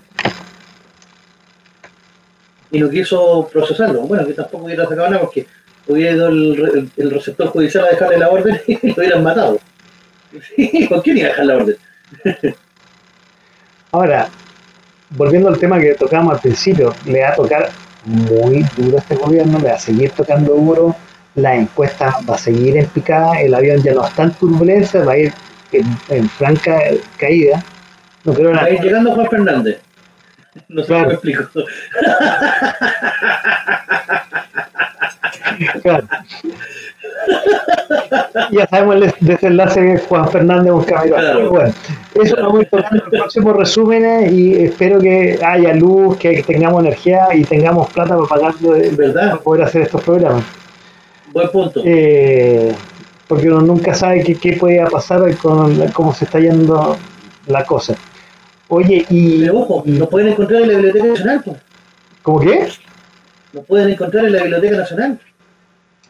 [2.77, 4.01] Y no quiso procesarlo.
[4.03, 5.47] Bueno, que tampoco hubiera sacado nada porque
[5.89, 9.59] hubiera ido el, el- el receptor judicial a dejarle la orden y lo hubieran matado.
[10.89, 11.77] ¿Con quién iba a dejar la orden?
[13.93, 14.29] Ahora,
[15.11, 17.71] volviendo al tema que tocábamos al principio, le va a tocar
[18.05, 20.95] muy duro a este gobierno, le va a seguir tocando duro,
[21.37, 25.13] la encuesta va a seguir en picada, el avión ya no está en turbulencia, va
[25.13, 25.33] a ir
[25.73, 26.79] en, en franca
[27.17, 27.63] caída.
[28.25, 29.81] No creo Va a ir llegando Juan Fernández.
[30.69, 31.11] No sé Claro.
[31.13, 31.45] explico.
[35.83, 36.07] Claro.
[38.51, 41.19] ya sabemos el desenlace de Juan Fernández con Camerón.
[41.19, 41.51] Claro.
[41.51, 41.75] Bueno,
[42.15, 46.17] eso lo vamos a ir tocando en los próximos resúmenes y espero que haya luz,
[46.19, 48.55] que tengamos energía y tengamos plata para pagar
[48.93, 49.31] ¿Verdad?
[49.31, 50.45] para poder hacer estos programas.
[51.33, 51.83] Buen punto.
[51.85, 52.75] Eh,
[53.29, 56.97] porque uno nunca sabe qué, qué puede pasar con cómo se está yendo
[57.47, 57.95] la cosa.
[58.69, 59.41] Oye, y.
[59.41, 61.43] Pero ojo, nos pueden encontrar en la Biblioteca Nacional.
[61.45, 61.57] pues.
[62.23, 62.69] ¿Cómo qué?
[63.53, 65.19] Nos pueden encontrar en la Biblioteca Nacional.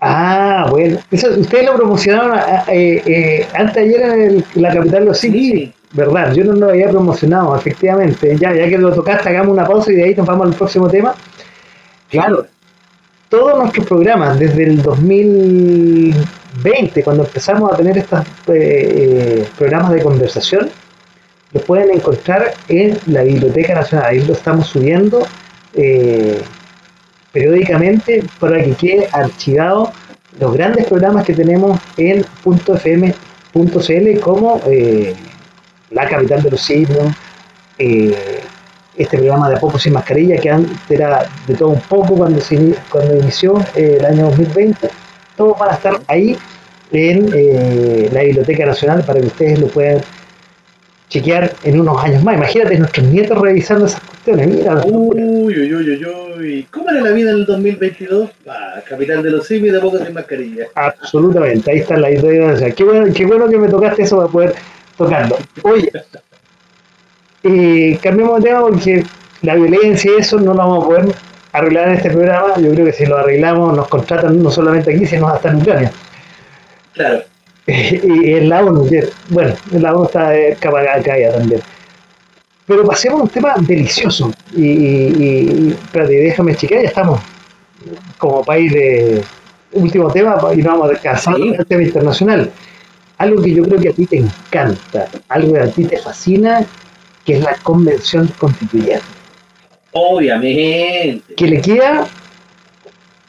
[0.00, 0.98] Ah, bueno.
[1.10, 5.18] Eso, ustedes lo promocionaron ah, eh, eh, antes ayer en el- la capital de los
[5.18, 5.42] Simios.
[5.58, 8.36] Sí, Verdad, yo no lo había promocionado, efectivamente.
[8.38, 10.88] Ya, ya que lo tocaste, hagamos una pausa y de ahí nos vamos al próximo
[10.88, 11.14] tema.
[12.10, 12.46] Claro,
[13.30, 20.02] todos nuestros programas, desde el 2020, cuando empezamos a tener estos eh, eh, programas de
[20.02, 20.68] conversación,
[21.52, 24.06] los pueden encontrar en la Biblioteca Nacional.
[24.08, 25.26] Ahí lo estamos subiendo
[25.74, 26.40] eh,
[27.32, 29.92] periódicamente para que quede archivado
[30.40, 35.14] los grandes programas que tenemos en .fm.cl como eh,
[35.90, 37.14] La Capital de los Simios,
[37.78, 38.40] eh,
[38.96, 42.40] este programa de A Poco Sin Mascarilla, que antes era de todo un poco cuando,
[42.40, 44.88] se, cuando inició el año 2020.
[45.36, 46.36] Todos van a estar ahí
[46.92, 47.30] en
[48.12, 50.00] la Biblioteca Nacional para que ustedes lo puedan
[51.16, 52.36] chequear en unos años más.
[52.36, 54.48] Imagínate nuestros nietos revisando esas cuestiones.
[54.48, 56.06] Mira, Uy, uy, uy, uy,
[56.38, 56.66] uy.
[56.70, 58.30] ¿Cómo era la vida en el 2022?
[58.46, 60.66] Ah, capital de los simios de poco sin mascarilla.
[60.74, 61.70] absolutamente.
[61.70, 62.52] Ahí está la idea.
[62.52, 64.54] O sea, qué, bueno, qué bueno que me tocaste eso para poder
[64.96, 65.38] tocarlo.
[65.62, 65.90] Oye,
[67.42, 69.04] eh, cambiemos de tema porque
[69.42, 71.14] la violencia y eso no lo vamos a poder
[71.52, 72.58] arreglar en este programa.
[72.58, 75.92] Yo creo que si lo arreglamos nos contratan no solamente aquí, sino hasta en Ucrania.
[76.92, 77.22] Claro.
[78.06, 81.60] y en la ONU, que, bueno, en la ONU está de capa caída también.
[82.66, 84.32] Pero pasemos a un tema delicioso.
[84.56, 87.20] Y, y, y- espérate, déjame chequear, ya estamos
[88.18, 89.22] como país de
[89.72, 91.54] último tema y no vamos a descansar Sí.
[91.58, 92.50] el tema internacional.
[93.18, 96.64] Algo que yo creo que a ti te encanta, algo que a ti te fascina,
[97.24, 99.02] que es la convención constituyente.
[99.92, 101.22] Obviamente.
[101.36, 102.06] que le queda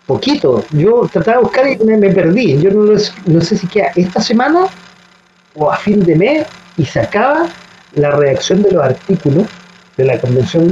[0.08, 0.64] poquito.
[0.72, 2.60] Yo trataba de buscar y me, me perdí.
[2.60, 4.66] Yo no, lo- no sé si queda esta semana
[5.56, 6.48] o a fin de mes
[6.78, 7.48] y se acaba
[7.94, 9.46] la redacción de los artículos
[9.98, 10.70] de la convención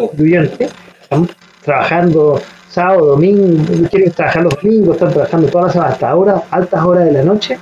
[0.00, 0.68] constituyente.
[1.02, 1.28] Están
[1.64, 2.40] trabajando
[2.70, 7.04] sábado, domingo, quieren trabajar los domingos, están trabajando todas las semanas hasta ahora, altas horas
[7.06, 7.58] de la noche.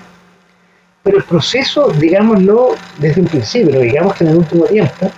[1.02, 5.10] Pero el proceso, digámoslo desde un principio, pero digamos que en el último tiempo,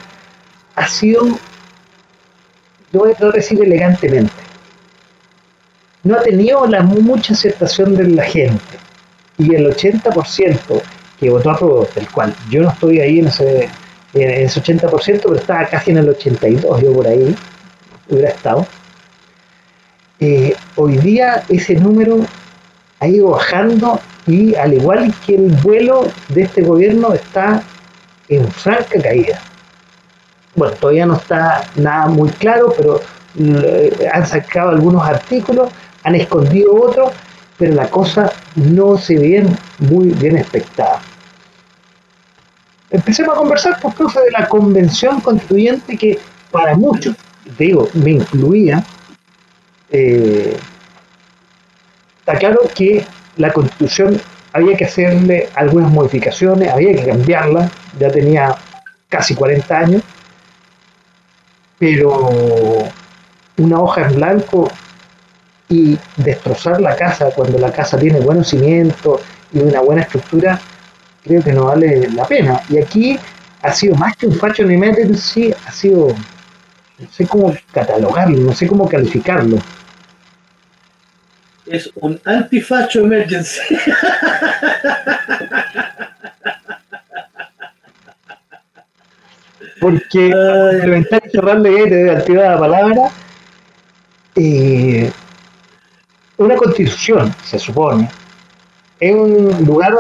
[0.77, 1.25] ha sido
[2.93, 4.33] lo voy a tratar de decir elegantemente,
[6.03, 8.61] no ha tenido la mucha aceptación de la gente.
[9.39, 10.83] Y el 80%
[11.19, 13.69] que votó a prueba, del cual yo no estoy ahí en ese,
[14.15, 17.35] en ese 80%, pero estaba casi en el 82%, yo por ahí
[18.09, 18.67] hubiera estado.
[20.19, 22.19] Eh, hoy día ese número
[23.01, 27.63] ha ido bajando y al igual que el vuelo de este gobierno está
[28.29, 29.41] en franca caída.
[30.55, 33.01] Bueno, todavía no está nada muy claro, pero
[33.39, 35.71] eh, han sacado algunos artículos,
[36.05, 37.13] han escondido otros,
[37.59, 39.47] pero la cosa no se ve
[39.79, 41.01] muy bien expectada.
[42.91, 46.19] Empecemos a conversar, por causa de la convención constituyente que
[46.51, 47.15] para muchos,
[47.59, 48.85] digo, me incluía,
[49.91, 50.57] eh,
[52.19, 53.05] está claro que
[53.37, 54.21] la constitución
[54.53, 58.57] había que hacerle algunas modificaciones, había que cambiarla, ya tenía
[59.09, 60.03] casi 40 años,
[61.79, 62.29] pero
[63.57, 64.71] una hoja en blanco
[65.71, 69.23] y destrozar la casa cuando la casa tiene buenos cimientos
[69.53, 70.61] y una buena estructura,
[71.25, 72.61] creo que no vale la pena.
[72.69, 73.19] Y aquí
[73.63, 76.09] ha sido más que un fashion emergency, ha sido,
[76.99, 79.59] no sé cómo catalogarlo, no sé cómo calificarlo.
[81.67, 83.61] Es un antifacho emergency.
[89.81, 93.11] Porque y cerrar de activar la palabra,
[94.35, 95.11] eh,
[96.41, 98.09] una constitución, se supone,
[98.99, 99.95] es un lugar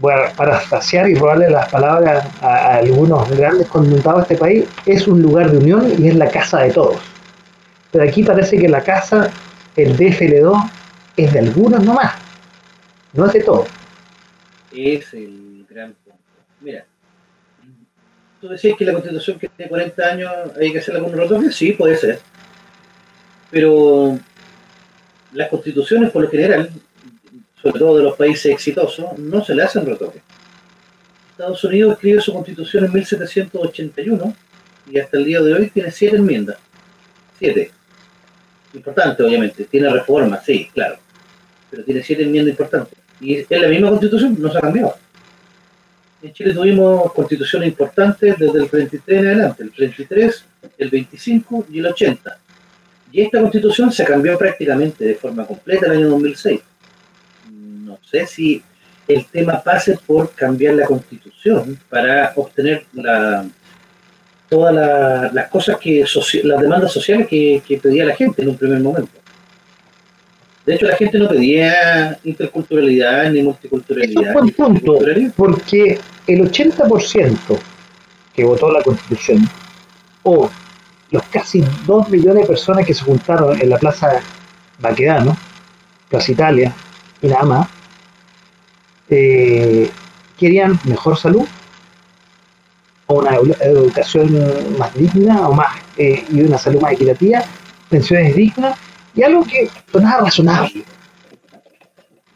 [0.00, 5.22] para saciar y robarle las palabras a, algunos grandes condentados de este país, es un
[5.22, 6.98] lugar de unión y es la casa de todos.
[7.92, 9.30] Pero aquí parece que la casa,
[9.76, 10.70] el DFL2,
[11.16, 12.14] es de algunos nomás,
[13.12, 13.68] no es de todos.
[14.72, 16.18] Es el gran punto.
[16.60, 16.84] Mira,
[18.40, 21.52] tú decías que la constitución que tiene 40 años hay que hacerla con un retoque,
[21.52, 22.20] sí, puede ser.
[23.48, 24.18] Pero
[25.36, 26.70] las constituciones, por lo general,
[27.62, 30.22] sobre todo de los países exitosos, no se le hacen retoques.
[31.30, 34.34] Estados Unidos escribe su constitución en 1781
[34.90, 36.56] y hasta el día de hoy tiene siete enmiendas.
[37.38, 37.70] Siete.
[38.72, 39.64] Importante, obviamente.
[39.64, 40.96] Tiene reformas, sí, claro.
[41.70, 42.98] Pero tiene siete enmiendas importantes.
[43.20, 44.96] Y es la misma constitución, no se ha cambiado.
[46.22, 50.44] En Chile tuvimos constituciones importantes desde el 33 en adelante, el 33,
[50.78, 52.38] el 25 y el 80.
[53.12, 56.60] Y esta constitución se cambió prácticamente de forma completa en el año 2006.
[57.50, 58.62] No sé si
[59.08, 63.46] el tema pase por cambiar la constitución para obtener la,
[64.48, 66.04] todas las cosas que
[66.44, 69.12] las demandas sociales que, pedía la gente en un primer momento.
[70.64, 74.30] De hecho, la gente no pedía interculturalidad ni multiculturalidad.
[74.30, 74.98] Es un punto,
[75.36, 77.36] porque el 80%
[78.34, 79.48] que votó la constitución,
[80.24, 80.50] o
[81.10, 84.20] los casi 2 millones de personas que se juntaron en la Plaza
[84.78, 85.36] Baquedano,
[86.08, 86.72] Plaza Italia,
[87.22, 87.68] y nada más,
[89.08, 89.90] eh,
[90.38, 91.46] querían mejor salud,
[93.06, 97.42] o una educación más digna, o más eh, y una salud más equitativa,
[97.88, 98.76] pensiones dignas,
[99.14, 100.84] y algo que sonaba razonable.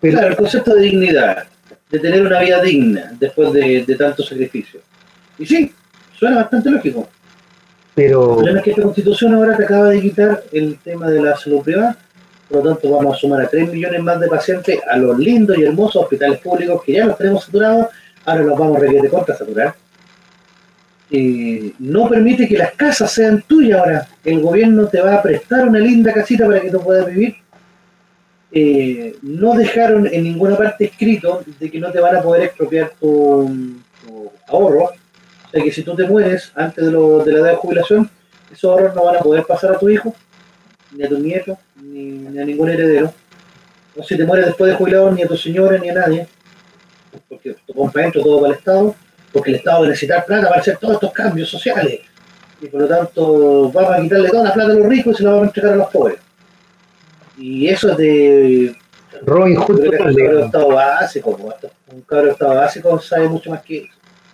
[0.00, 1.46] Pero, claro, el concepto de dignidad,
[1.90, 4.80] de tener una vida digna después de, de tanto sacrificio.
[5.38, 5.74] Y sí,
[6.16, 7.08] suena bastante lógico.
[7.94, 8.30] Pero...
[8.30, 11.36] El problema es que esta constitución ahora te acaba de quitar el tema de la
[11.36, 11.96] salud privada,
[12.48, 15.56] por lo tanto vamos a sumar a 3 millones más de pacientes a los lindos
[15.58, 17.86] y hermosos hospitales públicos que ya los tenemos saturados,
[18.24, 19.74] ahora los vamos a requerir de contra saturar.
[21.78, 24.08] no permite que las casas sean tuyas ahora.
[24.24, 27.36] El gobierno te va a prestar una linda casita para que tú puedas vivir.
[28.52, 32.92] Eh, no dejaron en ninguna parte escrito de que no te van a poder expropiar
[32.98, 33.48] tu
[34.48, 34.90] ahorro
[35.50, 38.08] o sea que si tú te mueres antes de, lo, de la edad de jubilación,
[38.52, 40.14] esos ahorros no van a poder pasar a tu hijo,
[40.92, 43.12] ni a tu nieto, ni, a ningún heredero.
[43.96, 46.28] O si te mueres después de jubilado, ni a tu señora, ni a nadie.
[47.28, 48.94] Porque tu compra dentro todo para el Estado,
[49.32, 51.98] porque el Estado va a necesitar plata para hacer todos estos cambios sociales.
[52.60, 55.24] Y por lo tanto, vamos a quitarle toda la plata a los ricos y se
[55.24, 56.18] la vamos a entregar a los pobres.
[57.36, 58.76] Y eso es de
[59.22, 61.30] Robin Hood un cabro de estado básico,
[61.92, 63.88] un cabro de estado básico sabe mucho más que,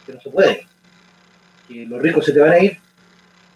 [0.04, 0.66] que no se puede
[1.68, 2.78] que los ricos se te van a ir,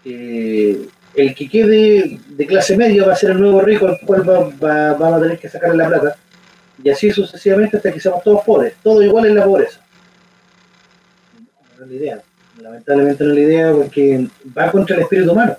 [0.04, 4.94] el que quede de clase media va a ser el nuevo rico al cual va,
[4.94, 6.16] vamos a tener que sacarle la plata,
[6.82, 9.80] y así sucesivamente hasta que seamos todos pobres, todo igual en la pobreza.
[11.78, 12.22] No es la idea,
[12.60, 15.56] lamentablemente no es la idea porque va contra el espíritu humano.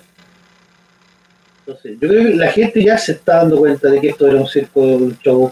[1.60, 4.38] Entonces, yo creo que la gente ya se está dando cuenta de que esto era
[4.38, 5.52] un circo, un show,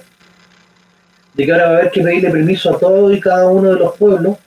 [1.34, 3.80] de que ahora va a haber que pedirle permiso a todos y cada uno de
[3.80, 4.38] los pueblos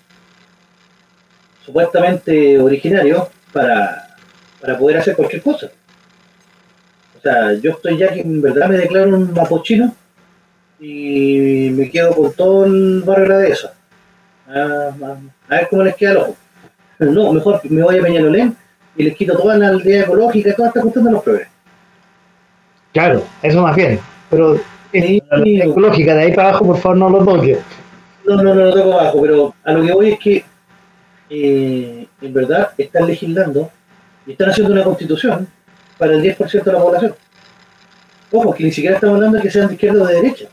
[1.65, 4.09] supuestamente originario para,
[4.79, 5.71] poder hacer cualquier cosa.
[7.19, 9.95] O sea, yo estoy ya que en verdad me declaro un mapochino
[10.81, 13.71] y me quedo con todo el barrio de eso.
[14.49, 14.91] a,
[15.49, 16.37] ver cómo les queda el ojo.
[16.99, 18.57] No, mejor me voy a Peñalolén
[18.97, 21.49] y les quito toda la aldea ecológica y toda esta cuestión de los progres.
[22.93, 23.99] Claro, eso más bien.
[24.31, 24.61] Pero
[24.93, 27.59] la ecológica, de ahí para abajo, por favor, no lo toque.
[28.25, 30.45] No, no, no lo toco abajo, pero a lo que voy es que
[31.35, 33.71] eh, en verdad están legislando
[34.27, 35.49] y están haciendo una constitución
[35.97, 37.15] para el 10% de la población.
[38.31, 40.49] Ojo, que ni siquiera estamos hablando de que sean de izquierda o de derecha,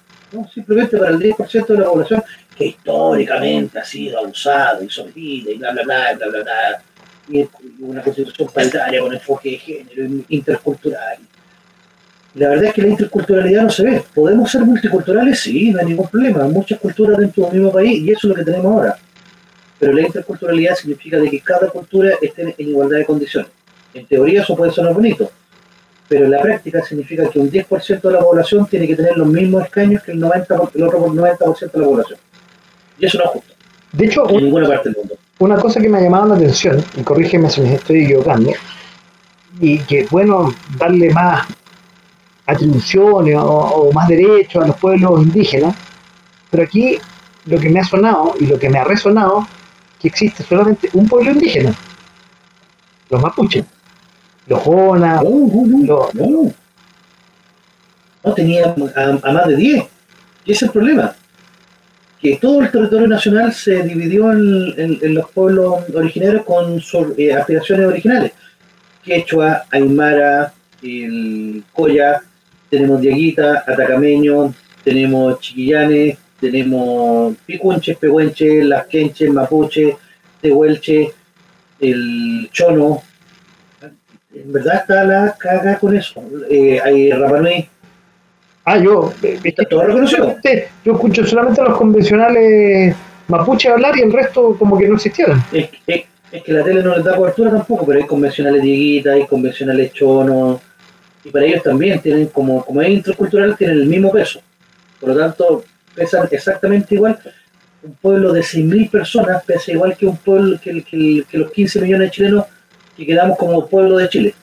[0.54, 2.24] simplemente para el 10% de la población
[2.58, 6.84] que históricamente ha sido abusado y sometido y bla, bla, bla, bla, bla, bla.
[7.28, 7.48] Y
[7.82, 11.18] una constitución paritaria con enfoque de género intercultural.
[12.36, 14.04] La verdad es que la interculturalidad no se ve.
[14.16, 15.42] ¿Podemos ser multiculturales?
[15.42, 16.46] Sí, no hay ningún problema.
[16.46, 18.98] Muchas culturas dentro del mismo país y eso es lo que tenemos ahora.
[19.80, 23.50] Pero la interculturalidad significa de que cada cultura esté en igualdad de condiciones.
[23.94, 25.32] En teoría eso puede sonar bonito,
[26.08, 29.28] pero en la práctica significa que un 10% de la población tiene que tener los
[29.28, 32.20] mismos escaños que el, 90, el otro 90% de la población.
[33.00, 33.54] Y eso no es justo.
[33.94, 35.16] De hecho, en ninguna parte del mundo.
[35.40, 38.52] Una cosa que me ha llamado la atención, y corrígeme si me estoy equivocando,
[39.60, 41.48] y que bueno darle más
[42.46, 45.76] atribuciones o, más derechos a los pueblos indígenas,
[46.50, 46.98] pero aquí
[47.46, 49.48] lo que me ha sonado y lo que me ha resonado,
[50.00, 51.74] que existe solamente un pueblo indígena,
[53.10, 53.66] los mapuches
[54.50, 56.52] los Jonas, no, no,
[58.24, 59.84] no, tenía a, más de 10.
[60.46, 61.16] Y ese es el problema.
[62.20, 67.88] Que todo el territorio nacional se dividió en, los pueblos originarios con sus eh, aspiraciones
[67.88, 68.32] originales.
[69.04, 70.52] Quechua, Aymara,
[70.82, 72.22] el Coya,
[72.70, 74.54] tenemos Diaguita, Atacameño,
[74.84, 79.98] tenemos Chiquillanes, tenemos Picunches, Pehuenches, Las Quenches, Mapuche,
[80.42, 81.12] Tehuelche,
[81.80, 83.02] el Chono,
[84.34, 86.24] en verdad está la caga con eso.
[86.50, 87.68] Eh, hay Rapanui.
[88.66, 89.12] Ah, yo.
[89.22, 90.36] ¿Está todo reconocido?
[90.86, 92.96] Yo escucho solamente a los convencionales
[93.28, 95.44] mapuche hablar y el resto como que no existieron.
[95.52, 95.70] Es,
[96.44, 100.62] que la tele no les da cobertura tampoco, pero hay convencionales dieguitas, hay convencionales chonos,
[101.24, 104.40] y para ellos también tienen, como, como es intercultural, tienen el mismo peso.
[105.00, 105.64] Por lo tanto,
[106.00, 107.20] pesan exactamente igual.
[107.84, 112.12] Un pueblo de 6.000 personas pesa igual que un pueblo que, los 15 millones de
[112.12, 112.46] chilenos
[112.96, 114.34] que quedamos como pueblo de Chile,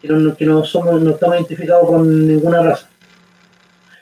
[0.00, 0.08] que
[0.46, 2.88] no, somos, no estamos identificados con ninguna raza.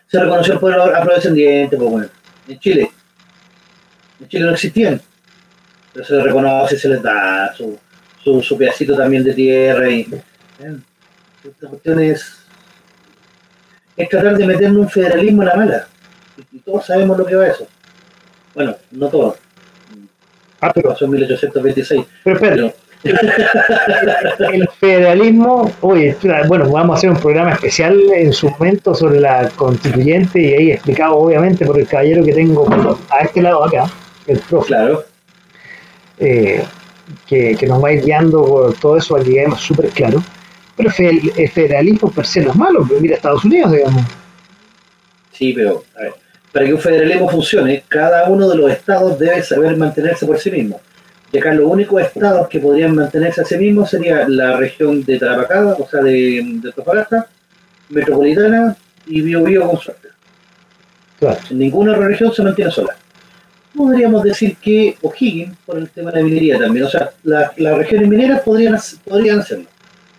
[0.06, 2.08] Se reconoció el pueblo afrodescendiente, pues bueno,
[2.48, 2.90] en Chile.
[4.20, 5.00] En Chile no existían,
[5.92, 7.78] pero se les reconoce, se les da su,
[8.42, 10.08] su, pedacito también de tierra y
[11.44, 12.32] esta cuestión es,
[13.96, 15.88] es tratar de meterle un federalismo en la mala.
[16.60, 17.66] Y, todos sabemos lo que va eso.
[18.54, 19.36] Bueno, no todos.
[20.60, 22.06] Ah, pero pasó en 1826.
[22.24, 22.72] Pero, pero
[24.52, 26.14] el federalismo, oye,
[26.46, 30.72] bueno, vamos a hacer un programa especial en su momento sobre la constituyente y ahí
[30.72, 32.68] explicado obviamente por el caballero que tengo
[33.08, 33.90] a este lado acá,
[34.26, 34.68] el profe.
[34.68, 35.04] Claro.
[36.18, 36.62] Eh,
[37.26, 40.22] que, nos va a ir guiando por todo eso que quedemos súper claro.
[40.76, 40.90] Pero
[41.36, 44.02] el federalismo per se no es malo, pero mira Estados Unidos, digamos.
[45.32, 46.14] Sí, pero a ver,
[46.52, 50.50] para que un federalismo funcione, cada uno de los estados debe saber mantenerse por sí
[50.50, 50.80] mismo
[51.32, 55.18] y acá los únicos estados que podrían mantenerse a sí mismos sería la región de
[55.18, 57.22] Tarapacá, o sea, de, de
[57.88, 60.08] Metropolitana y Bio con suerte.
[61.50, 62.96] Ninguna región se mantiene sola.
[63.76, 68.08] Podríamos decir que O'Higgins, por el tema de la minería también, o sea, las regiones
[68.08, 69.66] mineras podrían, podrían hacerlo,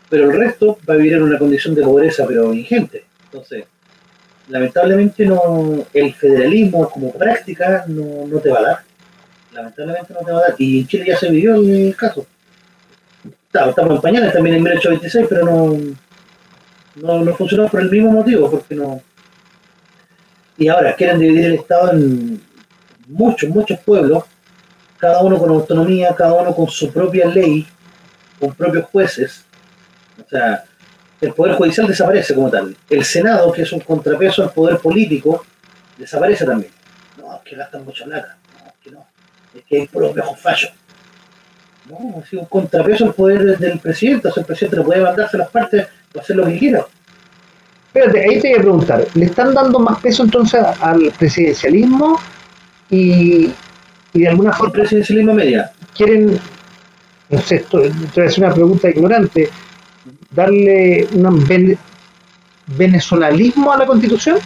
[0.09, 3.03] pero el resto va a vivir en una condición de pobreza, pero ingente.
[3.25, 3.65] Entonces,
[4.51, 8.91] lamentablemente no el federalismo como práctica no, no te va a dar
[9.53, 10.55] lamentablemente no te va a dar.
[10.57, 12.25] Y en Chile ya se vivió el caso.
[13.53, 15.77] Estamos en pañales también en 1826, pero no,
[16.95, 19.01] no, no funcionó por el mismo motivo, porque no.
[20.57, 22.41] Y ahora quieren dividir el Estado en
[23.07, 24.23] muchos, muchos pueblos,
[24.97, 27.67] cada uno con autonomía, cada uno con su propia ley,
[28.39, 29.43] con propios jueces.
[30.23, 30.63] O sea,
[31.21, 32.75] el Poder Judicial desaparece como tal.
[32.89, 35.45] El Senado, que es un contrapeso al poder político,
[35.97, 36.71] desaparece también.
[37.17, 38.37] No, es que gastan mucha plata
[39.55, 40.71] es que hay puros viejos fallos.
[41.89, 45.37] No, ha un contrapeso al poder del presidente, o sea, el presidente no puede mandarse
[45.37, 46.85] las partes para hacer lo que quiera.
[47.87, 52.19] Espérate, ahí te voy a preguntar, ¿le están dando más peso entonces al presidencialismo
[52.89, 53.51] y,
[54.13, 54.73] y de alguna forma...
[54.73, 55.71] El presidencialismo media.
[55.93, 56.39] ¿Quieren,
[57.29, 59.49] no sé, esto, es una pregunta ignorante,
[60.31, 61.77] darle un
[62.77, 64.37] venezolanismo a la constitución?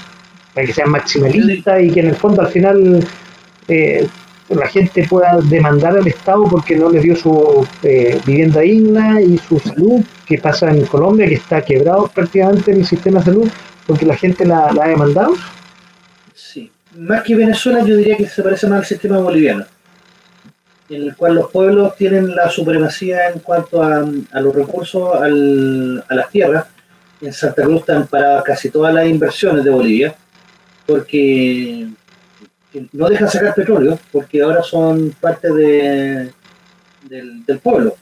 [0.53, 3.05] Para que sea maximalista y que en el fondo al final
[3.67, 4.07] eh,
[4.49, 9.37] la gente pueda demandar al Estado porque no le dio su eh, vivienda digna y
[9.37, 13.49] su salud, que pasa en Colombia, que está quebrado prácticamente el sistema de salud,
[13.87, 15.33] porque la gente la, ha demandado.
[16.33, 19.65] Sí, más que Venezuela yo diría que se parece más al sistema boliviano.
[20.89, 26.15] En el cual los pueblos tienen la supremacía en cuanto a, los recursos al, a
[26.15, 26.65] las tierras.
[27.21, 30.15] En Santa Cruz están paradas casi todas las inversiones de Bolivia,
[30.85, 31.87] porque
[32.91, 36.31] no dejan sacar petróleo, porque ahora son parte de,
[37.09, 37.95] del, pueblo.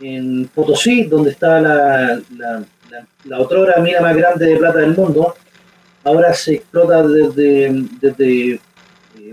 [0.00, 2.64] En Potosí, donde está la, la,
[3.24, 5.34] la, mina más grande de plata del mundo,
[6.04, 8.60] ahora se explota desde, desde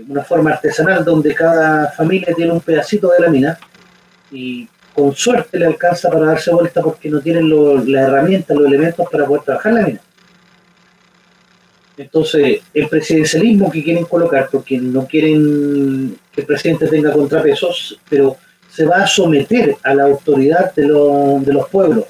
[0.08, 3.58] una forma artesanal donde cada familia tiene un pedacito de la mina
[4.30, 7.50] y con suerte le alcanza para darse vuelta porque no tienen
[7.90, 10.00] las herramientas, los elementos para poder trabajar la mina.
[11.96, 18.36] Entonces, el presidencialismo que quieren colocar, porque no quieren que el presidente tenga contrapesos, pero
[18.68, 22.04] se va a someter a la autoridad de, de los pueblos.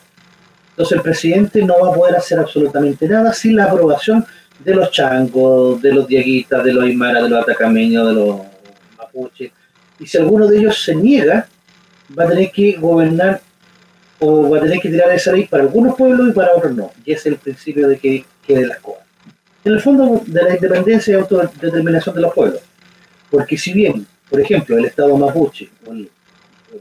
[0.71, 4.25] Entonces, el presidente no va a poder hacer absolutamente nada sin la aprobación
[4.59, 8.41] de los changos, de los diaguitas, de los aymaras, de los atacameños, de los
[8.99, 9.51] mapuches.
[9.99, 11.49] Y si alguno de ellos se niega,
[12.19, 13.41] va a tener que gobernar
[14.21, 16.91] o va a tener que tirar esa ley para algunos pueblos y para otros no.
[17.05, 19.03] Y ese es el principio de que quede las cosas.
[19.65, 22.61] En el fondo de la independencia y autodeterminación de los pueblos.
[23.31, 25.69] Porque si bien, por ejemplo, el Estado mapuche,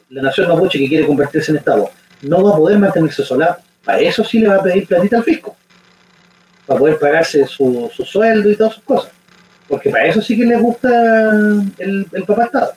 [0.10, 1.90] la nación mapuche que quiere convertirse en Estado,
[2.22, 5.24] no va a poder mantenerse sola, para eso sí le va a pedir platita al
[5.24, 5.56] fisco
[6.66, 9.12] para poder pagarse su, sueldo y todas sus cosas.
[9.68, 10.90] Porque para eso sí que les gusta
[11.78, 12.74] el, el papá Estado.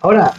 [0.00, 0.32] Ahora,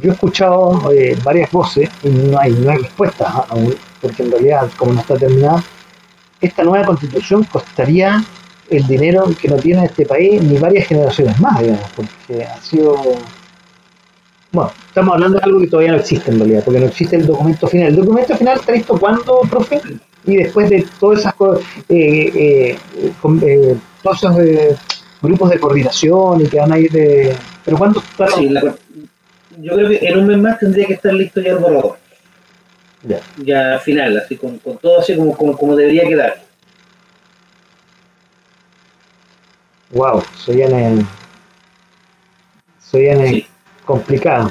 [0.00, 4.30] yo he escuchado eh, varias voces y no hay, no hay respuesta aún, porque en
[4.30, 5.62] realidad, como no está terminada,
[6.40, 8.22] esta nueva constitución costaría
[8.70, 12.96] el dinero que no tiene este país ni varias generaciones más, digamos, porque ha sido...
[14.50, 17.26] Bueno, estamos hablando de algo que todavía no existe en realidad, porque no existe el
[17.26, 17.88] documento final.
[17.88, 19.80] ¿El documento final está listo cuándo, profe?
[20.24, 22.78] Y después de todas esas cosas, eh, eh,
[23.42, 24.36] eh, todos esos
[25.20, 27.36] grupos de coordinación y que van a ir de...
[27.64, 28.02] ¿Pero cuándo
[29.58, 31.98] yo creo que en un mes más tendría que estar listo ya el borrador.
[33.02, 33.20] Ya.
[33.36, 36.42] Ya final, así con, con todo así como, como, debería quedar.
[39.90, 41.06] Wow, soy en
[42.80, 43.44] soy en
[43.84, 44.50] complicado.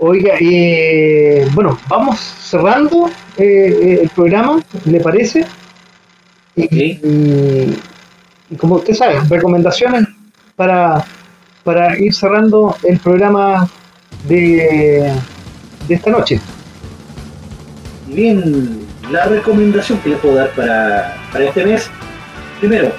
[0.00, 3.42] Oiga, eh, bueno, vamos cerrando eh,
[3.82, 5.44] eh, el programa, ¿le parece?
[6.54, 7.00] Y,
[8.56, 10.06] como usted sabe, recomendaciones
[10.54, 11.04] para,
[11.64, 13.68] para ir cerrando el programa
[14.28, 15.12] de,
[15.88, 16.40] de esta noche.
[18.06, 21.90] Bien, la recomendación que le puedo dar para, para este mes,
[22.60, 22.92] primero,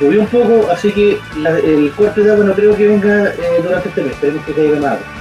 [0.00, 1.18] llovió un poco, así que
[1.64, 3.32] el cuarto de agua no creo que venga
[3.62, 5.17] durante este mes, esperemos que caiga más agua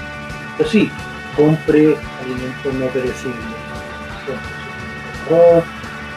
[0.57, 0.91] pues sí,
[1.35, 3.37] compre alimentos no perecibles.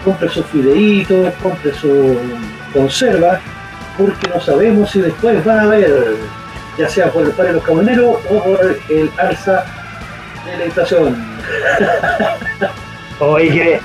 [0.05, 2.19] Compre su fideitos, compre su
[2.73, 3.41] conserva,
[3.99, 6.17] porque no sabemos si después va a haber,
[6.79, 9.65] ya sea por el paro de los camioneros o por el alza
[10.47, 11.17] de la inflación.
[13.21, 13.81] Oye,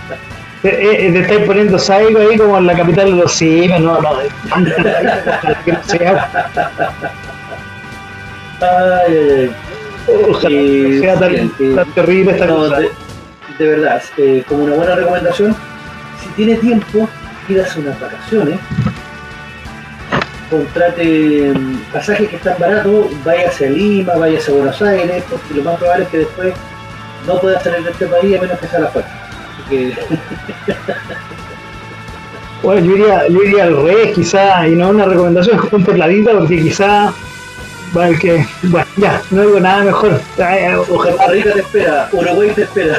[0.62, 3.80] que eh, eh, te estáis poniendo saigo ahí como en la capital de los cines,
[3.82, 4.30] no, no, ay,
[8.62, 9.56] ay, ay.
[10.08, 11.52] Eh, sea tan,
[11.94, 12.80] terrible esta cosa.
[12.80, 15.56] De, verdad, eh, como una buena recomendación,
[16.22, 17.08] si tiene tiempo,
[17.48, 18.60] hacer unas vacaciones,
[20.50, 25.64] contrate mm, pasajes que están baratos, váyase a Lima, váyase a Buenos Aires, porque lo
[25.64, 26.54] más probable es que después
[27.26, 29.12] no pueda salir de este país a menos que sea la fuerza.
[32.64, 36.62] bueno, yo iría, yo iría al revés, quizá, y no una recomendación, un perladita, porque
[36.62, 37.14] quizá
[37.96, 40.20] bueno, que, bueno, ya, no digo nada mejor.
[40.90, 42.98] Ojalá Rica te espera, Uruguay te espera.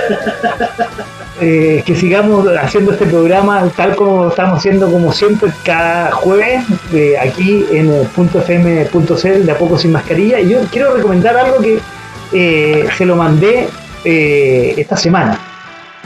[1.39, 6.65] Eh, que sigamos haciendo este programa tal como estamos haciendo como siempre cada jueves
[6.95, 11.37] eh, aquí en el punto fm.cl de a poco sin mascarilla y yo quiero recomendar
[11.37, 11.79] algo que
[12.33, 13.69] eh, se lo mandé
[14.03, 15.39] esta semana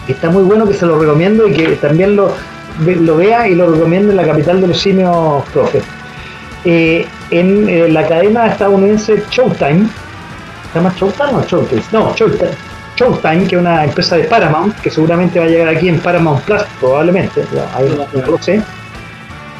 [0.08, 2.34] está muy bueno que se lo recomiendo y que también lo,
[2.84, 5.80] lo vea y lo recomiendo en la capital de los simios profe
[6.64, 9.88] eh, en eh, la cadena estadounidense Showtime.
[10.72, 11.82] ¿Se llama Showtime o Showtime?
[11.92, 12.50] No, Showtime.
[12.96, 16.42] Showtime, que es una empresa de Paramount, que seguramente va a llegar aquí en Paramount
[16.42, 18.62] Plus, probablemente, ahí no, lo sé.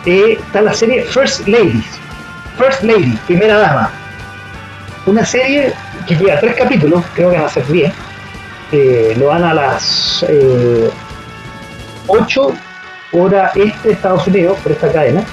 [0.05, 1.87] Eh, está la serie First Ladies.
[2.59, 3.91] First Lady, primera dama.
[5.07, 5.73] Una serie
[6.07, 7.93] que lleva tres capítulos, creo que van a ser 10.
[9.17, 10.25] lo van a las
[12.07, 12.55] 8
[13.13, 15.25] hora este de Estados Unidos por esta cadena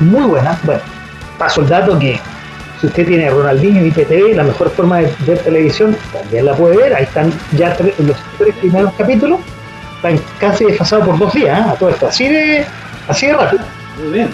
[0.00, 0.58] muy buena.
[0.64, 0.80] Bueno,
[1.38, 2.18] paso el dato que
[2.80, 6.76] si usted tiene Ronaldinho y IPTV, la mejor forma de ver televisión también la puede
[6.76, 6.94] ver.
[6.94, 9.40] Ahí están ya los tres primeros capítulos.
[9.96, 11.70] Están casi desfasados por dos días, ¿eh?
[11.70, 12.06] a todo esto.
[12.06, 12.64] Así de,
[13.08, 13.62] así de rápido.
[14.02, 14.30] Muy bien.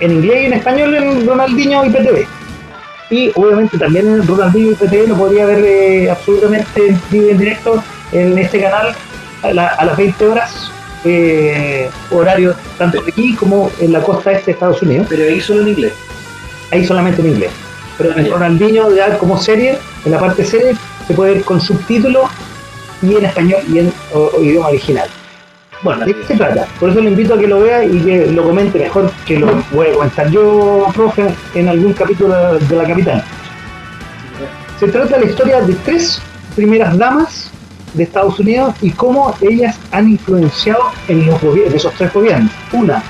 [0.00, 2.26] En inglés y en español en Ronaldinho y IPTV.
[3.08, 7.38] Y obviamente también en Ronaldinho y PT lo podría ver eh, absolutamente en vivo en
[7.38, 8.88] directo en este canal
[9.44, 10.72] a, la- a las 20 horas,
[11.06, 15.06] eh, horario tanto aquí como en la costa este de Estados Unidos.
[15.08, 15.92] Pero ahí solo en inglés.
[16.72, 17.50] ahí solamente en inglés.
[17.96, 18.32] Pero en Ya.
[18.32, 20.74] Ronaldinho ya como serie, en la parte serie,
[21.06, 22.28] se puede ver con subtítulos
[23.02, 25.08] y en español y en o- o idioma original.
[25.82, 26.66] Bueno, ¿de qué se trata?
[26.80, 29.62] Por eso le invito a que lo vea y que lo comente mejor que lo
[29.72, 33.24] voy a comentar yo, profe, en algún capítulo de la Capitana.
[34.80, 36.20] Se trata de la historia de tres
[36.54, 37.50] primeras damas
[37.96, 42.52] de Estados Unidos y cómo ellas han influenciado en los gobiernos, esos tres gobiernos.
[42.72, 43.02] Una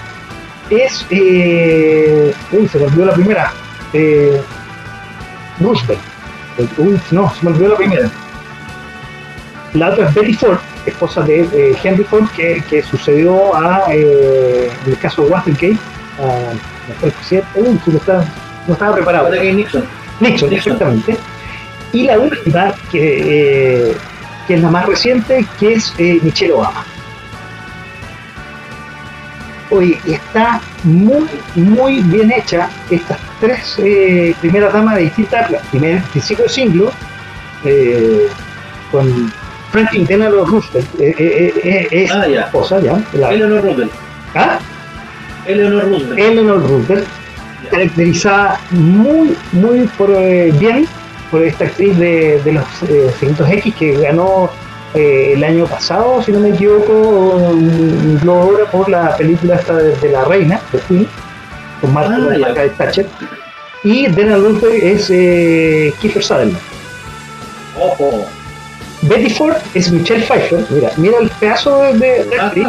[0.70, 3.52] es, eh, uy, se me olvidó la primera,
[3.92, 4.40] eh,
[5.60, 6.00] Roosevelt.
[6.78, 8.10] Uy, no, se me olvidó la primera.
[9.74, 14.70] La otra es Betty Ford, esposa de eh, Henry Ford, que, que sucedió a, eh,
[14.86, 15.76] en el caso de Watergate,
[16.18, 16.52] a,
[17.04, 18.24] no presidente, uy, me está-
[18.66, 19.30] no estaba preparado.
[19.30, 19.84] Nixon.
[20.20, 20.52] Nixon, Nixon.
[20.52, 21.16] exactamente.
[21.92, 23.96] Y la última, que, eh,
[24.47, 26.85] que es la más reciente, que es eh, Michelle Obama.
[29.70, 36.05] Oye, está muy, muy bien hecha estas tres eh, primeras damas de distintas, las primeras
[36.10, 36.93] principio de siglo,
[37.64, 38.28] eh,
[38.93, 39.32] con
[39.73, 42.43] Franklin Delano Roosevelt, eh, eh, es Ah, ya.
[42.43, 43.93] esposa, ya, la- Eleanor Roosevelt.
[44.36, 44.59] ¿ah?
[45.47, 46.18] Eleanor Roosevelt.
[46.20, 47.06] Eleanor Roosevelt,
[47.70, 50.10] caracterizada muy, muy por,
[50.60, 50.86] bien
[51.30, 54.48] por esta actriz de, de los eh, X que ganó
[54.94, 59.74] eh, el año pasado, si no me equivoco, un Globo de por la película esta
[59.74, 61.08] de, de la reina, de Queen,
[61.80, 62.38] con Marta Ah, ya.
[62.46, 63.06] Margaret Thatcher.
[63.84, 66.58] Y Daniel Roosevelt es eh, Kiefer Sutherland.
[67.78, 68.24] Ojo.
[69.02, 70.64] Betty Ford es Michelle Pfeiffer.
[70.70, 72.66] Mira, mira el pedazo de, de- de Ah, actriz.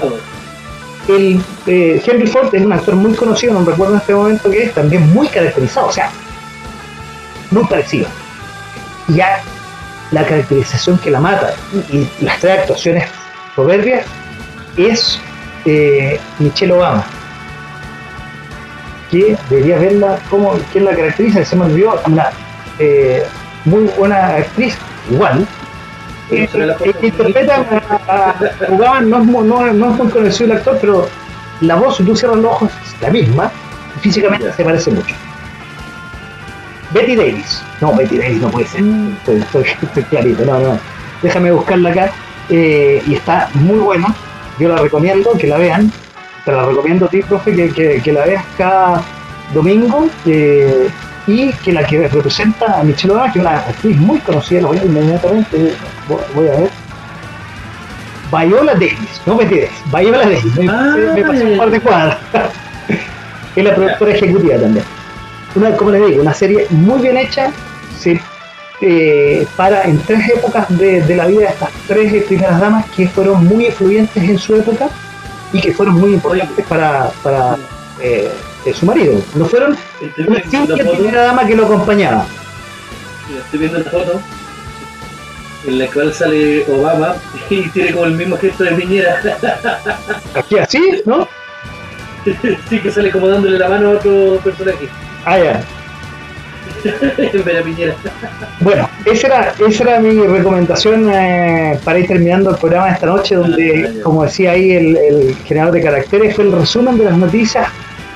[1.07, 4.63] el eh, Henry Ford es un actor muy conocido, no recuerdo en este momento que
[4.63, 6.11] es, también muy caracterizado, o sea,
[7.51, 8.07] muy parecido.
[9.09, 9.39] Ya
[10.11, 11.53] la caracterización que la mata
[11.91, 13.05] y, y las tres actuaciones
[13.55, 14.05] soberbias
[14.77, 15.19] es
[15.65, 17.03] eh, Michelle Obama.
[19.11, 22.29] Que debería verla, como quién la caracteriza, se me olvidó, una
[22.79, 23.25] eh,
[23.65, 24.77] muy buena actriz,
[25.09, 25.47] igual.
[26.29, 27.65] Eh, eh, que interpreta
[28.09, 31.07] a, a- jugaban, no, es no, no es muy conocido el actor, pero
[31.61, 33.49] la voz, si tú cierras los ojos, es la misma,
[33.95, 35.15] y físicamente se parece mucho.
[36.91, 37.63] Betty Davis.
[37.81, 38.81] No, Betty Davis no puede ser.
[39.19, 40.79] Estoy, estoy- estoy clarito, no, no.
[41.21, 42.11] Déjame buscarla acá.
[42.49, 44.13] eh, y está muy buena.
[44.59, 45.91] Yo la recomiendo que la vean.
[46.45, 49.03] Te la recomiendo a ti, profe, que, que- que la veas cada
[49.53, 50.07] domingo.
[50.25, 50.87] eh,
[51.29, 54.67] y que la que representa a Michelle Obama, que es una actriz muy conocida, la
[54.69, 55.73] voy a inmediatamente,
[56.33, 56.69] voy, a ver.
[58.31, 60.63] Viola Davis, no Betty Davis, Viola Davis, me,
[61.13, 62.17] me pasé ya, un par de cuadras.
[63.57, 64.85] es la productora ejecutiva también.
[65.57, 67.51] Una, como les digo, una serie muy bien hecha,
[67.97, 68.21] se
[68.79, 73.07] eh, para en tres épocas de, de la vida de estas tres primeras damas que
[73.07, 74.87] fueron muy influyentes en su época
[75.51, 77.57] y que fueron muy importantes para, para
[77.99, 78.31] eh,
[78.73, 79.19] su marido.
[79.33, 80.75] No fueron foto.
[80.75, 82.27] primera dama que lo acompañaba.
[83.45, 84.21] Estoy viendo una foto
[85.65, 87.15] en la cual sale Obama
[87.49, 89.21] y tiene como el mismo gesto de Piñera.
[90.35, 91.27] Aquí así, ¿no?
[92.69, 94.87] sí, que sale como dándole la mano a otro personaje.
[95.27, 95.61] Ah, ya.
[98.61, 103.07] Bueno, esa era, esa era mi recomendación eh, para ir terminando el programa de esta
[103.07, 107.05] noche, donde, Ah, como decía ahí el, el generador de caracteres, fue el resumen de
[107.05, 107.67] las noticias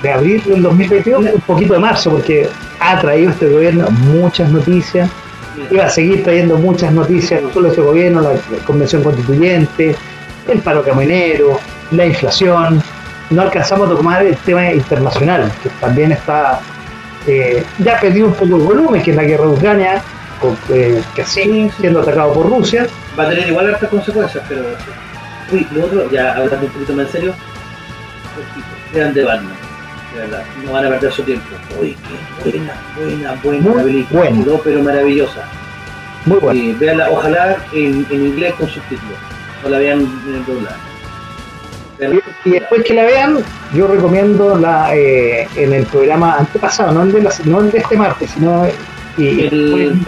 [0.01, 2.47] de abril del 2022, un poquito de marzo, porque
[2.79, 5.09] ha traído este gobierno muchas noticias,
[5.69, 9.95] iba a seguir trayendo muchas noticias, no solo este gobierno, la, la convención constituyente,
[10.47, 11.59] el paro camionero,
[11.91, 12.81] la inflación,
[13.31, 16.59] no alcanzamos a tomar el tema internacional, que también está,
[17.27, 20.01] eh, ya perdió un poco el volumen, que es la guerra de Ucrania,
[20.39, 22.87] con, eh, siendo atacado por Rusia,
[23.19, 24.63] Va a tener igual hartas consecuencias, pero.
[25.51, 27.33] Uy, lo otro, ya hablando un poquito más en serio,
[28.93, 29.53] vean de Batman.
[30.13, 31.45] De verdad, no van a perder su tiempo.
[31.79, 31.95] Uy,
[32.43, 34.19] qué buena, buena, buena Muy película.
[34.21, 34.43] buena.
[34.43, 35.43] Quedó, pero maravillosa.
[36.25, 36.59] muy bueno.
[36.59, 39.17] Eh, véanla, ojalá en, en inglés con subtítulos.
[39.63, 40.45] No la vean en.
[40.45, 40.71] Véanla
[42.45, 43.37] Y, después que la vean,
[43.75, 47.77] yo recomiendo la eh, en el programa antepasado, no el de, la- no el de
[47.77, 48.65] este martes, sino
[49.17, 49.99] y, El, el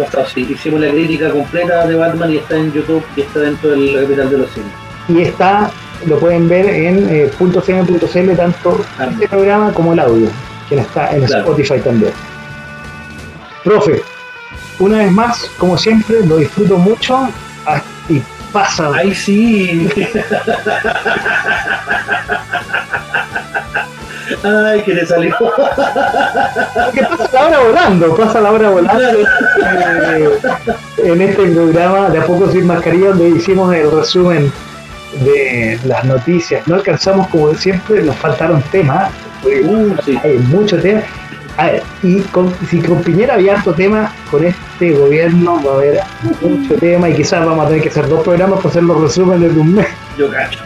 [0.00, 3.70] pasado, sí, hicimos la crítica completa de Batman y está en YouTube y está dentro
[3.70, 4.70] de la capital de los cines.
[5.08, 5.70] y está,
[6.06, 9.14] lo pueden ver en eh, .cm.cl tanto También.
[9.22, 10.28] este programa como el audio,
[10.68, 11.42] que está en Claro.
[11.52, 12.12] Spotify también.
[13.64, 14.02] Profe,
[14.78, 17.28] una vez más, como siempre, lo disfruto mucho
[17.66, 18.22] ah, y
[18.52, 18.90] pasa.
[18.94, 19.88] ¡Ay, sí!
[24.44, 25.34] Ay, que le salió.
[26.92, 29.20] Que pasa la hora volando, pasa la hora volando.
[29.20, 30.38] Eh,
[31.04, 34.52] en este programa de A Poco Sin Mascarilla, donde hicimos el resumen
[35.20, 36.66] de las noticias.
[36.68, 39.10] No alcanzamos, como siempre, nos faltaron temas.
[39.44, 40.18] Uh, sí.
[40.22, 41.04] Hay muchos temas.
[41.58, 41.72] Ah,
[42.04, 46.00] Y con, si con Piñera había harto tema, con este gobierno va a haber
[46.40, 49.52] mucho tema y quizás vamos a tener que hacer dos programas para hacer los resúmenes
[49.52, 49.88] de un mes.
[50.16, 50.60] Yo cacho.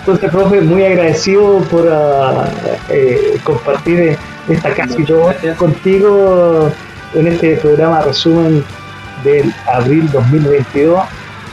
[0.00, 2.48] Entonces, profe, muy agradecido por ah,
[2.88, 4.18] eh, compartir
[4.48, 5.56] esta casi Muchas gracias.
[5.56, 6.70] contigo
[7.14, 8.64] en este programa resumen
[9.22, 11.00] del abril 2022.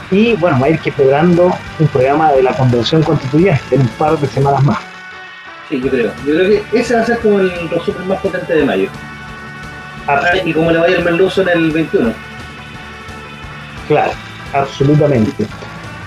[0.09, 3.87] Y bueno, va a ir que preparando un programa de la Convención Constituyente en un
[3.89, 4.90] par de semanas más.
[5.71, 6.11] Sí, yo creo.
[6.25, 8.89] Yo creo que ese va a ser como el resumen más potente de mayo.
[10.05, 12.13] Ah, Y como le vaya el Merluzo en el 21.
[13.87, 14.11] Claro,
[14.53, 15.47] absolutamente.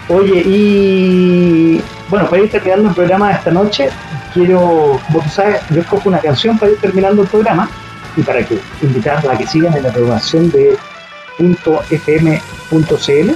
[0.08, 1.80] Oye, y
[2.10, 3.88] bueno, para ir terminando el programa de esta noche,
[4.34, 7.70] quiero, como tú sabes, yo escojo una canción para ir terminando el programa
[8.16, 10.76] y para que invitarla a que sigan en la programación de
[11.38, 13.30] .fm.cl.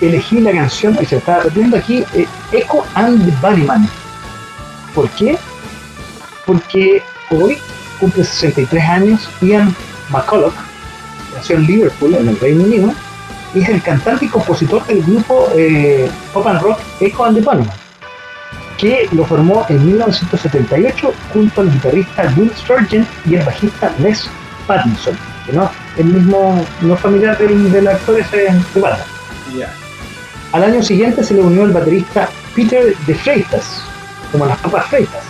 [0.00, 3.88] Elegí la canción que se está repitiendo aquí, eh, Echo and the Bunnyman.
[4.94, 5.36] ¿Por qué?
[6.46, 7.58] Porque hoy
[7.98, 9.74] cumple 63 años Ian
[10.10, 10.54] McCulloch,
[11.34, 12.92] nació en Liverpool, en el Reino Unido,
[13.54, 17.44] y es el cantante y compositor del grupo eh, pop and rock Echo and the
[17.44, 17.70] Bunnymen,
[18.78, 24.28] que lo formó en 1978 junto al guitarrista Will Sturgeon y el bajista Les
[24.68, 29.04] Pattinson, que no el mismo no familiar del, del actor ese de banda.
[30.52, 33.82] Al año siguiente se le unió el baterista Peter de Freitas,
[34.32, 35.24] como las papas freitas.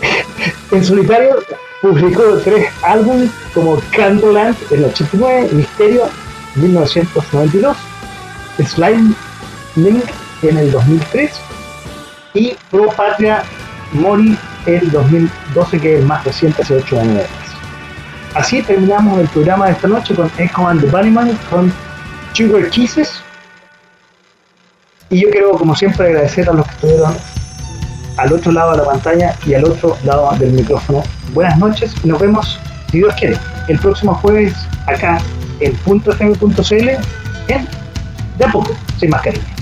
[0.70, 1.36] en solitario
[1.80, 6.08] publicó tres álbumes como Candleland en el 89, Misterio
[6.54, 7.76] en 1992,
[8.64, 9.14] Slime
[9.76, 10.04] Link
[10.42, 11.32] en el 2003
[12.34, 13.42] y Pro Patria
[13.92, 17.24] Mori en el 2012, que es el más reciente, hace 8 años.
[18.34, 21.72] Así terminamos el programa de esta noche con Echo and the Bunnyman, con
[22.32, 23.22] Sugar Kisses.
[25.12, 27.14] Y yo quiero, como siempre, agradecer a los que estuvieron
[28.16, 31.02] al otro lado de la pantalla y al otro lado del micrófono.
[31.34, 32.58] Buenas noches y nos vemos,
[32.90, 33.36] si Dios quiere,
[33.68, 34.54] el próximo jueves
[34.86, 35.20] acá
[35.60, 36.88] en .fm.cl
[37.48, 37.68] en
[38.38, 39.61] De a poco, sin mascarilla.